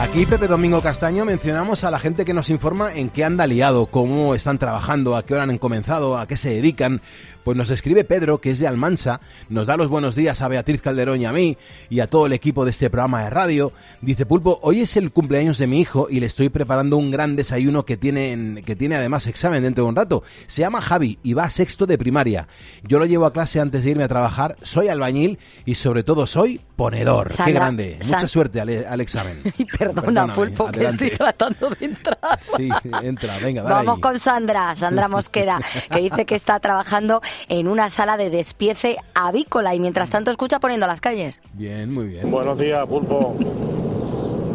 Aquí, 0.00 0.24
Pepe 0.24 0.48
Domingo 0.48 0.80
Castaño, 0.80 1.26
mencionamos 1.26 1.84
a 1.84 1.90
la 1.90 1.98
gente 1.98 2.24
que 2.24 2.32
nos 2.32 2.48
informa 2.48 2.94
en 2.94 3.10
qué 3.10 3.22
anda 3.22 3.46
liado, 3.46 3.84
cómo 3.84 4.34
están 4.34 4.56
trabajando, 4.56 5.14
a 5.14 5.26
qué 5.26 5.34
hora 5.34 5.42
han 5.42 5.58
comenzado, 5.58 6.16
a 6.16 6.26
qué 6.26 6.38
se 6.38 6.48
dedican. 6.48 7.02
Pues 7.44 7.56
nos 7.56 7.70
escribe 7.70 8.04
Pedro, 8.04 8.38
que 8.38 8.50
es 8.50 8.58
de 8.58 8.68
Almansa, 8.68 9.20
nos 9.48 9.66
da 9.66 9.76
los 9.76 9.88
buenos 9.88 10.14
días 10.14 10.40
a 10.42 10.48
Beatriz 10.48 10.82
Calderón 10.82 11.20
y 11.20 11.24
a 11.24 11.32
mí, 11.32 11.56
y 11.88 12.00
a 12.00 12.06
todo 12.06 12.26
el 12.26 12.32
equipo 12.34 12.64
de 12.64 12.70
este 12.70 12.90
programa 12.90 13.24
de 13.24 13.30
radio. 13.30 13.72
Dice 14.02 14.26
Pulpo, 14.26 14.58
hoy 14.62 14.80
es 14.82 14.96
el 14.96 15.10
cumpleaños 15.10 15.56
de 15.58 15.66
mi 15.66 15.80
hijo 15.80 16.06
y 16.10 16.20
le 16.20 16.26
estoy 16.26 16.50
preparando 16.50 16.96
un 16.98 17.10
gran 17.10 17.36
desayuno 17.36 17.84
que 17.86 17.96
tiene, 17.96 18.32
en- 18.32 18.62
que 18.64 18.76
tiene 18.76 18.96
además 18.96 19.26
examen 19.26 19.62
dentro 19.62 19.84
de 19.84 19.88
un 19.90 19.96
rato. 19.96 20.22
Se 20.46 20.60
llama 20.60 20.80
Javi 20.82 21.18
y 21.22 21.32
va 21.32 21.44
a 21.44 21.50
sexto 21.50 21.86
de 21.86 21.96
primaria. 21.98 22.46
Yo 22.82 22.98
lo 22.98 23.06
llevo 23.06 23.24
a 23.26 23.32
clase 23.32 23.58
antes 23.60 23.84
de 23.84 23.90
irme 23.92 24.04
a 24.04 24.08
trabajar, 24.08 24.56
soy 24.62 24.88
albañil 24.88 25.38
y 25.64 25.76
sobre 25.76 26.02
todo 26.02 26.26
soy 26.26 26.60
ponedor. 26.76 27.32
qué 27.44 27.52
grande. 27.52 27.98
Mucha 28.04 28.28
suerte 28.28 28.60
al, 28.60 28.84
al 28.86 29.00
examen. 29.00 29.42
Perdona, 29.78 30.02
Perdóname, 30.02 30.34
Pulpo, 30.34 30.68
adelante. 30.68 31.06
que 31.06 31.12
estoy 31.14 31.18
tratando 31.26 31.70
de 31.70 31.86
entrar. 31.86 32.18
Sí, 32.56 32.68
entra, 33.02 33.38
venga, 33.38 33.62
dale 33.62 33.74
Vamos 33.76 33.94
ahí. 33.96 34.00
con 34.00 34.18
Sandra, 34.18 34.76
Sandra 34.76 35.08
Mosquera, 35.08 35.60
que 35.90 36.00
dice 36.00 36.26
que 36.26 36.34
está 36.34 36.58
trabajando 36.60 37.22
en 37.48 37.68
una 37.68 37.90
sala 37.90 38.16
de 38.16 38.30
despiece 38.30 38.96
avícola 39.14 39.74
y 39.74 39.80
mientras 39.80 40.10
tanto 40.10 40.30
escucha 40.30 40.60
poniendo 40.60 40.86
las 40.86 41.00
calles. 41.00 41.40
Bien, 41.54 41.92
muy 41.92 42.06
bien. 42.06 42.30
Buenos 42.30 42.58
días, 42.58 42.86
Pulpo. 42.86 43.36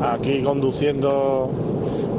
Aquí 0.01 0.41
conduciendo 0.43 1.51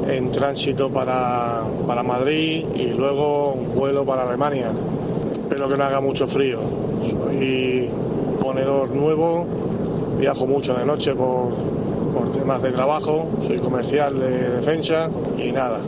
en 0.07 0.31
tránsito 0.31 0.89
para, 0.89 1.63
para 1.85 2.03
Madrid 2.03 2.65
y 2.75 2.87
luego 2.87 3.53
vuelo 3.53 4.05
para 4.05 4.23
Alemania. 4.23 4.71
Espero 5.43 5.69
que 5.69 5.77
no 5.77 5.83
haga 5.83 5.99
mucho 5.99 6.27
frío. 6.27 6.59
Soy 7.09 7.89
ponedor 8.41 8.95
nuevo, 8.95 9.47
viajo 10.17 10.47
mucho 10.47 10.73
de 10.73 10.85
noche 10.85 11.13
por, 11.13 11.53
por 12.13 12.31
temas 12.33 12.61
de 12.61 12.71
trabajo, 12.71 13.29
soy 13.45 13.59
comercial 13.59 14.19
de 14.19 14.49
defensa 14.49 15.09
y 15.37 15.51
nada. 15.51 15.79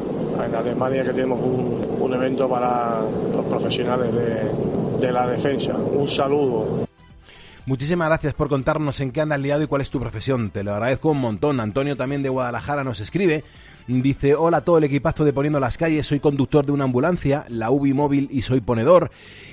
En 0.46 0.56
Alemania 0.56 1.04
que 1.04 1.12
tenemos 1.12 1.40
un, 1.42 2.14
evento 2.14 2.50
para 2.50 3.02
los 3.32 3.46
profesionales 3.46 4.12
de, 4.12 5.06
de 5.06 5.12
la 5.12 5.28
defensa. 5.28 5.74
Un 5.74 6.08
saludo. 6.08 6.88
Muchísimas 7.68 8.08
gracias 8.08 8.34
por 8.34 8.50
contarnos 8.50 9.00
en 9.00 9.12
qué 9.12 9.22
andas 9.22 9.40
liado 9.40 9.62
y 9.62 9.68
cuál 9.68 9.84
es 9.84 9.92
tu 9.92 10.00
profesión. 10.00 10.50
Te 10.50 10.64
lo 10.64 10.72
agradezco 10.74 11.12
un 11.12 11.20
montón. 11.20 11.60
Antonio 11.60 11.96
también 11.96 12.24
de 12.24 12.30
Guadalajara 12.30 12.84
nos 12.84 13.00
escribe. 13.00 13.44
Dice, 13.90 14.36
hola 14.36 14.58
a 14.58 14.62
todo 14.62 14.78
el 14.78 14.84
equipazo 14.84 15.26
de 15.26 15.34
Poniendo 15.34 15.60
las 15.60 15.80
Calles, 15.80 16.06
soy 16.06 16.20
conductor 16.20 16.64
de 16.64 16.72
una 16.72 16.84
ambulancia, 16.84 17.46
la 17.50 17.72
UBI 17.72 17.94
móvil 17.94 18.28
y 18.30 18.44
soy 18.44 18.62
ponedor. 18.62 19.10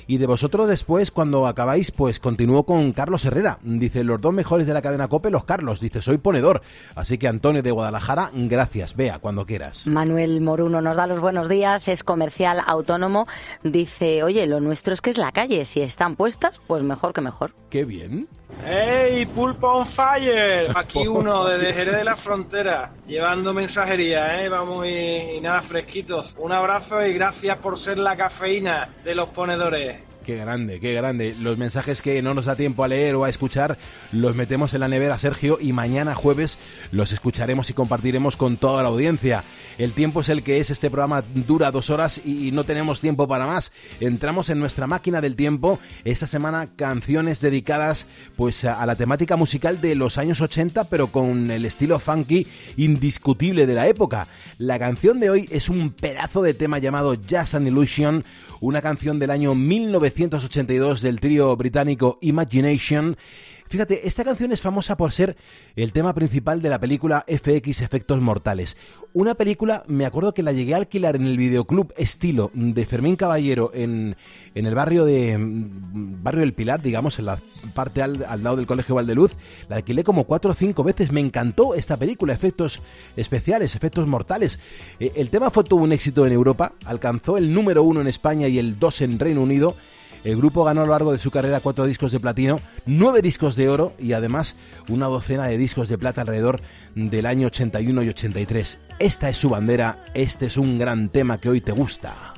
Y 0.06 0.18
de 0.18 0.26
vosotros 0.26 0.68
después, 0.68 1.10
cuando 1.10 1.46
acabáis, 1.46 1.90
pues 1.90 2.20
continúo 2.20 2.64
con 2.64 2.92
Carlos 2.92 3.24
Herrera. 3.24 3.58
Dice, 3.62 4.04
los 4.04 4.20
dos 4.20 4.34
mejores 4.34 4.66
de 4.66 4.74
la 4.74 4.82
cadena 4.82 5.08
COPE, 5.08 5.30
los 5.30 5.44
Carlos. 5.44 5.80
Dice, 5.80 6.02
soy 6.02 6.18
ponedor. 6.18 6.60
Así 6.94 7.16
que 7.16 7.28
Antonio 7.28 7.62
de 7.62 7.70
Guadalajara, 7.70 8.30
gracias. 8.34 8.94
Vea, 8.94 9.20
cuando 9.20 9.46
quieras. 9.46 9.86
Manuel 9.86 10.42
Moruno 10.42 10.82
nos 10.82 10.98
da 10.98 11.06
los 11.06 11.22
buenos 11.22 11.48
días, 11.48 11.88
es 11.88 12.04
comercial 12.04 12.60
autónomo. 12.66 13.26
Dice, 13.62 14.22
oye, 14.22 14.46
lo 14.46 14.60
nuestro 14.60 14.92
es 14.92 15.00
que 15.00 15.08
es 15.08 15.16
la 15.16 15.32
calle, 15.32 15.64
si 15.64 15.80
están 15.80 16.14
puestas, 16.14 16.60
pues 16.66 16.82
mejor 16.82 17.14
que 17.14 17.22
mejor. 17.22 17.52
Qué 17.70 17.86
bien. 17.86 18.28
¡Hey, 18.64 19.26
Pulpo 19.26 19.68
on 19.68 19.86
Fire! 19.86 20.70
Aquí 20.74 21.06
uno 21.06 21.44
desde 21.44 21.72
Jerez 21.72 21.96
de 21.96 22.04
la 22.04 22.16
Frontera, 22.16 22.90
llevando 23.06 23.52
mensajería, 23.52 24.42
¿eh? 24.42 24.48
Vamos 24.48 24.86
y, 24.86 25.36
y 25.36 25.40
nada, 25.40 25.62
fresquitos. 25.62 26.34
Un 26.38 26.52
abrazo 26.52 27.04
y 27.04 27.12
gracias 27.12 27.56
por 27.58 27.78
ser 27.78 27.98
la 27.98 28.16
cafeína 28.16 28.88
de 29.04 29.14
los 29.14 29.28
ponedores. 29.30 30.00
Qué 30.26 30.34
grande, 30.34 30.80
qué 30.80 30.92
grande. 30.92 31.36
Los 31.40 31.56
mensajes 31.56 32.02
que 32.02 32.20
no 32.20 32.34
nos 32.34 32.46
da 32.46 32.56
tiempo 32.56 32.82
a 32.82 32.88
leer 32.88 33.14
o 33.14 33.22
a 33.22 33.28
escuchar 33.28 33.78
los 34.10 34.34
metemos 34.34 34.74
en 34.74 34.80
la 34.80 34.88
nevera, 34.88 35.20
Sergio, 35.20 35.58
y 35.60 35.72
mañana 35.72 36.16
jueves 36.16 36.58
los 36.90 37.12
escucharemos 37.12 37.70
y 37.70 37.74
compartiremos 37.74 38.36
con 38.36 38.56
toda 38.56 38.82
la 38.82 38.88
audiencia. 38.88 39.44
El 39.78 39.92
tiempo 39.92 40.22
es 40.22 40.28
el 40.28 40.42
que 40.42 40.58
es, 40.58 40.70
este 40.70 40.90
programa 40.90 41.22
dura 41.32 41.70
dos 41.70 41.90
horas 41.90 42.20
y 42.24 42.50
no 42.50 42.64
tenemos 42.64 43.00
tiempo 43.00 43.28
para 43.28 43.46
más. 43.46 43.70
Entramos 44.00 44.50
en 44.50 44.58
nuestra 44.58 44.88
máquina 44.88 45.20
del 45.20 45.36
tiempo. 45.36 45.78
Esta 46.04 46.26
semana 46.26 46.70
canciones 46.74 47.38
dedicadas 47.38 48.08
pues 48.34 48.64
a 48.64 48.84
la 48.84 48.96
temática 48.96 49.36
musical 49.36 49.80
de 49.80 49.94
los 49.94 50.18
años 50.18 50.40
80, 50.40 50.88
pero 50.88 51.06
con 51.06 51.52
el 51.52 51.64
estilo 51.64 52.00
funky 52.00 52.48
indiscutible 52.76 53.64
de 53.64 53.74
la 53.74 53.86
época. 53.86 54.26
La 54.58 54.80
canción 54.80 55.20
de 55.20 55.30
hoy 55.30 55.48
es 55.52 55.68
un 55.68 55.92
pedazo 55.92 56.42
de 56.42 56.54
tema 56.54 56.78
llamado 56.78 57.14
Jazz 57.14 57.54
and 57.54 57.68
Illusion, 57.68 58.24
una 58.60 58.82
canción 58.82 59.18
del 59.18 59.30
año 59.30 59.54
1982 60.16 61.02
del 61.02 61.20
trío 61.20 61.54
británico 61.56 62.16
Imagination. 62.22 63.18
Fíjate, 63.68 64.06
esta 64.06 64.24
canción 64.24 64.52
es 64.52 64.62
famosa 64.62 64.96
por 64.96 65.12
ser 65.12 65.36
el 65.74 65.92
tema 65.92 66.14
principal 66.14 66.62
de 66.62 66.70
la 66.70 66.78
película 66.78 67.24
FX 67.26 67.82
Efectos 67.82 68.20
Mortales. 68.20 68.76
Una 69.12 69.34
película, 69.34 69.82
me 69.88 70.06
acuerdo 70.06 70.32
que 70.32 70.44
la 70.44 70.52
llegué 70.52 70.74
a 70.74 70.78
alquilar 70.78 71.16
en 71.16 71.26
el 71.26 71.36
videoclub 71.36 71.92
estilo 71.96 72.50
de 72.54 72.86
Fermín 72.86 73.16
Caballero 73.16 73.72
en, 73.74 74.14
en 74.54 74.66
el 74.66 74.74
barrio 74.74 75.04
de 75.04 75.36
mm, 75.36 76.22
barrio 76.22 76.42
del 76.42 76.54
Pilar, 76.54 76.80
digamos, 76.80 77.18
en 77.18 77.26
la 77.26 77.40
parte 77.74 78.02
al, 78.02 78.24
al 78.24 78.42
lado 78.42 78.56
del 78.56 78.66
Colegio 78.66 78.94
Valdeluz. 78.94 79.32
La 79.68 79.76
alquilé 79.76 80.04
como 80.04 80.24
cuatro 80.24 80.52
o 80.52 80.54
cinco 80.54 80.84
veces. 80.84 81.10
Me 81.10 81.20
encantó 81.20 81.74
esta 81.74 81.96
película, 81.96 82.32
efectos 82.32 82.80
especiales, 83.16 83.74
efectos 83.74 84.06
mortales. 84.06 84.60
Eh, 85.00 85.12
el 85.16 85.28
tema 85.28 85.50
fue 85.50 85.64
todo 85.64 85.80
un 85.80 85.92
éxito 85.92 86.24
en 86.24 86.32
Europa, 86.32 86.72
alcanzó 86.84 87.36
el 87.36 87.52
número 87.52 87.82
uno 87.82 88.00
en 88.00 88.06
España 88.06 88.46
y 88.46 88.60
el 88.60 88.78
dos 88.78 89.00
en 89.00 89.18
Reino 89.18 89.42
Unido. 89.42 89.74
El 90.24 90.36
grupo 90.36 90.64
ganó 90.64 90.82
a 90.82 90.86
lo 90.86 90.92
largo 90.92 91.12
de 91.12 91.18
su 91.18 91.30
carrera 91.30 91.60
cuatro 91.60 91.84
discos 91.86 92.12
de 92.12 92.20
platino, 92.20 92.60
nueve 92.84 93.22
discos 93.22 93.56
de 93.56 93.68
oro 93.68 93.92
y 93.98 94.12
además 94.12 94.56
una 94.88 95.06
docena 95.06 95.46
de 95.46 95.58
discos 95.58 95.88
de 95.88 95.98
plata 95.98 96.22
alrededor 96.22 96.60
del 96.94 97.26
año 97.26 97.48
81 97.48 98.02
y 98.02 98.08
83. 98.08 98.78
Esta 98.98 99.28
es 99.28 99.36
su 99.36 99.48
bandera, 99.48 100.04
este 100.14 100.46
es 100.46 100.56
un 100.56 100.78
gran 100.78 101.08
tema 101.08 101.38
que 101.38 101.48
hoy 101.48 101.60
te 101.60 101.72
gusta. 101.72 102.35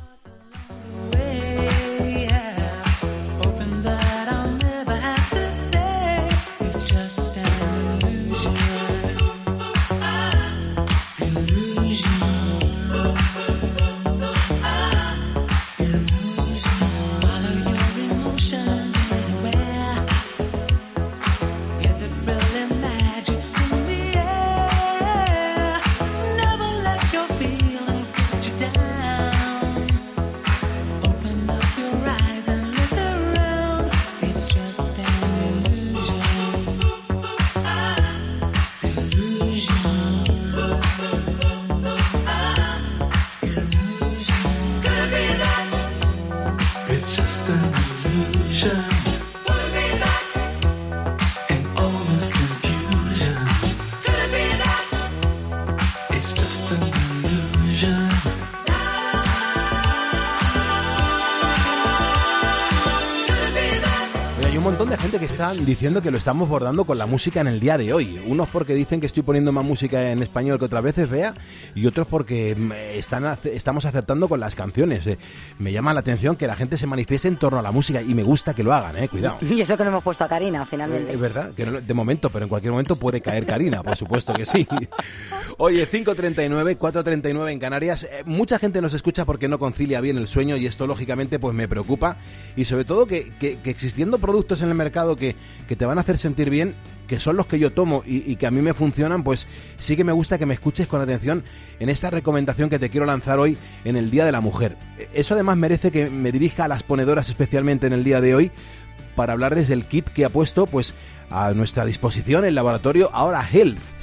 Diciendo 65.69 66.01
que 66.01 66.11
lo 66.11 66.17
estamos 66.17 66.49
bordando 66.49 66.85
con 66.85 66.97
la 66.97 67.05
música 67.05 67.43
en 67.43 67.47
el 67.47 67.61
día 67.61 67.77
de 67.77 67.93
hoy. 67.93 68.19
Unos 68.27 68.49
porque 68.49 68.73
dicen 68.75 69.01
que 69.01 69.07
estoy 69.07 69.23
poniendo 69.23 69.53
más 69.53 69.67
música 69.67 70.11
en 70.11 70.23
español 70.23 70.59
que 70.59 70.65
otras 70.65 70.83
veces, 70.83 71.11
vea, 71.11 71.35
y 71.75 71.85
otros 71.85 72.07
porque 72.07 72.57
mm, 72.57 72.73
están, 72.97 73.37
estamos 73.45 73.85
acertando 73.85 74.29
con 74.29 74.41
las 74.41 74.57
canciones. 74.57 75.07
Eh, 75.07 75.19
me 75.59 75.71
llama 75.71 75.93
la 75.93 76.01
atención 76.01 76.37
que 76.37 76.47
la 76.47 76.57
gente 76.57 76.79
se 76.79 76.87
manifieste 76.87 77.29
en 77.29 77.37
torno 77.37 77.59
a 77.59 77.63
la 77.63 77.71
música 77.71 78.01
y 78.01 78.15
me 78.15 78.23
gusta 78.23 78.55
que 78.55 78.63
lo 78.63 78.73
hagan, 78.73 78.97
eh, 78.97 79.09
cuidado. 79.09 79.37
Y 79.59 79.61
eso 79.61 79.77
que 79.77 79.85
no 79.85 79.91
hemos 79.91 80.05
puesto 80.05 80.25
a 80.25 80.29
Karina, 80.29 80.65
finalmente. 80.65 81.11
Eh, 81.11 81.15
es 81.15 81.21
verdad, 81.21 81.53
que 81.53 81.67
de 81.67 81.95
momento, 81.95 82.31
pero 82.31 82.47
en 82.47 82.49
cualquier 82.49 82.71
momento 82.71 82.97
puede 82.97 83.21
caer 83.21 83.45
Karina, 83.45 83.83
por 83.83 83.97
supuesto 83.97 84.33
que 84.33 84.47
sí. 84.47 84.67
Oye, 85.61 85.91
5.39, 85.91 86.79
4.39 86.79 87.51
en 87.51 87.59
Canarias. 87.59 88.05
Eh, 88.05 88.23
mucha 88.25 88.61
gente 88.61 88.81
nos 88.81 88.95
escucha 88.95 89.25
porque 89.25 89.49
no 89.49 89.59
concilia 89.59 90.01
bien 90.01 90.17
el 90.17 90.29
sueño 90.29 90.57
y 90.57 90.67
esto 90.67 90.87
lógicamente 90.87 91.41
pues 91.41 91.53
me 91.53 91.67
preocupa. 91.67 92.17
Y 92.55 92.65
sobre 92.65 92.85
todo 92.85 93.07
que, 93.07 93.33
existiendo 93.65 94.19
productos 94.19 94.63
en 94.63 94.69
el 94.69 94.77
mercado 94.77 95.17
que, 95.17 95.35
te 95.77 95.87
van 95.87 95.99
a 95.99 96.01
hacer 96.01 96.19
sentir 96.19 96.51
bien, 96.51 96.75
que 97.07 97.21
son 97.21 97.37
los 97.37 97.47
que 97.47 97.59
yo 97.59 97.73
tomo 97.73 98.03
y, 98.07 98.37
que 98.37 98.47
a 98.47 98.51
mí 98.51 98.61
me 98.61 98.75
funcionan, 98.75 99.23
pues 99.23 99.47
sí 99.79 99.97
que 99.97 100.05
me 100.05 100.13
gusta 100.13 100.39
que 100.39 100.47
me 100.47 100.55
escuches 100.55 100.87
con 100.87 101.01
atención 101.01 101.45
en 101.79 101.89
esta 101.89 102.11
recomendación 102.11 102.71
que 102.71 102.79
te 102.79 102.91
quiero 102.91 103.07
lanzar 103.07 103.39
hoy 103.39 103.59
en 103.85 103.97
el 103.97 104.11
Día 104.11 104.25
de 104.25 104.33
la 104.33 104.41
Mujer. 104.41 104.77
Eso 105.13 105.35
además 105.35 105.57
merece 105.57 105.91
que 105.91 106.11
me 106.11 106.33
dirija 106.33 106.65
a 106.65 106.69
las 106.69 106.83
ponedoras 106.83 107.29
especialmente 107.29 107.87
en 107.87 107.93
el 107.93 108.05
día 108.05 108.21
de 108.21 108.35
hoy 108.35 108.51
para 109.15 109.33
hablarles 109.33 109.69
del 109.69 109.87
kit 109.87 110.09
que 110.09 110.25
ha 110.25 110.31
puesto 110.31 110.67
pues 110.67 110.95
a 111.31 111.53
nuestra 111.53 111.85
disposición 111.85 112.45
el 112.45 112.55
laboratorio 112.55 113.11
Ahora 113.13 113.47
Health 113.51 113.99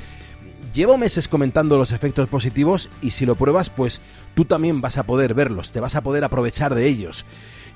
Llevo 0.76 0.98
meses 0.98 1.30
comentando 1.30 1.78
los 1.78 1.94
efectos 1.94 2.28
positivos 2.28 2.90
y 3.02 3.12
si 3.12 3.26
lo 3.26 3.36
pruebas, 3.36 3.70
pues 3.70 4.02
tú 4.34 4.44
también 4.44 4.82
vas 4.82 4.98
a 4.98 5.04
poder 5.04 5.34
verlos, 5.34 5.72
te 5.72 5.80
vas 5.80 5.96
a 5.96 6.02
poder 6.02 6.26
aprovechar 6.26 6.76
de 6.76 6.86
ellos. 6.86 7.26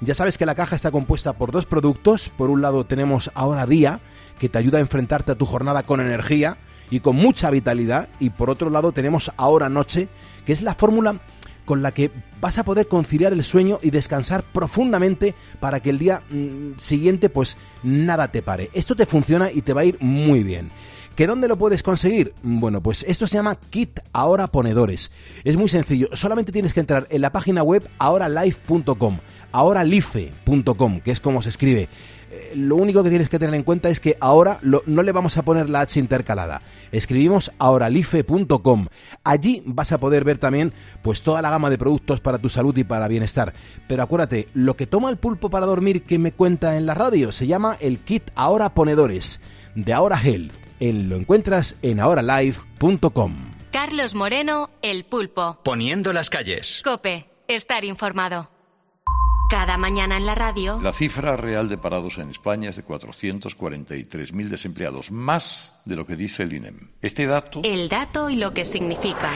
Ya 0.01 0.15
sabes 0.15 0.37
que 0.37 0.45
la 0.45 0.55
caja 0.55 0.75
está 0.75 0.91
compuesta 0.91 1.33
por 1.33 1.51
dos 1.51 1.65
productos. 1.65 2.29
Por 2.29 2.49
un 2.49 2.61
lado 2.61 2.85
tenemos 2.85 3.31
Ahora 3.33 3.65
Día, 3.65 3.99
que 4.39 4.49
te 4.49 4.57
ayuda 4.57 4.77
a 4.77 4.81
enfrentarte 4.81 5.33
a 5.33 5.35
tu 5.35 5.45
jornada 5.45 5.83
con 5.83 5.99
energía 5.99 6.57
y 6.89 7.01
con 7.01 7.15
mucha 7.17 7.51
vitalidad. 7.51 8.07
Y 8.19 8.29
por 8.29 8.49
otro 8.49 8.69
lado 8.69 8.91
tenemos 8.91 9.31
Ahora 9.35 9.67
Noche, 9.67 10.07
que 10.45 10.53
es 10.53 10.61
la 10.61 10.75
fórmula 10.75 11.19
con 11.65 11.83
la 11.83 11.91
que 11.91 12.09
vas 12.41 12.57
a 12.57 12.63
poder 12.63 12.87
conciliar 12.87 13.31
el 13.31 13.43
sueño 13.43 13.77
y 13.83 13.91
descansar 13.91 14.41
profundamente 14.41 15.35
para 15.59 15.81
que 15.81 15.91
el 15.91 15.99
día 15.99 16.23
mm, 16.31 16.79
siguiente 16.79 17.29
pues 17.29 17.57
nada 17.83 18.31
te 18.31 18.41
pare. 18.41 18.71
Esto 18.73 18.95
te 18.95 19.05
funciona 19.05 19.51
y 19.51 19.61
te 19.61 19.73
va 19.73 19.81
a 19.81 19.85
ir 19.85 19.97
muy 20.01 20.41
bien. 20.41 20.71
¿Que 21.19 21.27
dónde 21.27 21.49
lo 21.49 21.57
puedes 21.57 21.83
conseguir? 21.83 22.33
Bueno, 22.43 22.81
pues 22.81 23.03
esto 23.03 23.27
se 23.27 23.33
llama 23.33 23.55
Kit 23.55 23.99
Ahora 24.13 24.47
Ponedores. 24.47 25.11
Es 25.43 25.57
muy 25.57 25.67
sencillo, 25.67 26.07
solamente 26.13 26.53
tienes 26.53 26.73
que 26.73 26.79
entrar 26.79 27.07
en 27.09 27.21
la 27.21 27.33
página 27.33 27.61
web 27.61 27.85
ahoralife.com, 27.99 29.17
ahoralife.com, 29.51 31.01
que 31.01 31.11
es 31.11 31.19
como 31.19 31.41
se 31.41 31.49
escribe. 31.49 31.89
Eh, 32.31 32.53
lo 32.55 32.77
único 32.77 33.03
que 33.03 33.09
tienes 33.09 33.27
que 33.27 33.37
tener 33.37 33.53
en 33.53 33.63
cuenta 33.63 33.89
es 33.89 33.99
que 33.99 34.15
ahora 34.21 34.61
no 34.61 35.03
le 35.03 35.11
vamos 35.11 35.35
a 35.35 35.41
poner 35.41 35.69
la 35.69 35.81
H 35.81 35.99
intercalada. 35.99 36.61
Escribimos 36.93 37.51
ahoralife.com. 37.59 38.87
Allí 39.25 39.61
vas 39.65 39.91
a 39.91 39.97
poder 39.97 40.23
ver 40.23 40.37
también 40.37 40.71
pues 41.01 41.21
toda 41.21 41.41
la 41.41 41.49
gama 41.49 41.69
de 41.69 41.77
productos 41.77 42.21
para 42.21 42.37
tu 42.37 42.47
salud 42.47 42.77
y 42.77 42.85
para 42.85 43.09
bienestar. 43.09 43.53
Pero 43.89 44.03
acuérdate, 44.03 44.47
lo 44.53 44.77
que 44.77 44.87
toma 44.87 45.09
el 45.09 45.17
pulpo 45.17 45.49
para 45.49 45.65
dormir 45.65 46.03
que 46.03 46.17
me 46.17 46.31
cuenta 46.31 46.77
en 46.77 46.85
la 46.85 46.93
radio 46.93 47.33
se 47.33 47.45
llama 47.45 47.75
el 47.81 47.99
kit 47.99 48.31
Ahora 48.35 48.73
Ponedores 48.73 49.41
de 49.75 49.91
Ahora 49.91 50.17
Health. 50.17 50.68
Él 50.79 51.09
lo 51.09 51.15
encuentras 51.15 51.75
en 51.81 51.99
ahoralife.com. 51.99 53.35
Carlos 53.71 54.15
Moreno, 54.15 54.71
El 54.81 55.05
Pulpo. 55.05 55.59
Poniendo 55.63 56.11
las 56.13 56.29
calles. 56.29 56.81
Cope, 56.83 57.29
estar 57.47 57.85
informado. 57.85 58.49
Cada 59.49 59.79
mañana 59.79 60.15
en 60.15 60.27
la 60.27 60.35
radio. 60.35 60.79
La 60.79 60.91
cifra 60.91 61.35
real 61.35 61.69
de 61.69 61.77
parados 61.79 62.19
en 62.19 62.29
España 62.29 62.69
es 62.69 62.75
de 62.75 62.85
443.000 62.85 64.47
desempleados, 64.47 65.09
más 65.09 65.81
de 65.85 65.95
lo 65.95 66.05
que 66.05 66.15
dice 66.15 66.43
el 66.43 66.53
INEM. 66.53 66.89
Este 67.01 67.25
dato. 67.25 67.61
El 67.63 67.89
dato 67.89 68.29
y 68.29 68.35
lo 68.35 68.53
que 68.53 68.63
significa. 68.63 69.31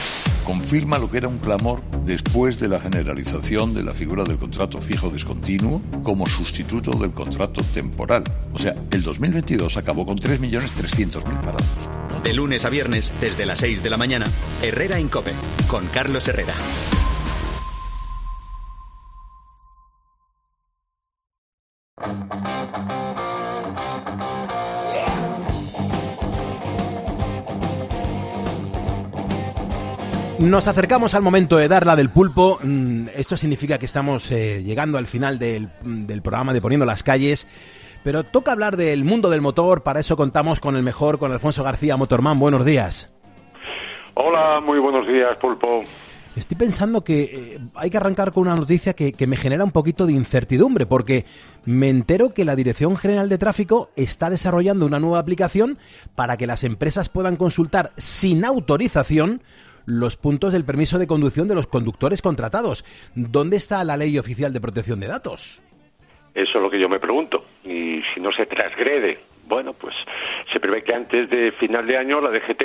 Confirma 0.45 0.99
lo 0.99 1.09
que 1.09 1.17
era 1.17 1.27
un 1.27 1.39
clamor 1.39 1.81
después 2.05 2.59
de 2.59 2.67
la 2.67 2.79
generalización 2.79 3.73
de 3.73 3.81
la 3.81 3.91
figura 3.91 4.23
del 4.23 4.37
contrato 4.37 4.79
fijo 4.79 5.09
discontinuo 5.09 5.81
como 6.03 6.27
sustituto 6.27 6.91
del 6.91 7.15
contrato 7.15 7.63
temporal. 7.73 8.23
O 8.53 8.59
sea, 8.59 8.75
el 8.91 9.01
2022 9.01 9.77
acabó 9.77 10.05
con 10.05 10.19
3.300.000 10.19 11.39
parados. 11.39 12.23
De 12.23 12.33
lunes 12.33 12.65
a 12.65 12.69
viernes, 12.69 13.11
desde 13.19 13.47
las 13.47 13.57
6 13.57 13.81
de 13.81 13.89
la 13.89 13.97
mañana, 13.97 14.27
Herrera 14.61 14.99
en 14.99 15.09
Cope, 15.09 15.33
con 15.67 15.87
Carlos 15.87 16.27
Herrera. 16.27 16.53
Nos 30.43 30.67
acercamos 30.67 31.15
al 31.15 31.21
momento 31.21 31.55
de 31.55 31.69
dar 31.69 31.85
la 31.85 31.95
del 31.95 32.09
pulpo. 32.09 32.59
Mm, 32.61 33.07
esto 33.15 33.37
significa 33.37 33.77
que 33.77 33.85
estamos 33.85 34.29
eh, 34.29 34.61
llegando 34.61 34.97
al 34.97 35.07
final 35.07 35.39
del, 35.39 35.69
del, 35.83 36.21
programa 36.21 36.51
de 36.51 36.59
Poniendo 36.59 36.85
las 36.85 37.01
calles. 37.01 37.47
Pero 38.03 38.25
toca 38.25 38.51
hablar 38.51 38.75
del 38.75 39.05
mundo 39.05 39.29
del 39.29 39.39
motor. 39.39 39.83
Para 39.83 40.01
eso 40.01 40.17
contamos 40.17 40.59
con 40.59 40.75
el 40.75 40.83
mejor, 40.83 41.17
con 41.17 41.31
Alfonso 41.31 41.63
García 41.63 41.95
Motorman. 41.95 42.39
Buenos 42.39 42.65
días. 42.65 43.09
Hola, 44.15 44.59
muy 44.59 44.79
buenos 44.79 45.07
días, 45.07 45.33
pulpo. 45.37 45.85
Estoy 46.35 46.57
pensando 46.57 47.05
que 47.05 47.21
eh, 47.21 47.59
hay 47.75 47.89
que 47.89 47.97
arrancar 47.97 48.33
con 48.33 48.41
una 48.41 48.55
noticia 48.57 48.93
que, 48.93 49.15
me 49.25 49.37
genera 49.37 49.63
un 49.63 49.71
poquito 49.71 50.05
de 50.05 50.11
incertidumbre, 50.11 50.85
porque 50.85 51.25
me 51.63 51.87
entero 51.87 52.33
que 52.33 52.43
la 52.43 52.57
Dirección 52.57 52.97
General 52.97 53.29
de 53.29 53.37
Tráfico 53.37 53.91
está 53.95 54.29
desarrollando 54.29 54.85
una 54.85 54.99
nueva 54.99 55.19
aplicación 55.19 55.77
para 56.15 56.35
que 56.35 56.47
las 56.47 56.65
empresas 56.65 57.07
puedan 57.07 57.37
consultar 57.37 57.93
sin 57.95 58.43
autorización 58.43 59.41
los 59.85 60.17
puntos 60.17 60.53
del 60.53 60.65
permiso 60.65 60.99
de 60.99 61.07
conducción 61.07 61.47
de 61.47 61.55
los 61.55 61.67
conductores 61.67 62.21
contratados. 62.21 62.85
¿Dónde 63.15 63.57
está 63.57 63.83
la 63.83 63.97
ley 63.97 64.17
oficial 64.17 64.53
de 64.53 64.61
protección 64.61 64.99
de 64.99 65.07
datos? 65.07 65.61
Eso 66.33 66.57
es 66.57 66.63
lo 66.63 66.69
que 66.69 66.79
yo 66.79 66.89
me 66.89 66.99
pregunto. 66.99 67.45
Y 67.63 68.01
si 68.13 68.19
no 68.19 68.31
se 68.31 68.45
transgrede, 68.45 69.19
bueno, 69.45 69.73
pues 69.73 69.93
se 70.51 70.59
prevé 70.59 70.83
que 70.83 70.93
antes 70.93 71.29
de 71.29 71.51
final 71.53 71.85
de 71.85 71.97
año 71.97 72.21
la 72.21 72.31
DGT 72.31 72.63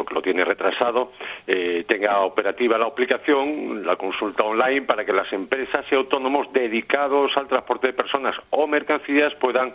porque 0.00 0.14
lo 0.14 0.22
tiene 0.22 0.46
retrasado, 0.46 1.12
eh, 1.46 1.84
tenga 1.86 2.20
operativa 2.20 2.78
la 2.78 2.86
aplicación, 2.86 3.84
la 3.84 3.96
consulta 3.96 4.44
online, 4.44 4.82
para 4.82 5.04
que 5.04 5.12
las 5.12 5.30
empresas 5.30 5.84
y 5.90 5.94
autónomos 5.94 6.50
dedicados 6.54 7.36
al 7.36 7.48
transporte 7.48 7.88
de 7.88 7.92
personas 7.92 8.34
o 8.48 8.66
mercancías 8.66 9.34
puedan 9.34 9.74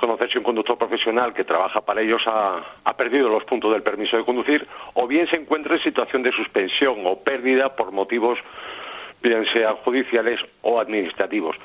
conocer 0.00 0.30
si 0.30 0.38
un 0.38 0.44
conductor 0.44 0.78
profesional 0.78 1.32
que 1.34 1.44
trabaja 1.44 1.82
para 1.82 2.00
ellos 2.00 2.22
ha, 2.26 2.96
perdido 2.96 3.28
los 3.28 3.44
puntos 3.44 3.72
del 3.72 3.82
permiso 3.82 4.16
de 4.16 4.24
conducir 4.24 4.66
o 4.94 5.06
bien 5.06 5.26
se 5.28 5.36
encuentra 5.36 5.74
en 5.74 5.82
situación 5.82 6.22
de 6.22 6.32
suspensión 6.32 6.98
o 7.04 7.20
pérdida 7.20 7.74
por 7.76 7.92
motivos 7.92 8.38
bien 9.22 9.44
sean 9.46 9.76
judiciales 9.76 10.40
o 10.62 10.80
administrativos. 10.80 11.56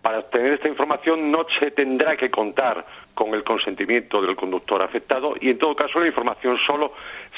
Para 0.00 0.18
obtener 0.18 0.54
esta 0.54 0.68
información 0.68 1.30
no 1.30 1.46
se 1.58 1.70
tendrá 1.70 2.16
que 2.16 2.30
contar 2.30 2.84
con 3.14 3.34
el 3.34 3.44
consentimiento 3.44 4.20
del 4.20 4.34
conductor 4.34 4.82
afectado 4.82 5.34
y 5.40 5.50
en 5.50 5.58
todo 5.58 5.76
caso 5.76 6.00
la 6.00 6.06
información 6.06 6.58
solo 6.58 6.92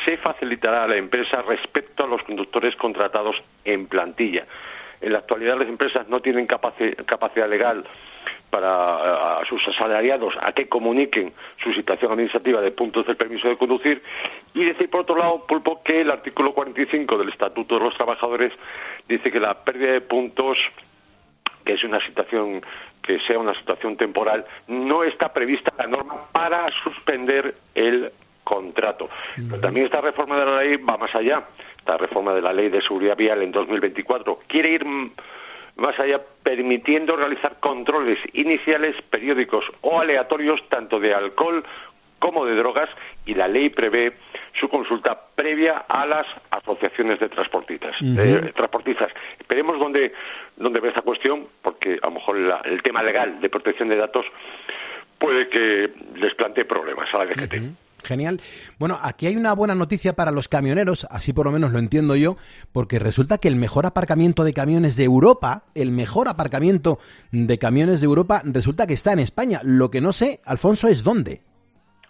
se 0.05 0.17
facilitará 0.17 0.85
a 0.85 0.89
la 0.89 0.97
empresa 0.97 1.43
respecto 1.43 2.05
a 2.05 2.07
los 2.07 2.23
conductores 2.23 2.75
contratados 2.77 3.43
en 3.65 3.87
plantilla. 3.87 4.47
En 5.01 5.13
la 5.13 5.19
actualidad 5.19 5.59
las 5.59 5.69
empresas 5.69 6.09
no 6.09 6.21
tienen 6.21 6.47
capacidad 6.47 7.49
legal 7.49 7.85
para 8.55 9.41
a 9.41 9.45
sus 9.47 9.67
asalariados 9.67 10.33
a 10.41 10.53
que 10.53 10.69
comuniquen 10.69 11.33
su 11.57 11.73
situación 11.73 12.13
administrativa 12.13 12.61
de 12.61 12.71
puntos 12.71 13.05
del 13.05 13.17
permiso 13.17 13.49
de 13.49 13.57
conducir 13.57 14.01
y 14.55 14.65
decir 14.65 14.89
por 14.89 15.01
otro 15.01 15.17
lado 15.17 15.45
Pulpo 15.45 15.83
que 15.83 16.03
el 16.03 16.11
artículo 16.13 16.55
45 16.55 17.19
del 17.19 17.31
Estatuto 17.31 17.79
de 17.79 17.85
los 17.85 17.97
Trabajadores 17.97 18.53
dice 19.09 19.33
que 19.33 19.41
la 19.41 19.65
pérdida 19.65 19.91
de 19.91 20.03
puntos 20.03 20.57
que 21.65 21.73
es 21.73 21.83
una 21.83 21.99
situación 21.99 22.63
que 23.03 23.19
sea 23.21 23.39
una 23.39 23.55
situación 23.55 23.97
temporal, 23.97 24.45
no 24.69 25.03
está 25.03 25.33
prevista 25.33 25.73
la 25.77 25.87
norma 25.87 26.29
para 26.31 26.71
suspender 26.85 27.57
el 27.75 28.13
contrato. 28.45 29.09
Pero 29.35 29.61
también 29.61 29.87
esta 29.87 30.03
reforma 30.03 30.39
de 30.39 30.45
la 30.45 30.59
ley 30.63 30.77
va 30.77 30.99
más 30.99 31.15
allá. 31.15 31.45
Esta 31.79 31.97
reforma 31.97 32.35
de 32.35 32.43
la 32.43 32.53
ley 32.53 32.69
de 32.69 32.83
seguridad 32.83 33.17
vial 33.17 33.43
en 33.43 33.51
2024 33.51 34.41
quiere 34.47 34.71
ir 34.71 34.87
más 35.77 35.99
allá 35.99 36.21
permitiendo 36.43 37.17
realizar 37.17 37.59
controles 37.61 38.19
iniciales, 38.33 39.01
periódicos 39.11 39.65
o 39.81 40.01
aleatorios 40.01 40.63
tanto 40.69 41.01
de 41.01 41.15
alcohol 41.15 41.65
como 42.19 42.47
de 42.47 42.55
drogas 42.55 42.89
y 43.27 43.35
la 43.35 43.49
ley 43.49 43.69
prevé 43.69 44.15
su 44.59 44.69
consulta 44.69 45.19
previa 45.35 45.85
a 45.89 46.07
las 46.07 46.27
asociaciones 46.51 47.21
de 47.21 47.29
transportistas. 47.29 47.95
transportistas. 48.55 49.13
Esperemos 49.39 49.79
dónde, 49.79 50.13
dónde 50.57 50.81
ve 50.81 50.89
esta 50.89 51.03
cuestión, 51.03 51.49
porque 51.61 51.99
a 52.01 52.07
lo 52.07 52.13
mejor 52.13 52.39
el 52.65 52.83
tema 52.83 53.03
legal 53.03 53.41
de 53.41 53.51
protección 53.51 53.89
de 53.89 53.97
datos 53.97 54.25
puede 55.19 55.49
que 55.49 55.93
les 56.17 56.35
plantee 56.35 56.65
problemas 56.65 57.13
a 57.13 57.19
la 57.19 57.27
DGT. 57.27 57.84
Genial. 58.05 58.41
Bueno, 58.79 58.99
aquí 59.03 59.27
hay 59.27 59.37
una 59.37 59.53
buena 59.55 59.75
noticia 59.75 60.15
para 60.15 60.31
los 60.31 60.49
camioneros, 60.49 61.07
así 61.11 61.33
por 61.33 61.47
lo 61.47 61.53
menos 61.53 61.73
lo 61.73 61.79
entiendo 61.79 62.17
yo, 62.17 62.37
porque 62.73 62.99
resulta 62.99 63.39
que 63.39 63.49
el 63.49 63.57
mejor 63.57 63.87
aparcamiento 63.87 64.45
de 64.45 64.53
camiones 64.53 64.97
de 64.97 65.05
Europa, 65.05 65.65
el 65.75 65.91
mejor 65.91 66.29
aparcamiento 66.29 66.99
de 67.33 67.59
camiones 67.59 68.01
de 68.01 68.07
Europa, 68.07 68.43
resulta 68.45 68.87
que 68.87 68.95
está 68.95 69.13
en 69.13 69.19
España. 69.19 69.61
Lo 69.63 69.91
que 69.91 70.01
no 70.01 70.13
sé, 70.13 70.41
Alfonso, 70.45 70.89
es 70.89 71.03
dónde. 71.03 71.43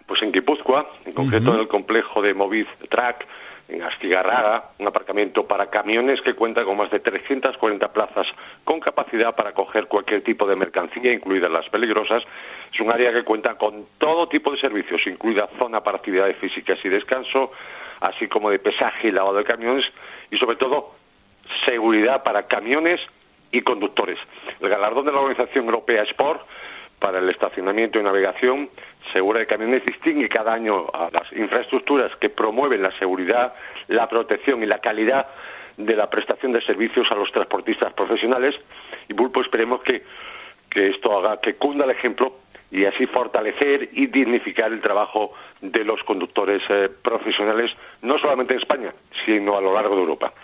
Pues 0.07 0.23
en 0.23 0.33
Guipúzcoa, 0.33 0.87
en 1.07 1.15
concreto 1.15 1.55
en 1.55 1.61
el 1.61 1.69
complejo 1.69 2.21
de 2.21 2.35
Moviz 2.35 2.67
Track, 2.91 3.27
en 3.69 3.83
Astigarraga, 3.83 4.73
un 4.79 4.87
aparcamiento 4.87 5.47
para 5.47 5.71
camiones 5.71 6.21
que 6.21 6.35
cuenta 6.35 6.65
con 6.65 6.77
más 6.77 6.91
de 6.91 7.01
340 7.01 7.93
plazas 7.93 8.27
con 8.63 8.79
capacidad 8.79 9.35
para 9.35 9.53
coger 9.53 9.87
cualquier 9.87 10.23
tipo 10.23 10.47
de 10.47 10.57
mercancía, 10.57 11.13
incluidas 11.13 11.51
las 11.51 11.69
peligrosas. 11.71 12.23
Es 12.73 12.81
un 12.81 12.91
área 12.91 13.13
que 13.13 13.25
cuenta 13.25 13.57
con 13.57 13.87
todo 13.99 14.29
tipo 14.29 14.51
de 14.51 14.59
servicios, 14.59 15.07
incluida 15.07 15.49
zona 15.59 15.83
para 15.83 15.97
actividades 15.97 16.37
físicas 16.37 16.79
y 16.85 16.89
descanso, 16.89 17.53
así 18.01 18.29
como 18.29 18.51
de 18.51 18.59
pesaje 18.59 19.09
y 19.09 19.13
lavado 19.13 19.37
de 19.37 19.45
camiones 19.45 19.85
y 20.31 20.37
sobre 20.37 20.57
todo 20.57 20.95
seguridad 21.65 22.23
para 22.23 22.47
camiones 22.47 23.01
y 23.51 23.63
conductores. 23.63 24.19
El 24.61 24.69
galardón 24.69 25.07
de 25.07 25.13
la 25.13 25.21
Organización 25.21 25.67
Europea 25.67 26.03
Sport 26.03 26.43
para 27.05 27.19
el 27.19 27.29
estacionamiento 27.29 28.01
y 28.01 28.03
navegación 28.03 28.71
segura 29.13 29.39
de 29.39 29.47
camiones 29.47 29.85
distingue 29.85 30.27
cada 30.27 30.55
año 30.55 30.87
a 30.91 31.11
las 31.13 31.31
infraestructuras 31.35 32.17
que 32.17 32.31
promueven 32.31 32.81
la 32.81 32.91
seguridad, 32.93 33.53
la 33.89 34.09
protección 34.09 34.63
y 34.63 34.67
la 34.67 34.79
calidad 34.79 35.27
de 35.77 35.97
la 35.97 36.09
prestación 36.09 36.53
de 36.53 36.63
servicios 36.63 37.13
a 37.13 37.15
los 37.15 37.31
transportistas 37.31 37.93
profesionales. 37.93 38.59
Y 39.07 39.13
Bulpo 39.13 39.43
esperemos 39.43 39.83
que, 39.83 40.03
que 40.71 40.89
esto 40.89 41.19
haga 41.19 41.43
que 41.43 41.57
cunda 41.57 41.85
el 41.85 41.91
ejemplo 41.91 42.39
y 42.71 42.85
así 42.85 43.07
fortalecer 43.07 43.91
y 43.93 44.07
dignificar 44.07 44.73
el 44.73 44.81
trabajo 44.81 45.33
de 45.61 45.85
los 45.85 46.03
conductores 46.05 46.63
eh, 46.69 46.91
profesionales, 47.03 47.71
no 48.03 48.19
solamente 48.19 48.55
en 48.55 48.61
España, 48.61 48.95
sino 49.25 49.57
a 49.57 49.61
lo 49.61 49.73
largo 49.73 49.95
de 49.95 50.03
Europa. 50.03 50.35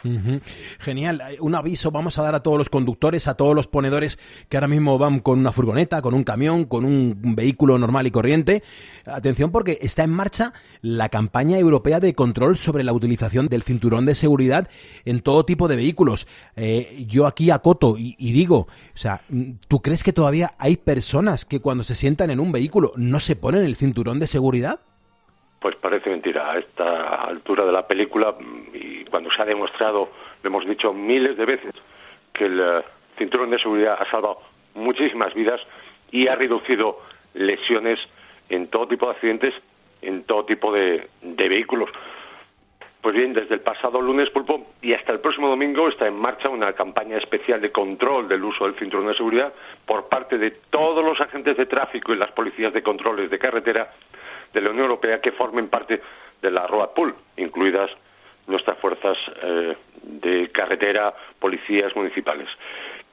Genial. 0.79 1.23
Un 1.41 1.55
aviso 1.55 1.91
vamos 1.91 2.19
a 2.19 2.23
dar 2.23 2.35
a 2.35 2.43
todos 2.43 2.57
los 2.57 2.71
conductores, 2.71 3.27
a 3.29 3.35
todos 3.35 3.55
los 3.55 3.67
ponedores 3.67 4.19
que 4.49 4.57
ahora 4.57 4.69
mismo 4.69 4.97
van 4.99 5.21
con 5.21 5.39
una 5.39 5.53
furgoneta, 5.53 6.01
con 6.03 6.15
un 6.15 6.25
camión, 6.25 6.65
con 6.65 6.85
un 6.85 7.35
vehículo 7.35 7.79
normal 7.79 8.07
y 8.07 8.11
corriente. 8.11 8.63
Atención 9.05 9.51
porque 9.51 9.79
está 9.83 10.05
en 10.05 10.11
marcha 10.11 10.53
la 10.83 11.09
campaña 11.09 11.59
europea 11.59 12.01
de 12.01 12.15
control 12.15 12.57
sobre 12.57 12.85
la 12.85 12.93
utilización 12.93 13.49
del 13.49 13.63
cinturón 13.63 14.07
de 14.07 14.15
seguridad 14.15 14.69
en 15.05 15.21
todo 15.21 15.45
tipo 15.45 15.69
de 15.69 15.77
vehículos. 15.77 16.27
Eh, 16.57 17.05
yo 17.07 17.27
aquí 17.27 17.51
acoto 17.51 17.97
y, 17.99 18.33
digo, 18.33 18.69
o 18.69 18.69
sea, 18.95 19.23
¿tú 19.69 19.83
crees 19.83 20.03
que 20.03 20.13
todavía 20.13 20.53
hay 20.59 20.77
personas 20.77 21.45
que 21.45 21.61
cuando 21.61 21.85
se 21.85 21.95
sientan 22.11 22.31
en 22.31 22.41
un 22.41 22.51
vehículo 22.51 22.93
no 22.97 23.21
se 23.21 23.37
ponen 23.37 23.65
el 23.65 23.77
cinturón 23.77 24.19
de 24.19 24.27
seguridad? 24.27 24.81
Pues 25.61 25.77
parece 25.77 26.11
mentira. 26.11 26.51
A 26.51 26.59
esta 26.59 27.23
altura 27.23 27.65
de 27.65 27.71
la 27.71 27.87
película, 27.87 28.35
y 28.75 29.05
cuando 29.05 29.31
se 29.31 29.41
ha 29.41 29.45
demostrado, 29.45 30.11
lo 30.43 30.49
hemos 30.49 30.67
dicho 30.67 30.93
miles 30.93 31.37
de 31.37 31.45
veces, 31.45 31.73
que 32.33 32.47
el 32.47 32.59
eh, 32.59 32.83
cinturón 33.17 33.51
de 33.51 33.61
seguridad 33.61 33.97
ha 34.01 34.11
salvado 34.11 34.41
muchísimas 34.75 35.33
vidas 35.35 35.61
y 36.11 36.27
ha 36.27 36.35
reducido 36.35 36.99
lesiones 37.35 38.01
en 38.49 38.67
todo 38.67 38.89
tipo 38.89 39.07
de 39.07 39.13
accidentes, 39.13 39.55
en 40.03 40.25
todo 40.25 40.45
tipo 40.47 40.73
de 40.73 41.09
vehículos. 41.23 41.91
Pues 43.01 43.15
bien, 43.15 43.33
desde 43.33 43.55
el 43.55 43.61
pasado 43.61 44.01
lunes, 44.03 44.29
Pulpo, 44.29 44.73
y 44.83 44.93
hasta 44.93 45.13
el 45.13 45.21
próximo 45.21 45.49
domingo 45.49 45.89
está 45.89 46.07
en 46.07 46.17
marcha 46.17 46.51
una 46.51 46.75
campaña 46.75 47.17
especial 47.17 47.59
de 47.59 47.73
control 47.73 48.29
del 48.29 48.45
uso 48.45 48.67
del 48.67 48.75
cinturón 48.75 49.07
de 49.07 49.15
seguridad 49.15 49.55
por 49.87 50.09
parte 50.09 50.37
de 50.37 50.51
todos 50.69 51.03
los 51.03 51.19
agentes 51.19 51.57
de 51.57 51.65
tráfico 51.65 52.13
y 52.13 52.17
las 52.17 52.31
policías 52.33 52.75
de 52.75 52.83
controles 52.83 53.31
de 53.31 53.39
carretera 53.39 53.91
de 54.53 54.61
la 54.61 54.71
Unión 54.71 54.85
Europea 54.85 55.21
que 55.21 55.33
formen 55.33 55.69
parte 55.69 56.03
de 56.43 56.51
la 56.51 56.67
Road 56.67 56.91
Pool, 56.91 57.15
incluidas 57.39 57.91
nuestras 58.47 58.77
fuerzas 58.79 59.17
eh, 59.43 59.77
de 60.03 60.51
carretera, 60.51 61.15
policías 61.39 61.97
municipales. 61.97 62.49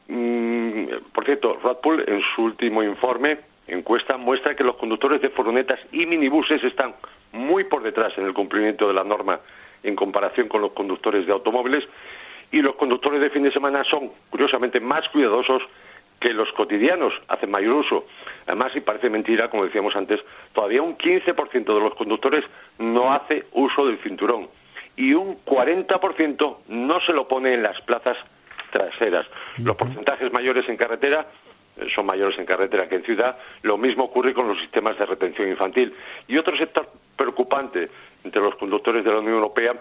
Mm, 0.10 0.86
por 1.14 1.24
cierto, 1.24 1.60
Road 1.64 1.78
Pool 1.78 2.04
en 2.08 2.20
su 2.36 2.44
último 2.44 2.84
informe, 2.84 3.40
encuesta, 3.68 4.18
muestra 4.18 4.54
que 4.54 4.66
los 4.66 4.76
conductores 4.76 5.22
de 5.22 5.30
furgonetas 5.30 5.80
y 5.94 6.06
minibuses 6.06 6.62
están 6.66 6.94
muy 7.32 7.64
por 7.66 7.84
detrás 7.84 8.18
en 8.18 8.26
el 8.26 8.34
cumplimiento 8.34 8.86
de 8.88 8.94
la 8.94 9.06
norma 9.06 9.40
en 9.84 9.96
comparación 9.96 10.48
con 10.48 10.62
los 10.62 10.72
conductores 10.72 11.26
de 11.26 11.32
automóviles 11.32 11.88
y 12.52 12.62
los 12.62 12.76
conductores 12.76 13.20
de 13.20 13.30
fin 13.30 13.44
de 13.44 13.52
semana 13.52 13.84
son, 13.84 14.12
curiosamente, 14.30 14.80
más 14.80 15.08
cuidadosos 15.10 15.64
que 16.20 16.34
los 16.34 16.52
cotidianos, 16.54 17.14
hacen 17.28 17.52
mayor 17.52 17.76
uso. 17.76 18.06
Además, 18.48 18.76
y 18.76 18.82
parece 18.82 19.10
mentira, 19.10 19.50
como 19.50 19.66
decíamos 19.66 19.96
antes, 19.96 20.24
todavía 20.54 20.82
un 20.82 20.98
15% 20.98 21.66
de 21.66 21.80
los 21.80 21.94
conductores 21.96 22.44
no 22.80 23.14
hace 23.14 23.46
uso 23.52 23.86
del 23.86 24.00
cinturón 24.00 24.50
y 24.96 25.14
un 25.14 25.44
40% 25.46 26.58
no 26.68 27.00
se 27.02 27.14
lo 27.14 27.28
pone 27.28 27.54
en 27.54 27.64
las 27.64 27.80
plazas 27.82 28.18
traseras. 28.72 29.28
Los 29.58 29.76
porcentajes 29.76 30.34
mayores 30.34 30.68
en 30.68 30.76
carretera 30.76 31.28
eh, 31.78 31.88
son 31.94 32.06
mayores 32.06 32.38
en 32.40 32.46
carretera 32.46 32.90
que 32.90 32.96
en 32.96 33.04
ciudad. 33.04 33.38
Lo 33.62 33.78
mismo 33.78 34.06
ocurre 34.06 34.34
con 34.34 34.48
los 34.48 34.60
sistemas 34.60 34.98
de 34.98 35.06
retención 35.06 35.48
infantil. 35.48 35.94
Y 36.28 36.38
otro 36.38 36.58
sector 36.58 36.90
preocupante 37.18 37.90
entre 38.24 38.42
los 38.42 38.56
conductores 38.56 39.04
de 39.04 39.12
la 39.12 39.20
Unión 39.20 39.36
Europea 39.36 39.74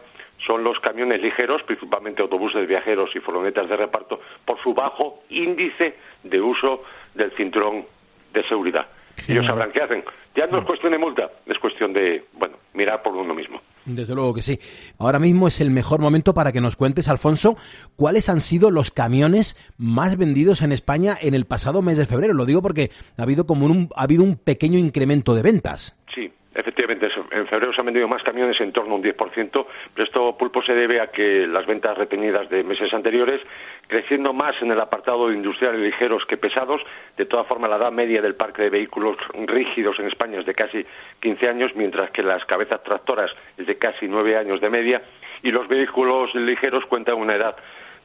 son 0.44 0.64
los 0.64 0.80
camiones 0.80 1.22
ligeros, 1.22 1.62
principalmente 1.62 2.22
autobuses 2.22 2.60
de 2.60 2.66
viajeros 2.66 3.14
y 3.14 3.20
furgonetas 3.20 3.68
de 3.68 3.76
reparto, 3.76 4.20
por 4.44 4.58
su 4.60 4.74
bajo 4.74 5.22
índice 5.30 5.96
de 6.22 6.40
uso 6.40 6.82
del 7.14 7.32
cinturón 7.32 7.86
de 8.32 8.44
seguridad. 8.44 8.86
Ellos 9.28 9.46
sabrán 9.46 9.72
qué 9.72 9.82
hacen. 9.82 10.04
Ya 10.34 10.46
no 10.46 10.58
es 10.58 10.64
cuestión 10.64 10.92
de 10.92 10.98
multa, 10.98 11.30
es 11.46 11.58
cuestión 11.58 11.94
de, 11.94 12.26
bueno, 12.34 12.56
mirar 12.74 13.02
por 13.02 13.16
uno 13.16 13.34
mismo. 13.34 13.60
Desde 13.86 14.14
luego 14.14 14.34
que 14.34 14.42
sí. 14.42 14.60
Ahora 14.98 15.18
mismo 15.18 15.48
es 15.48 15.60
el 15.60 15.70
mejor 15.70 16.00
momento 16.00 16.34
para 16.34 16.52
que 16.52 16.60
nos 16.60 16.76
cuentes, 16.76 17.08
Alfonso, 17.08 17.56
cuáles 17.94 18.28
han 18.28 18.40
sido 18.40 18.70
los 18.70 18.90
camiones 18.90 19.56
más 19.78 20.18
vendidos 20.18 20.60
en 20.60 20.72
España 20.72 21.16
en 21.20 21.34
el 21.34 21.46
pasado 21.46 21.80
mes 21.82 21.96
de 21.96 22.04
febrero. 22.04 22.34
Lo 22.34 22.44
digo 22.44 22.60
porque 22.60 22.90
ha 23.16 23.22
habido 23.22 23.46
como 23.46 23.64
un, 23.64 23.88
ha 23.94 24.02
habido 24.02 24.24
un 24.24 24.36
pequeño 24.36 24.78
incremento 24.78 25.34
de 25.34 25.42
ventas. 25.42 25.96
Sí, 26.12 26.32
Efectivamente, 26.56 27.10
en 27.32 27.46
febrero 27.46 27.70
se 27.70 27.82
han 27.82 27.84
vendido 27.84 28.08
más 28.08 28.22
camiones, 28.22 28.58
en 28.62 28.72
torno 28.72 28.94
a 28.94 28.96
un 28.96 29.02
10%, 29.04 29.66
pero 29.92 30.04
esto 30.04 30.38
pulpo 30.38 30.62
se 30.62 30.74
debe 30.74 31.02
a 31.02 31.08
que 31.08 31.46
las 31.46 31.66
ventas 31.66 31.98
retenidas 31.98 32.48
de 32.48 32.64
meses 32.64 32.94
anteriores, 32.94 33.42
creciendo 33.86 34.32
más 34.32 34.60
en 34.62 34.70
el 34.70 34.80
apartado 34.80 35.28
de 35.28 35.34
industriales 35.34 35.82
ligeros 35.82 36.24
que 36.24 36.38
pesados, 36.38 36.80
de 37.18 37.26
todas 37.26 37.46
formas 37.46 37.68
la 37.68 37.76
edad 37.76 37.92
media 37.92 38.22
del 38.22 38.36
parque 38.36 38.62
de 38.62 38.70
vehículos 38.70 39.18
rígidos 39.46 39.98
en 39.98 40.06
España 40.06 40.38
es 40.38 40.46
de 40.46 40.54
casi 40.54 40.86
15 41.20 41.46
años, 41.46 41.72
mientras 41.76 42.10
que 42.10 42.22
las 42.22 42.42
cabezas 42.46 42.82
tractoras 42.82 43.36
es 43.58 43.66
de 43.66 43.76
casi 43.76 44.08
9 44.08 44.38
años 44.38 44.58
de 44.58 44.70
media, 44.70 45.02
y 45.42 45.50
los 45.50 45.68
vehículos 45.68 46.34
ligeros 46.34 46.86
cuentan 46.86 47.16
una 47.16 47.34
edad 47.34 47.54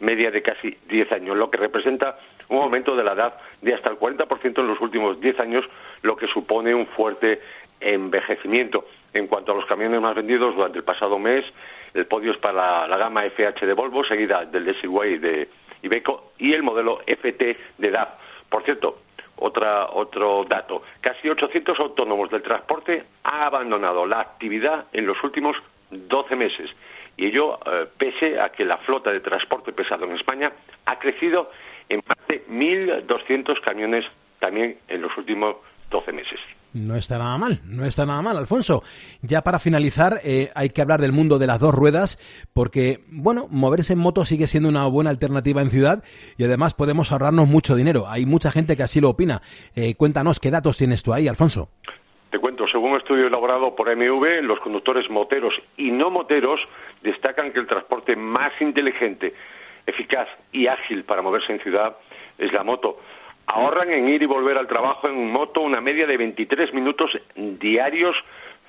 media 0.01 0.29
de 0.29 0.41
casi 0.41 0.77
10 0.89 1.11
años, 1.13 1.37
lo 1.37 1.49
que 1.49 1.57
representa 1.57 2.17
un 2.49 2.57
aumento 2.57 2.95
de 2.97 3.03
la 3.03 3.13
edad 3.13 3.35
de 3.61 3.73
hasta 3.73 3.89
el 3.89 3.97
40% 3.97 4.59
en 4.59 4.67
los 4.67 4.81
últimos 4.81 5.21
10 5.21 5.39
años, 5.39 5.69
lo 6.01 6.17
que 6.17 6.27
supone 6.27 6.75
un 6.75 6.87
fuerte 6.87 7.39
envejecimiento. 7.81 8.85
En 9.13 9.27
cuanto 9.27 9.51
a 9.51 9.55
los 9.55 9.65
camiones 9.65 9.99
más 9.99 10.15
vendidos 10.15 10.55
durante 10.55 10.77
el 10.77 10.83
pasado 10.83 11.19
mes, 11.19 11.45
el 11.93 12.05
podio 12.05 12.31
es 12.31 12.37
para 12.37 12.87
la, 12.87 12.97
gama 12.97 13.23
FH 13.25 13.65
de 13.65 13.73
Volvo, 13.73 14.03
seguida 14.03 14.45
del 14.45 14.65
de 14.65 14.73
Segway 14.75 15.17
de 15.17 15.49
Iveco 15.81 16.31
y 16.37 16.53
el 16.53 16.63
modelo 16.63 17.01
FT 17.05 17.57
de 17.77 17.91
DAF. 17.91 18.09
Por 18.49 18.63
cierto, 18.63 18.99
otra, 19.37 19.87
otro 19.91 20.45
dato. 20.47 20.83
Casi 21.01 21.29
800 21.29 21.79
autónomos 21.79 22.29
del 22.29 22.41
transporte 22.41 23.03
han 23.23 23.41
abandonado 23.41 24.05
la 24.05 24.19
actividad 24.19 24.85
en 24.93 25.05
los 25.07 25.21
últimos 25.23 25.57
12 25.89 26.35
meses. 26.35 26.73
Y 27.17 27.27
ello 27.27 27.59
eh, 27.65 27.87
pese 27.97 28.39
a 28.39 28.49
que 28.49 28.63
la 28.63 28.77
flota 28.77 29.11
de 29.11 29.19
transporte 29.19 29.73
pesado 29.73 30.05
en 30.05 30.11
España 30.13 30.51
ha 30.85 30.99
crecido 30.99 31.51
en 31.89 32.01
más 32.07 32.17
de 32.27 32.45
1.200 32.47 33.59
camiones 33.61 34.05
también 34.39 34.79
en 34.87 35.01
los 35.01 35.15
últimos 35.17 35.57
12 35.91 36.11
meses. 36.13 36.39
No 36.73 36.95
está 36.95 37.19
nada 37.19 37.37
mal, 37.37 37.59
no 37.65 37.85
está 37.85 38.05
nada 38.05 38.21
mal, 38.21 38.37
Alfonso. 38.37 38.81
Ya 39.21 39.41
para 39.41 39.59
finalizar, 39.59 40.21
eh, 40.23 40.49
hay 40.55 40.69
que 40.69 40.81
hablar 40.81 41.01
del 41.01 41.11
mundo 41.11 41.37
de 41.37 41.45
las 41.45 41.59
dos 41.59 41.75
ruedas, 41.75 42.17
porque, 42.53 43.01
bueno, 43.07 43.47
moverse 43.51 43.93
en 43.93 43.99
moto 43.99 44.23
sigue 44.25 44.47
siendo 44.47 44.69
una 44.69 44.85
buena 44.85 45.09
alternativa 45.09 45.61
en 45.61 45.69
ciudad 45.69 46.03
y 46.37 46.45
además 46.45 46.73
podemos 46.73 47.11
ahorrarnos 47.11 47.47
mucho 47.47 47.75
dinero. 47.75 48.07
Hay 48.07 48.25
mucha 48.25 48.51
gente 48.51 48.77
que 48.77 48.83
así 48.83 49.01
lo 49.01 49.09
opina. 49.09 49.41
Eh, 49.75 49.95
cuéntanos, 49.95 50.39
¿qué 50.39 50.49
datos 50.49 50.77
tienes 50.77 51.03
tú 51.03 51.13
ahí, 51.13 51.27
Alfonso? 51.27 51.69
Te 52.29 52.39
cuento, 52.39 52.65
según 52.65 52.91
un 52.91 52.97
estudio 52.97 53.27
elaborado 53.27 53.75
por 53.75 53.93
MV, 53.93 54.43
los 54.43 54.61
conductores 54.61 55.09
moteros 55.09 55.53
y 55.75 55.91
no 55.91 56.09
moteros 56.09 56.61
destacan 57.03 57.51
que 57.51 57.59
el 57.59 57.67
transporte 57.67 58.15
más 58.15 58.53
inteligente, 58.61 59.35
eficaz 59.85 60.29
y 60.53 60.67
ágil 60.67 61.03
para 61.03 61.21
moverse 61.21 61.51
en 61.51 61.59
ciudad 61.59 61.97
es 62.37 62.53
la 62.53 62.63
moto 62.63 62.97
ahorran 63.45 63.91
en 63.91 64.09
ir 64.09 64.23
y 64.23 64.25
volver 64.25 64.57
al 64.57 64.67
trabajo 64.67 65.07
en 65.07 65.31
moto 65.31 65.61
una 65.61 65.81
media 65.81 66.07
de 66.07 66.17
23 66.17 66.73
minutos 66.73 67.17
diarios 67.35 68.15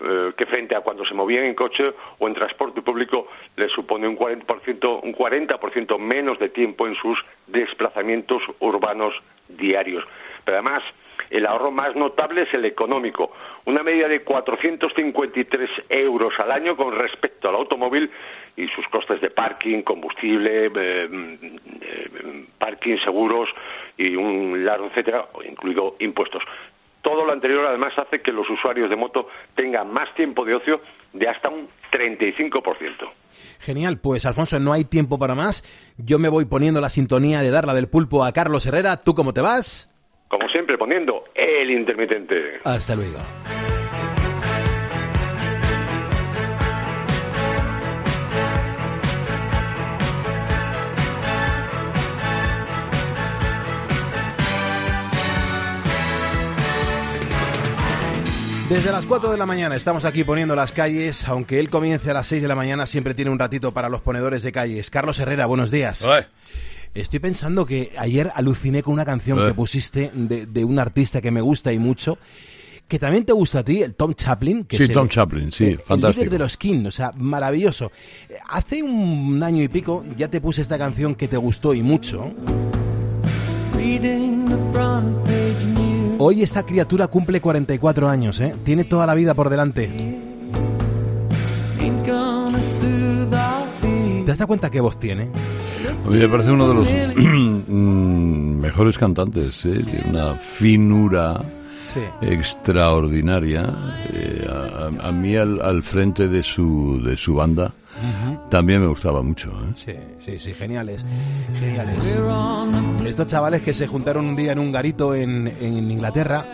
eh, 0.00 0.32
que 0.36 0.46
frente 0.46 0.74
a 0.74 0.80
cuando 0.80 1.04
se 1.04 1.14
movían 1.14 1.44
en 1.44 1.54
coche 1.54 1.92
o 2.18 2.26
en 2.26 2.34
transporte 2.34 2.82
público 2.82 3.28
les 3.54 3.70
supone 3.70 4.08
un 4.08 4.18
40%, 4.18 5.00
un 5.02 5.12
40 5.12 5.58
menos 5.98 6.38
de 6.40 6.48
tiempo 6.48 6.86
en 6.86 6.94
sus 6.96 7.24
desplazamientos 7.46 8.42
urbanos 8.58 9.14
diarios. 9.48 10.04
Pero 10.44 10.58
además, 10.58 10.82
el 11.30 11.46
ahorro 11.46 11.70
más 11.70 11.94
notable 11.96 12.42
es 12.42 12.54
el 12.54 12.64
económico, 12.64 13.32
una 13.64 13.82
media 13.82 14.08
de 14.08 14.22
453 14.22 15.70
euros 15.88 16.38
al 16.38 16.50
año 16.50 16.76
con 16.76 16.94
respecto 16.94 17.48
al 17.48 17.54
automóvil 17.54 18.10
y 18.56 18.68
sus 18.68 18.86
costes 18.88 19.20
de 19.20 19.30
parking, 19.30 19.82
combustible, 19.82 20.66
eh, 20.66 20.70
eh, 20.74 22.46
parking, 22.58 22.96
seguros 22.98 23.48
y 23.96 24.14
un 24.14 24.64
largo 24.64 24.86
etcétera, 24.86 25.26
incluido 25.48 25.96
impuestos. 26.00 26.42
Todo 27.00 27.24
lo 27.24 27.32
anterior 27.32 27.66
además 27.66 27.98
hace 27.98 28.20
que 28.20 28.30
los 28.30 28.48
usuarios 28.48 28.88
de 28.88 28.96
moto 28.96 29.28
tengan 29.56 29.92
más 29.92 30.14
tiempo 30.14 30.44
de 30.44 30.54
ocio 30.54 30.80
de 31.12 31.28
hasta 31.28 31.48
un 31.48 31.68
35%. 31.90 33.10
Genial, 33.58 33.98
pues 33.98 34.24
Alfonso, 34.26 34.58
no 34.60 34.72
hay 34.72 34.84
tiempo 34.84 35.18
para 35.18 35.34
más. 35.34 35.64
Yo 35.96 36.18
me 36.18 36.28
voy 36.28 36.44
poniendo 36.44 36.80
la 36.80 36.88
sintonía 36.88 37.40
de 37.40 37.50
darla 37.50 37.74
del 37.74 37.88
pulpo 37.88 38.24
a 38.24 38.32
Carlos 38.32 38.66
Herrera. 38.66 38.98
¿Tú 38.98 39.14
cómo 39.14 39.32
te 39.32 39.40
vas? 39.40 39.91
Como 40.32 40.48
siempre, 40.48 40.78
poniendo 40.78 41.24
el 41.34 41.70
intermitente. 41.70 42.62
Hasta 42.64 42.94
luego. 42.94 43.18
Desde 58.70 58.90
las 58.90 59.04
4 59.04 59.32
de 59.32 59.36
la 59.36 59.44
mañana 59.44 59.76
estamos 59.76 60.06
aquí 60.06 60.24
poniendo 60.24 60.56
las 60.56 60.72
calles, 60.72 61.28
aunque 61.28 61.60
él 61.60 61.68
comience 61.68 62.10
a 62.10 62.14
las 62.14 62.26
6 62.28 62.40
de 62.40 62.48
la 62.48 62.54
mañana, 62.54 62.86
siempre 62.86 63.12
tiene 63.12 63.30
un 63.30 63.38
ratito 63.38 63.72
para 63.72 63.90
los 63.90 64.00
ponedores 64.00 64.42
de 64.42 64.50
calles. 64.50 64.88
Carlos 64.88 65.18
Herrera, 65.18 65.44
buenos 65.44 65.70
días. 65.70 66.02
Estoy 66.94 67.20
pensando 67.20 67.64
que 67.64 67.92
ayer 67.96 68.30
aluciné 68.34 68.82
con 68.82 68.92
una 68.92 69.04
canción 69.04 69.46
que 69.46 69.54
pusiste 69.54 70.10
de, 70.14 70.64
un 70.64 70.78
artista 70.78 71.22
que 71.22 71.30
me 71.30 71.40
gusta 71.40 71.72
y 71.72 71.78
mucho, 71.78 72.18
que 72.86 72.98
también 72.98 73.24
te 73.24 73.32
gusta 73.32 73.60
a 73.60 73.64
ti, 73.64 73.82
el 73.82 73.94
Tom 73.94 74.12
Chaplin. 74.14 74.64
Que 74.64 74.76
sí, 74.76 74.88
Tom 74.88 75.08
Chaplin, 75.08 75.50
sí, 75.50 75.76
fantástico. 75.76 76.24
El 76.24 76.26
líder 76.26 76.30
de 76.30 76.38
los 76.38 76.56
King, 76.58 76.84
o 76.86 76.90
sea, 76.90 77.10
maravilloso. 77.16 77.90
Hace 78.50 78.82
un 78.82 79.42
año 79.42 79.62
y 79.62 79.68
pico 79.68 80.04
ya 80.18 80.28
te 80.28 80.40
puse 80.42 80.60
esta 80.60 80.76
canción 80.76 81.14
que 81.14 81.28
te 81.28 81.38
gustó 81.38 81.72
y 81.72 81.82
mucho. 81.82 82.30
Hoy 86.18 86.42
esta 86.42 86.62
criatura 86.64 87.08
cumple 87.08 87.40
44 87.40 88.08
años, 88.08 88.38
¿eh? 88.38 88.54
Tiene 88.64 88.84
toda 88.84 89.06
la 89.06 89.14
vida 89.14 89.32
por 89.32 89.48
delante. 89.48 89.90
¿Te 94.24 94.32
das 94.32 94.46
cuenta 94.46 94.70
qué 94.70 94.80
voz 94.80 94.98
tiene? 94.98 95.28
A 96.04 96.08
mí 96.08 96.16
me 96.16 96.28
parece 96.28 96.50
uno 96.52 96.68
de 96.68 96.74
los 96.74 96.88
mm, 97.68 98.60
mejores 98.60 98.98
cantantes, 98.98 99.64
¿eh? 99.66 99.82
Tiene 99.84 100.10
una 100.10 100.34
finura 100.34 101.40
extraordinaria. 102.20 103.64
Eh, 104.12 104.46
a, 105.00 105.12
mí 105.12 105.36
al, 105.36 105.82
frente 105.82 106.28
de 106.28 106.42
su, 106.42 107.02
de 107.04 107.16
su 107.16 107.34
banda 107.34 107.74
también 108.48 108.80
me 108.80 108.86
gustaba 108.86 109.22
mucho. 109.22 109.50
¿eh? 109.50 109.72
Sí, 109.74 109.92
sí, 110.24 110.38
sí, 110.40 110.54
geniales, 110.54 111.04
geniales. 111.58 112.18
Estos 113.04 113.26
chavales 113.26 113.62
que 113.62 113.74
se 113.74 113.86
juntaron 113.86 114.26
un 114.26 114.36
día 114.36 114.52
en 114.52 114.58
un 114.58 114.72
garito 114.72 115.14
en, 115.14 115.48
en 115.60 115.90
Inglaterra, 115.90 116.46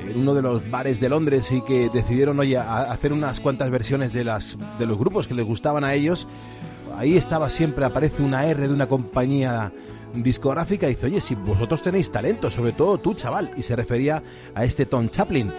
en 0.00 0.18
uno 0.18 0.34
de 0.34 0.42
los 0.42 0.70
bares 0.70 1.00
de 1.00 1.08
Londres 1.08 1.50
y 1.50 1.60
que 1.62 1.90
decidieron, 1.92 2.38
oye, 2.38 2.56
hacer 2.56 3.12
unas 3.12 3.40
cuantas 3.40 3.70
versiones 3.70 4.12
de, 4.12 4.24
las, 4.24 4.56
de 4.78 4.86
los 4.86 4.98
grupos 4.98 5.26
que 5.26 5.34
les 5.34 5.44
gustaban 5.44 5.84
a 5.84 5.94
ellos. 5.94 6.26
Ahí 6.94 7.16
estaba 7.16 7.50
siempre, 7.50 7.84
aparece 7.84 8.22
una 8.22 8.46
R 8.46 8.66
de 8.66 8.72
una 8.72 8.86
compañía 8.86 9.72
discográfica 10.14 10.86
y 10.86 10.94
dice, 10.94 11.06
oye, 11.06 11.20
si 11.20 11.34
vosotros 11.34 11.82
tenéis 11.82 12.10
talento, 12.10 12.50
sobre 12.50 12.72
todo 12.72 12.98
tú, 12.98 13.14
chaval, 13.14 13.50
y 13.56 13.62
se 13.62 13.76
refería 13.76 14.22
a 14.54 14.64
este 14.64 14.86
Tom 14.86 15.08
Chaplin. 15.08 15.52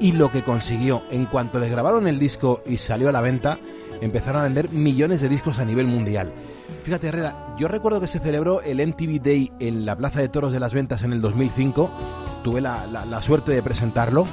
Y 0.00 0.12
lo 0.12 0.32
que 0.32 0.42
consiguió, 0.42 1.02
en 1.10 1.26
cuanto 1.26 1.60
le 1.60 1.68
grabaron 1.68 2.08
el 2.08 2.18
disco 2.18 2.62
y 2.66 2.78
salió 2.78 3.08
a 3.08 3.12
la 3.12 3.20
venta, 3.20 3.58
empezaron 4.00 4.40
a 4.40 4.44
vender 4.44 4.70
millones 4.70 5.20
de 5.20 5.28
discos 5.28 5.58
a 5.58 5.64
nivel 5.64 5.86
mundial. 5.86 6.32
Fíjate, 6.84 7.08
Herrera, 7.08 7.54
yo 7.58 7.68
recuerdo 7.68 8.00
que 8.00 8.06
se 8.06 8.18
celebró 8.18 8.62
el 8.62 8.84
MTV 8.86 9.20
Day 9.22 9.52
en 9.60 9.84
la 9.84 9.96
Plaza 9.96 10.20
de 10.20 10.28
Toros 10.28 10.52
de 10.52 10.60
las 10.60 10.72
Ventas 10.72 11.02
en 11.02 11.12
el 11.12 11.20
2005, 11.20 11.90
tuve 12.42 12.62
la, 12.62 12.86
la 12.86 13.22
suerte 13.22 13.52
de 13.52 13.62
presentarlo, 13.62 14.24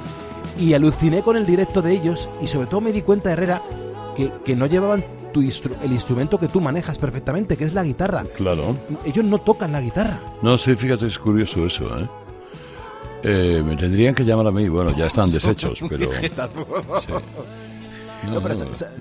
y 0.58 0.72
aluciné 0.72 1.22
con 1.22 1.36
el 1.36 1.44
directo 1.44 1.82
de 1.82 1.92
ellos, 1.92 2.28
y 2.40 2.46
sobre 2.48 2.66
todo 2.66 2.80
me 2.80 2.92
di 2.92 3.02
cuenta, 3.02 3.30
Herrera, 3.30 3.60
que, 4.16 4.32
que 4.44 4.56
no 4.56 4.66
llevaban 4.66 5.04
el 5.82 5.92
instrumento 5.92 6.38
que 6.38 6.48
tú 6.48 6.60
manejas 6.60 6.98
perfectamente, 6.98 7.56
que 7.56 7.64
es 7.64 7.72
la 7.74 7.82
guitarra. 7.82 8.24
Claro. 8.36 8.76
Ellos 9.04 9.24
no 9.24 9.38
tocan 9.38 9.72
la 9.72 9.80
guitarra. 9.80 10.20
No, 10.42 10.58
sí, 10.58 10.74
fíjate, 10.74 11.06
es 11.06 11.18
curioso 11.18 11.66
eso, 11.66 11.84
¿eh? 11.98 12.08
eh 13.22 13.62
me 13.64 13.76
tendrían 13.76 14.14
que 14.14 14.24
llamar 14.24 14.46
a 14.48 14.50
mí, 14.50 14.68
bueno, 14.68 14.94
ya 14.96 15.06
están 15.06 15.30
deshechos, 15.32 15.80
pero... 15.88 16.10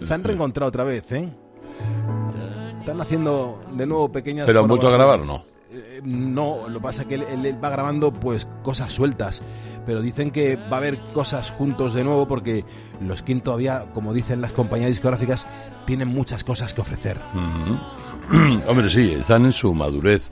se, 0.01 0.13
han 0.13 0.23
reencontrado 0.23 0.69
otra 0.69 0.83
vez, 0.83 1.11
¿eh? 1.11 1.29
Están 2.79 3.01
haciendo 3.01 3.59
de 3.73 3.85
nuevo 3.85 4.11
pequeñas... 4.11 4.45
¿Pero 4.45 4.61
han 4.61 4.67
vuelto 4.67 4.87
a 4.87 4.91
grabar 4.91 5.19
no? 5.21 5.56
Eh, 5.77 6.01
no, 6.03 6.67
lo 6.69 6.81
pasa 6.81 7.05
que 7.05 7.15
él, 7.15 7.63
va 7.63 7.69
grabando 7.69 8.11
pues 8.11 8.47
cosas 8.63 8.93
sueltas, 8.93 9.43
pero 9.85 10.01
dicen 10.01 10.31
que 10.31 10.55
va 10.55 10.73
a 10.73 10.77
haber 10.77 10.99
cosas 11.13 11.49
juntos 11.51 11.93
de 11.93 12.03
nuevo 12.03 12.27
porque 12.27 12.65
los 13.01 13.21
King 13.21 13.41
todavía, 13.41 13.85
como 13.93 14.13
dicen 14.13 14.41
las 14.41 14.53
compañías 14.53 14.89
discográficas, 14.89 15.47
tienen 15.85 16.07
muchas 16.07 16.43
cosas 16.43 16.73
que 16.73 16.81
ofrecer. 16.81 17.19
Hombre, 18.67 18.89
sí, 18.89 19.13
están 19.13 19.45
en 19.45 19.53
su 19.53 19.73
madurez 19.73 20.31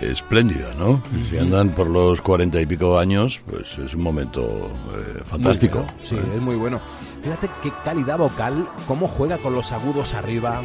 espléndida, 0.00 0.74
¿no? 0.74 1.02
Si 1.28 1.36
andan 1.36 1.70
por 1.70 1.88
los 1.88 2.22
cuarenta 2.22 2.60
y 2.60 2.66
pico 2.66 2.98
años, 2.98 3.40
pues 3.48 3.78
es 3.78 3.94
un 3.94 4.02
momento 4.02 4.70
eh, 4.96 5.20
fantástico. 5.24 5.84
sí, 6.02 6.16
es 6.16 6.40
muy 6.40 6.56
bueno. 6.56 6.80
Fíjate 7.22 7.48
qué 7.62 7.72
calidad 7.84 8.18
vocal, 8.18 8.66
cómo 8.88 9.06
juega 9.06 9.38
con 9.38 9.54
los 9.54 9.70
agudos 9.70 10.14
arriba. 10.14 10.60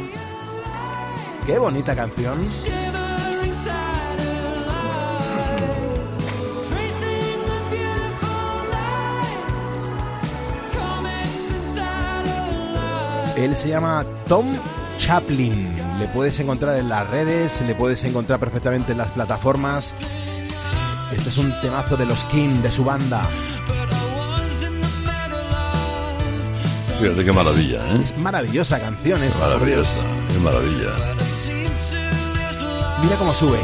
Qué 1.46 1.58
bonita 1.58 1.94
canción. 1.94 2.46
Él 13.44 13.54
se 13.54 13.68
llama 13.68 14.04
Tom 14.26 14.46
Chaplin. 14.98 15.98
Le 15.98 16.08
puedes 16.08 16.38
encontrar 16.40 16.76
en 16.76 16.88
las 16.88 17.08
redes, 17.08 17.60
le 17.60 17.74
puedes 17.74 18.02
encontrar 18.02 18.40
perfectamente 18.40 18.92
en 18.92 18.98
las 18.98 19.08
plataformas. 19.08 19.94
Este 21.12 21.28
es 21.28 21.38
un 21.38 21.54
temazo 21.60 21.96
de 21.96 22.04
los 22.04 22.24
King, 22.24 22.60
de 22.62 22.72
su 22.72 22.84
banda. 22.84 23.28
Fíjate 27.00 27.24
qué 27.24 27.32
maravilla, 27.32 27.78
¿eh? 27.94 28.00
Es 28.02 28.16
maravillosa 28.18 28.80
canción 28.80 29.22
esta. 29.22 29.38
Maravillosa, 29.38 30.02
qué 30.32 30.38
maravilla. 30.40 31.14
Mira 33.02 33.16
cómo 33.16 33.32
sube. 33.32 33.60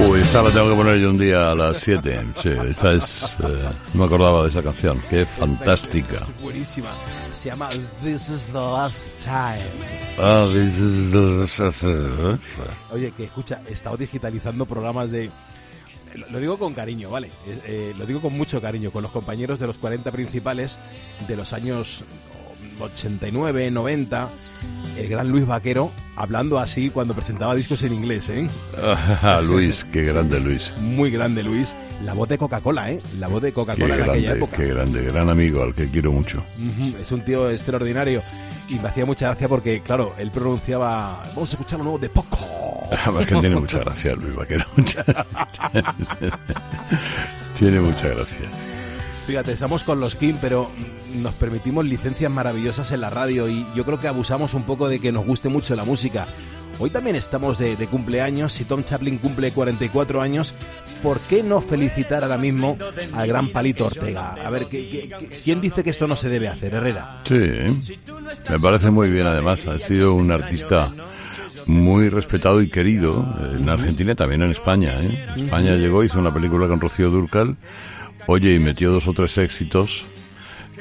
Uy, 0.00 0.20
esta 0.20 0.42
la 0.42 0.50
tengo 0.50 0.68
que 0.70 0.76
poner 0.76 0.96
yo 0.98 1.10
un 1.10 1.18
día 1.18 1.50
a 1.50 1.54
las 1.54 1.78
7. 1.78 2.20
Sí, 2.40 2.50
esta 2.68 2.92
es. 2.92 3.36
eh, 3.42 3.68
no 3.94 4.00
me 4.00 4.04
acordaba 4.04 4.44
de 4.44 4.48
esa 4.50 4.62
canción. 4.62 5.02
Qué 5.10 5.26
fantástica. 5.26 6.26
Buenísima. 6.40 6.90
Se 7.34 7.48
llama 7.48 7.68
This 8.02 8.28
is 8.28 8.46
the 8.46 8.52
last 8.54 9.08
time. 9.24 9.68
Ah, 10.18 10.46
this 10.52 10.78
is 10.78 11.10
the- 11.12 12.38
Oye, 12.92 13.12
que 13.16 13.24
escucha, 13.24 13.60
he 13.68 13.72
estado 13.72 13.96
digitalizando 13.96 14.66
programas 14.66 15.10
de... 15.10 15.30
Lo 16.30 16.38
digo 16.40 16.58
con 16.58 16.74
cariño, 16.74 17.10
¿vale? 17.10 17.30
Eh, 17.46 17.92
lo 17.96 18.06
digo 18.06 18.20
con 18.22 18.32
mucho 18.32 18.60
cariño, 18.62 18.90
con 18.90 19.02
los 19.02 19.12
compañeros 19.12 19.58
de 19.58 19.66
los 19.66 19.78
40 19.78 20.10
principales 20.10 20.78
de 21.26 21.36
los 21.36 21.52
años 21.52 22.02
89, 22.80 23.70
90, 23.70 24.28
el 24.96 25.08
gran 25.08 25.28
Luis 25.28 25.46
Vaquero, 25.46 25.92
hablando 26.16 26.58
así 26.58 26.90
cuando 26.90 27.14
presentaba 27.14 27.54
discos 27.54 27.82
en 27.82 27.92
inglés, 27.92 28.28
¿eh? 28.28 28.48
Ah, 28.76 29.40
Luis, 29.44 29.84
qué 29.84 30.02
grande 30.02 30.40
Luis. 30.40 30.74
Muy 30.80 31.10
grande 31.10 31.42
Luis. 31.42 31.74
La 32.04 32.14
voz 32.14 32.28
de 32.28 32.38
Coca-Cola, 32.38 32.92
¿eh? 32.92 33.00
La 33.18 33.28
voz 33.28 33.42
de 33.42 33.52
Coca-Cola 33.52 33.96
en 33.96 34.02
aquella 34.02 34.32
época. 34.32 34.56
qué 34.56 34.66
grande, 34.66 35.02
gran 35.04 35.28
amigo 35.28 35.62
al 35.62 35.74
que 35.74 35.88
quiero 35.88 36.12
mucho. 36.12 36.44
Es 37.00 37.12
un 37.12 37.24
tío 37.24 37.50
extraordinario. 37.50 38.22
Y 38.68 38.78
me 38.78 38.88
hacía 38.88 39.06
mucha 39.06 39.26
gracia 39.26 39.48
porque, 39.48 39.80
claro, 39.80 40.14
él 40.18 40.30
pronunciaba... 40.30 41.22
Vamos 41.34 41.50
a 41.50 41.52
escuchar 41.52 41.78
lo 41.78 41.84
nuevo 41.84 41.98
de 41.98 42.10
Poco. 42.10 42.38
Además 42.90 43.26
que 43.26 43.36
tiene 43.36 43.56
mucha 43.56 43.78
gracia 43.78 44.14
Luis 44.16 44.34
Vaquero. 44.34 44.64
tiene 47.58 47.80
mucha 47.80 48.08
gracia. 48.08 48.48
Fíjate, 49.26 49.52
estamos 49.52 49.84
con 49.84 50.00
los 50.00 50.14
Kim, 50.14 50.36
pero 50.40 50.70
nos 51.16 51.34
permitimos 51.34 51.84
licencias 51.84 52.30
maravillosas 52.30 52.90
en 52.92 53.00
la 53.00 53.10
radio 53.10 53.48
y 53.48 53.66
yo 53.74 53.84
creo 53.84 53.98
que 53.98 54.08
abusamos 54.08 54.54
un 54.54 54.64
poco 54.64 54.88
de 54.88 55.00
que 55.00 55.12
nos 55.12 55.24
guste 55.26 55.48
mucho 55.48 55.74
la 55.76 55.84
música. 55.84 56.26
Hoy 56.80 56.90
también 56.90 57.16
estamos 57.16 57.58
de, 57.58 57.74
cumpleaños, 57.88 58.52
si 58.52 58.64
Tom 58.64 58.84
Chaplin 58.84 59.18
cumple 59.18 59.50
44 59.50 60.20
años, 60.20 60.54
¿por 61.02 61.18
qué 61.18 61.42
no 61.42 61.60
felicitar 61.60 62.22
ahora 62.22 62.38
mismo 62.38 62.78
al 63.12 63.26
gran 63.26 63.48
Palito 63.48 63.86
Ortega? 63.86 64.34
A 64.44 64.48
ver, 64.50 64.66
¿qué- 64.66 64.88
qué- 64.88 65.08
qué- 65.08 65.40
quién 65.42 65.60
dice 65.60 65.82
que 65.82 65.90
esto 65.90 66.06
no 66.06 66.14
se 66.14 66.28
debe 66.28 66.46
hacer, 66.46 66.74
Herrera? 66.74 67.18
Sí, 67.24 67.34
me 68.50 68.58
parece 68.60 68.90
muy 68.90 69.08
bien 69.10 69.26
además. 69.26 69.66
Ha 69.66 69.78
sido 69.80 70.14
un 70.14 70.30
artista 70.30 70.92
muy 71.66 72.08
respetado 72.10 72.62
y 72.62 72.68
querido 72.70 73.26
en 73.52 73.68
Argentina 73.68 74.12
y 74.12 74.14
también 74.14 74.42
en 74.42 74.52
España. 74.52 74.94
¿eh? 75.00 75.26
España 75.36 75.74
llegó, 75.74 76.04
hizo 76.04 76.20
una 76.20 76.32
película 76.32 76.68
con 76.68 76.80
Rocío 76.80 77.10
Durcal, 77.10 77.56
oye, 78.28 78.54
y 78.54 78.58
metió 78.60 78.92
dos 78.92 79.08
o 79.08 79.12
tres 79.14 79.36
éxitos. 79.38 80.06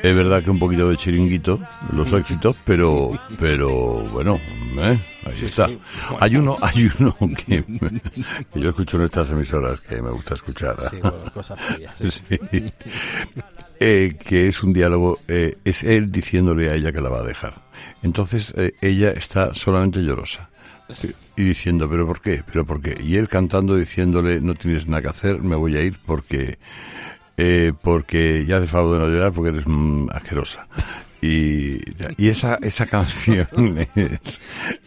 Es 0.04 0.16
verdad 0.16 0.44
que 0.44 0.52
un 0.52 0.60
poquito 0.60 0.90
de 0.90 0.98
chiringuito, 0.98 1.60
los 1.92 2.12
éxitos, 2.14 2.56
pero, 2.64 3.12
pero 3.40 4.04
bueno, 4.12 4.40
¿eh? 4.78 5.00
ahí 5.26 5.46
está. 5.46 5.70
Hay 6.20 6.36
uno, 6.36 6.58
hay 6.62 6.90
uno 7.00 7.16
que, 7.36 7.64
que 8.54 8.60
yo 8.60 8.70
escucho 8.70 8.98
en 8.98 9.04
estas 9.04 9.32
emisoras 9.32 9.80
que 9.82 10.02
me 10.02 10.12
gusta 10.12 10.36
escuchar. 10.36 10.76
Sí, 10.90 10.98
bueno, 11.02 11.32
cosas 11.34 11.60
sí. 11.98 12.10
Sí. 12.12 12.72
Eh, 13.80 14.18
que 14.20 14.48
es 14.48 14.64
un 14.64 14.74
diálogo, 14.74 15.20
eh, 15.28 15.58
es 15.64 15.84
él 15.84 16.12
diciéndole 16.12 16.70
a 16.70 16.76
ella 16.76 16.92
que 16.92 17.02
la 17.02 17.10
va 17.10 17.20
a 17.20 17.24
dejar. 17.24 17.62
Entonces 18.02 18.54
eh, 18.58 18.74
ella 18.82 19.12
está 19.12 19.54
solamente 19.54 20.00
llorosa. 20.00 20.50
Y 21.36 21.44
diciendo, 21.44 21.90
¿pero 21.90 22.08
por 22.08 22.22
qué? 22.22 22.44
¿Pero 22.46 22.66
por 22.66 22.82
qué? 22.82 22.96
Y 23.04 23.18
él 23.18 23.28
cantando 23.28 23.76
diciéndole, 23.76 24.40
no 24.40 24.56
tienes 24.56 24.88
nada 24.88 25.02
que 25.02 25.10
hacer, 25.10 25.42
me 25.42 25.58
voy 25.58 25.76
a 25.76 25.84
ir 25.84 25.98
porque, 26.06 26.60
eh, 27.38 27.72
porque 27.82 28.46
ya 28.48 28.58
hace 28.58 28.68
favor 28.68 28.94
de 28.94 29.00
no 29.00 29.08
llorar 29.10 29.32
porque 29.32 29.50
eres 29.52 29.64
mm, 29.68 30.10
asquerosa. 30.12 30.68
Y, 31.20 31.80
y 32.18 32.28
esa, 32.30 32.60
esa 32.62 32.86
canción 32.86 33.48
es, 33.96 34.40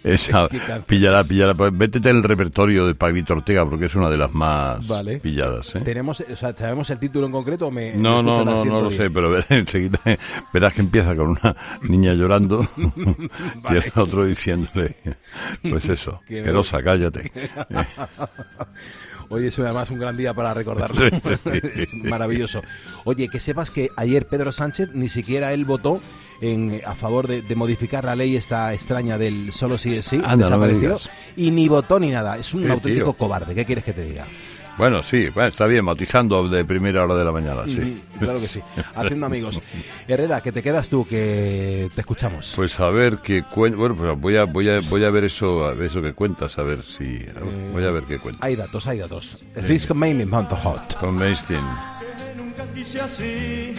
esa, 0.05 0.47
¿Qué 0.49 0.59
canción? 0.59 0.85
píllala, 0.87 1.25
píllala, 1.25 1.55
pues 1.55 1.73
el 2.05 2.23
repertorio 2.23 2.87
de 2.87 2.95
Pablito 2.95 3.33
Ortega 3.35 3.69
porque 3.69 3.87
es 3.87 3.97
una 3.97 4.09
de 4.09 4.17
las 4.17 4.33
más 4.33 4.87
Vale. 4.87 5.19
pilladas, 5.19 5.75
¿eh? 5.75 5.81
¿Tenemos, 5.81 6.21
o 6.21 6.37
sea, 6.37 6.53
¿Sabemos 6.53 6.89
el 6.91 7.01
título 7.01 7.27
en 7.27 7.33
concreto 7.33 7.67
o 7.67 7.71
me.? 7.73 7.95
No, 7.95 8.23
me 8.23 8.31
no, 8.31 8.45
no, 8.45 8.65
no 8.65 8.81
lo 8.81 8.91
110? 8.91 8.97
sé, 8.97 9.11
pero 9.11 9.29
ver- 9.31 9.45
enseguida 9.51 9.99
verás 10.55 10.73
que 10.73 10.83
empieza 10.83 11.17
con 11.17 11.31
una 11.31 11.57
niña 11.83 12.13
llorando 12.15 12.65
y 12.77 13.75
el 13.75 13.93
otro 13.97 14.25
diciéndole, 14.25 14.95
pues 15.69 15.89
eso, 15.89 16.21
Que- 16.29 16.45
Querosa, 16.45 16.81
cállate. 16.81 17.33
Oye, 19.31 19.47
es 19.47 19.59
además 19.61 19.89
un 19.91 20.01
gran 20.01 20.16
día 20.16 20.35
para 20.35 20.53
recordarlo. 20.53 21.07
es 21.76 21.95
maravilloso. 21.95 22.62
Oye, 23.05 23.28
que 23.28 23.39
sepas 23.39 23.70
que 23.70 23.91
ayer 23.97 24.26
Pedro 24.26 24.51
Sánchez 24.51 24.91
ni 24.93 25.09
siquiera 25.09 25.53
él 25.53 25.64
votó 25.64 26.01
en, 26.41 26.83
a 26.85 26.97
favor 26.97 27.28
de, 27.28 27.41
de 27.43 27.55
modificar 27.55 28.05
la 28.05 28.16
ley 28.16 28.35
esta 28.35 28.74
extraña 28.74 29.18
del 29.18 29.53
solo 29.53 29.78
sí 29.78 29.95
es 29.95 30.07
sí. 30.07 30.20
Anda, 30.24 30.51
no 30.51 30.99
y 31.37 31.53
ni 31.53 31.68
votó 31.68 32.01
ni 32.01 32.11
nada. 32.11 32.39
Es 32.39 32.53
un 32.55 32.68
auténtico 32.68 33.12
tío. 33.12 33.18
cobarde. 33.18 33.55
¿Qué 33.55 33.64
quieres 33.64 33.85
que 33.85 33.93
te 33.93 34.05
diga? 34.05 34.26
Bueno, 34.81 35.03
sí, 35.03 35.28
bueno, 35.28 35.49
está 35.51 35.66
bien, 35.66 35.85
matizando 35.85 36.49
de 36.49 36.64
primera 36.64 37.05
hora 37.05 37.14
de 37.14 37.22
la 37.22 37.33
mañana, 37.33 37.64
sí. 37.66 38.01
Mm, 38.14 38.18
Claro 38.18 38.41
que 38.41 38.49
sí. 38.49 38.62
Haciendo 38.95 39.26
amigos. 39.26 39.61
Herrera, 40.09 40.41
que 40.41 40.53
te 40.53 40.62
quedas 40.62 40.89
tú, 40.89 41.07
que 41.07 41.91
te 41.95 42.01
escuchamos. 42.01 42.55
Pues 42.57 42.81
a 42.81 42.89
ver 42.89 43.18
qué 43.18 43.43
cuenta, 43.43 43.76
bueno, 43.76 43.95
pues 43.95 44.18
voy 44.18 44.37
a, 44.37 44.45
voy 44.45 44.70
a, 44.70 44.81
voy 44.81 45.05
a 45.05 45.11
ver 45.11 45.24
eso, 45.24 45.66
a 45.66 45.74
ver 45.74 45.91
eso 45.91 46.01
que 46.01 46.14
cuentas, 46.14 46.59
a 46.59 46.62
ver 46.62 46.81
si, 46.81 47.18
voy 47.74 47.85
a 47.85 47.91
ver 47.91 48.05
qué 48.05 48.18
cuenta. 48.18 48.45
Hay 48.45 48.57
datos, 48.57 48.87
hay 48.87 48.99
datos. 48.99 49.37
Risk 49.55 49.91
Mount 49.93 50.51
Hot. 50.51 50.97
Con 50.99 51.14
Mainstein. 51.14 51.61
nunca 52.39 52.64
quise 52.74 53.03
así. 53.03 53.74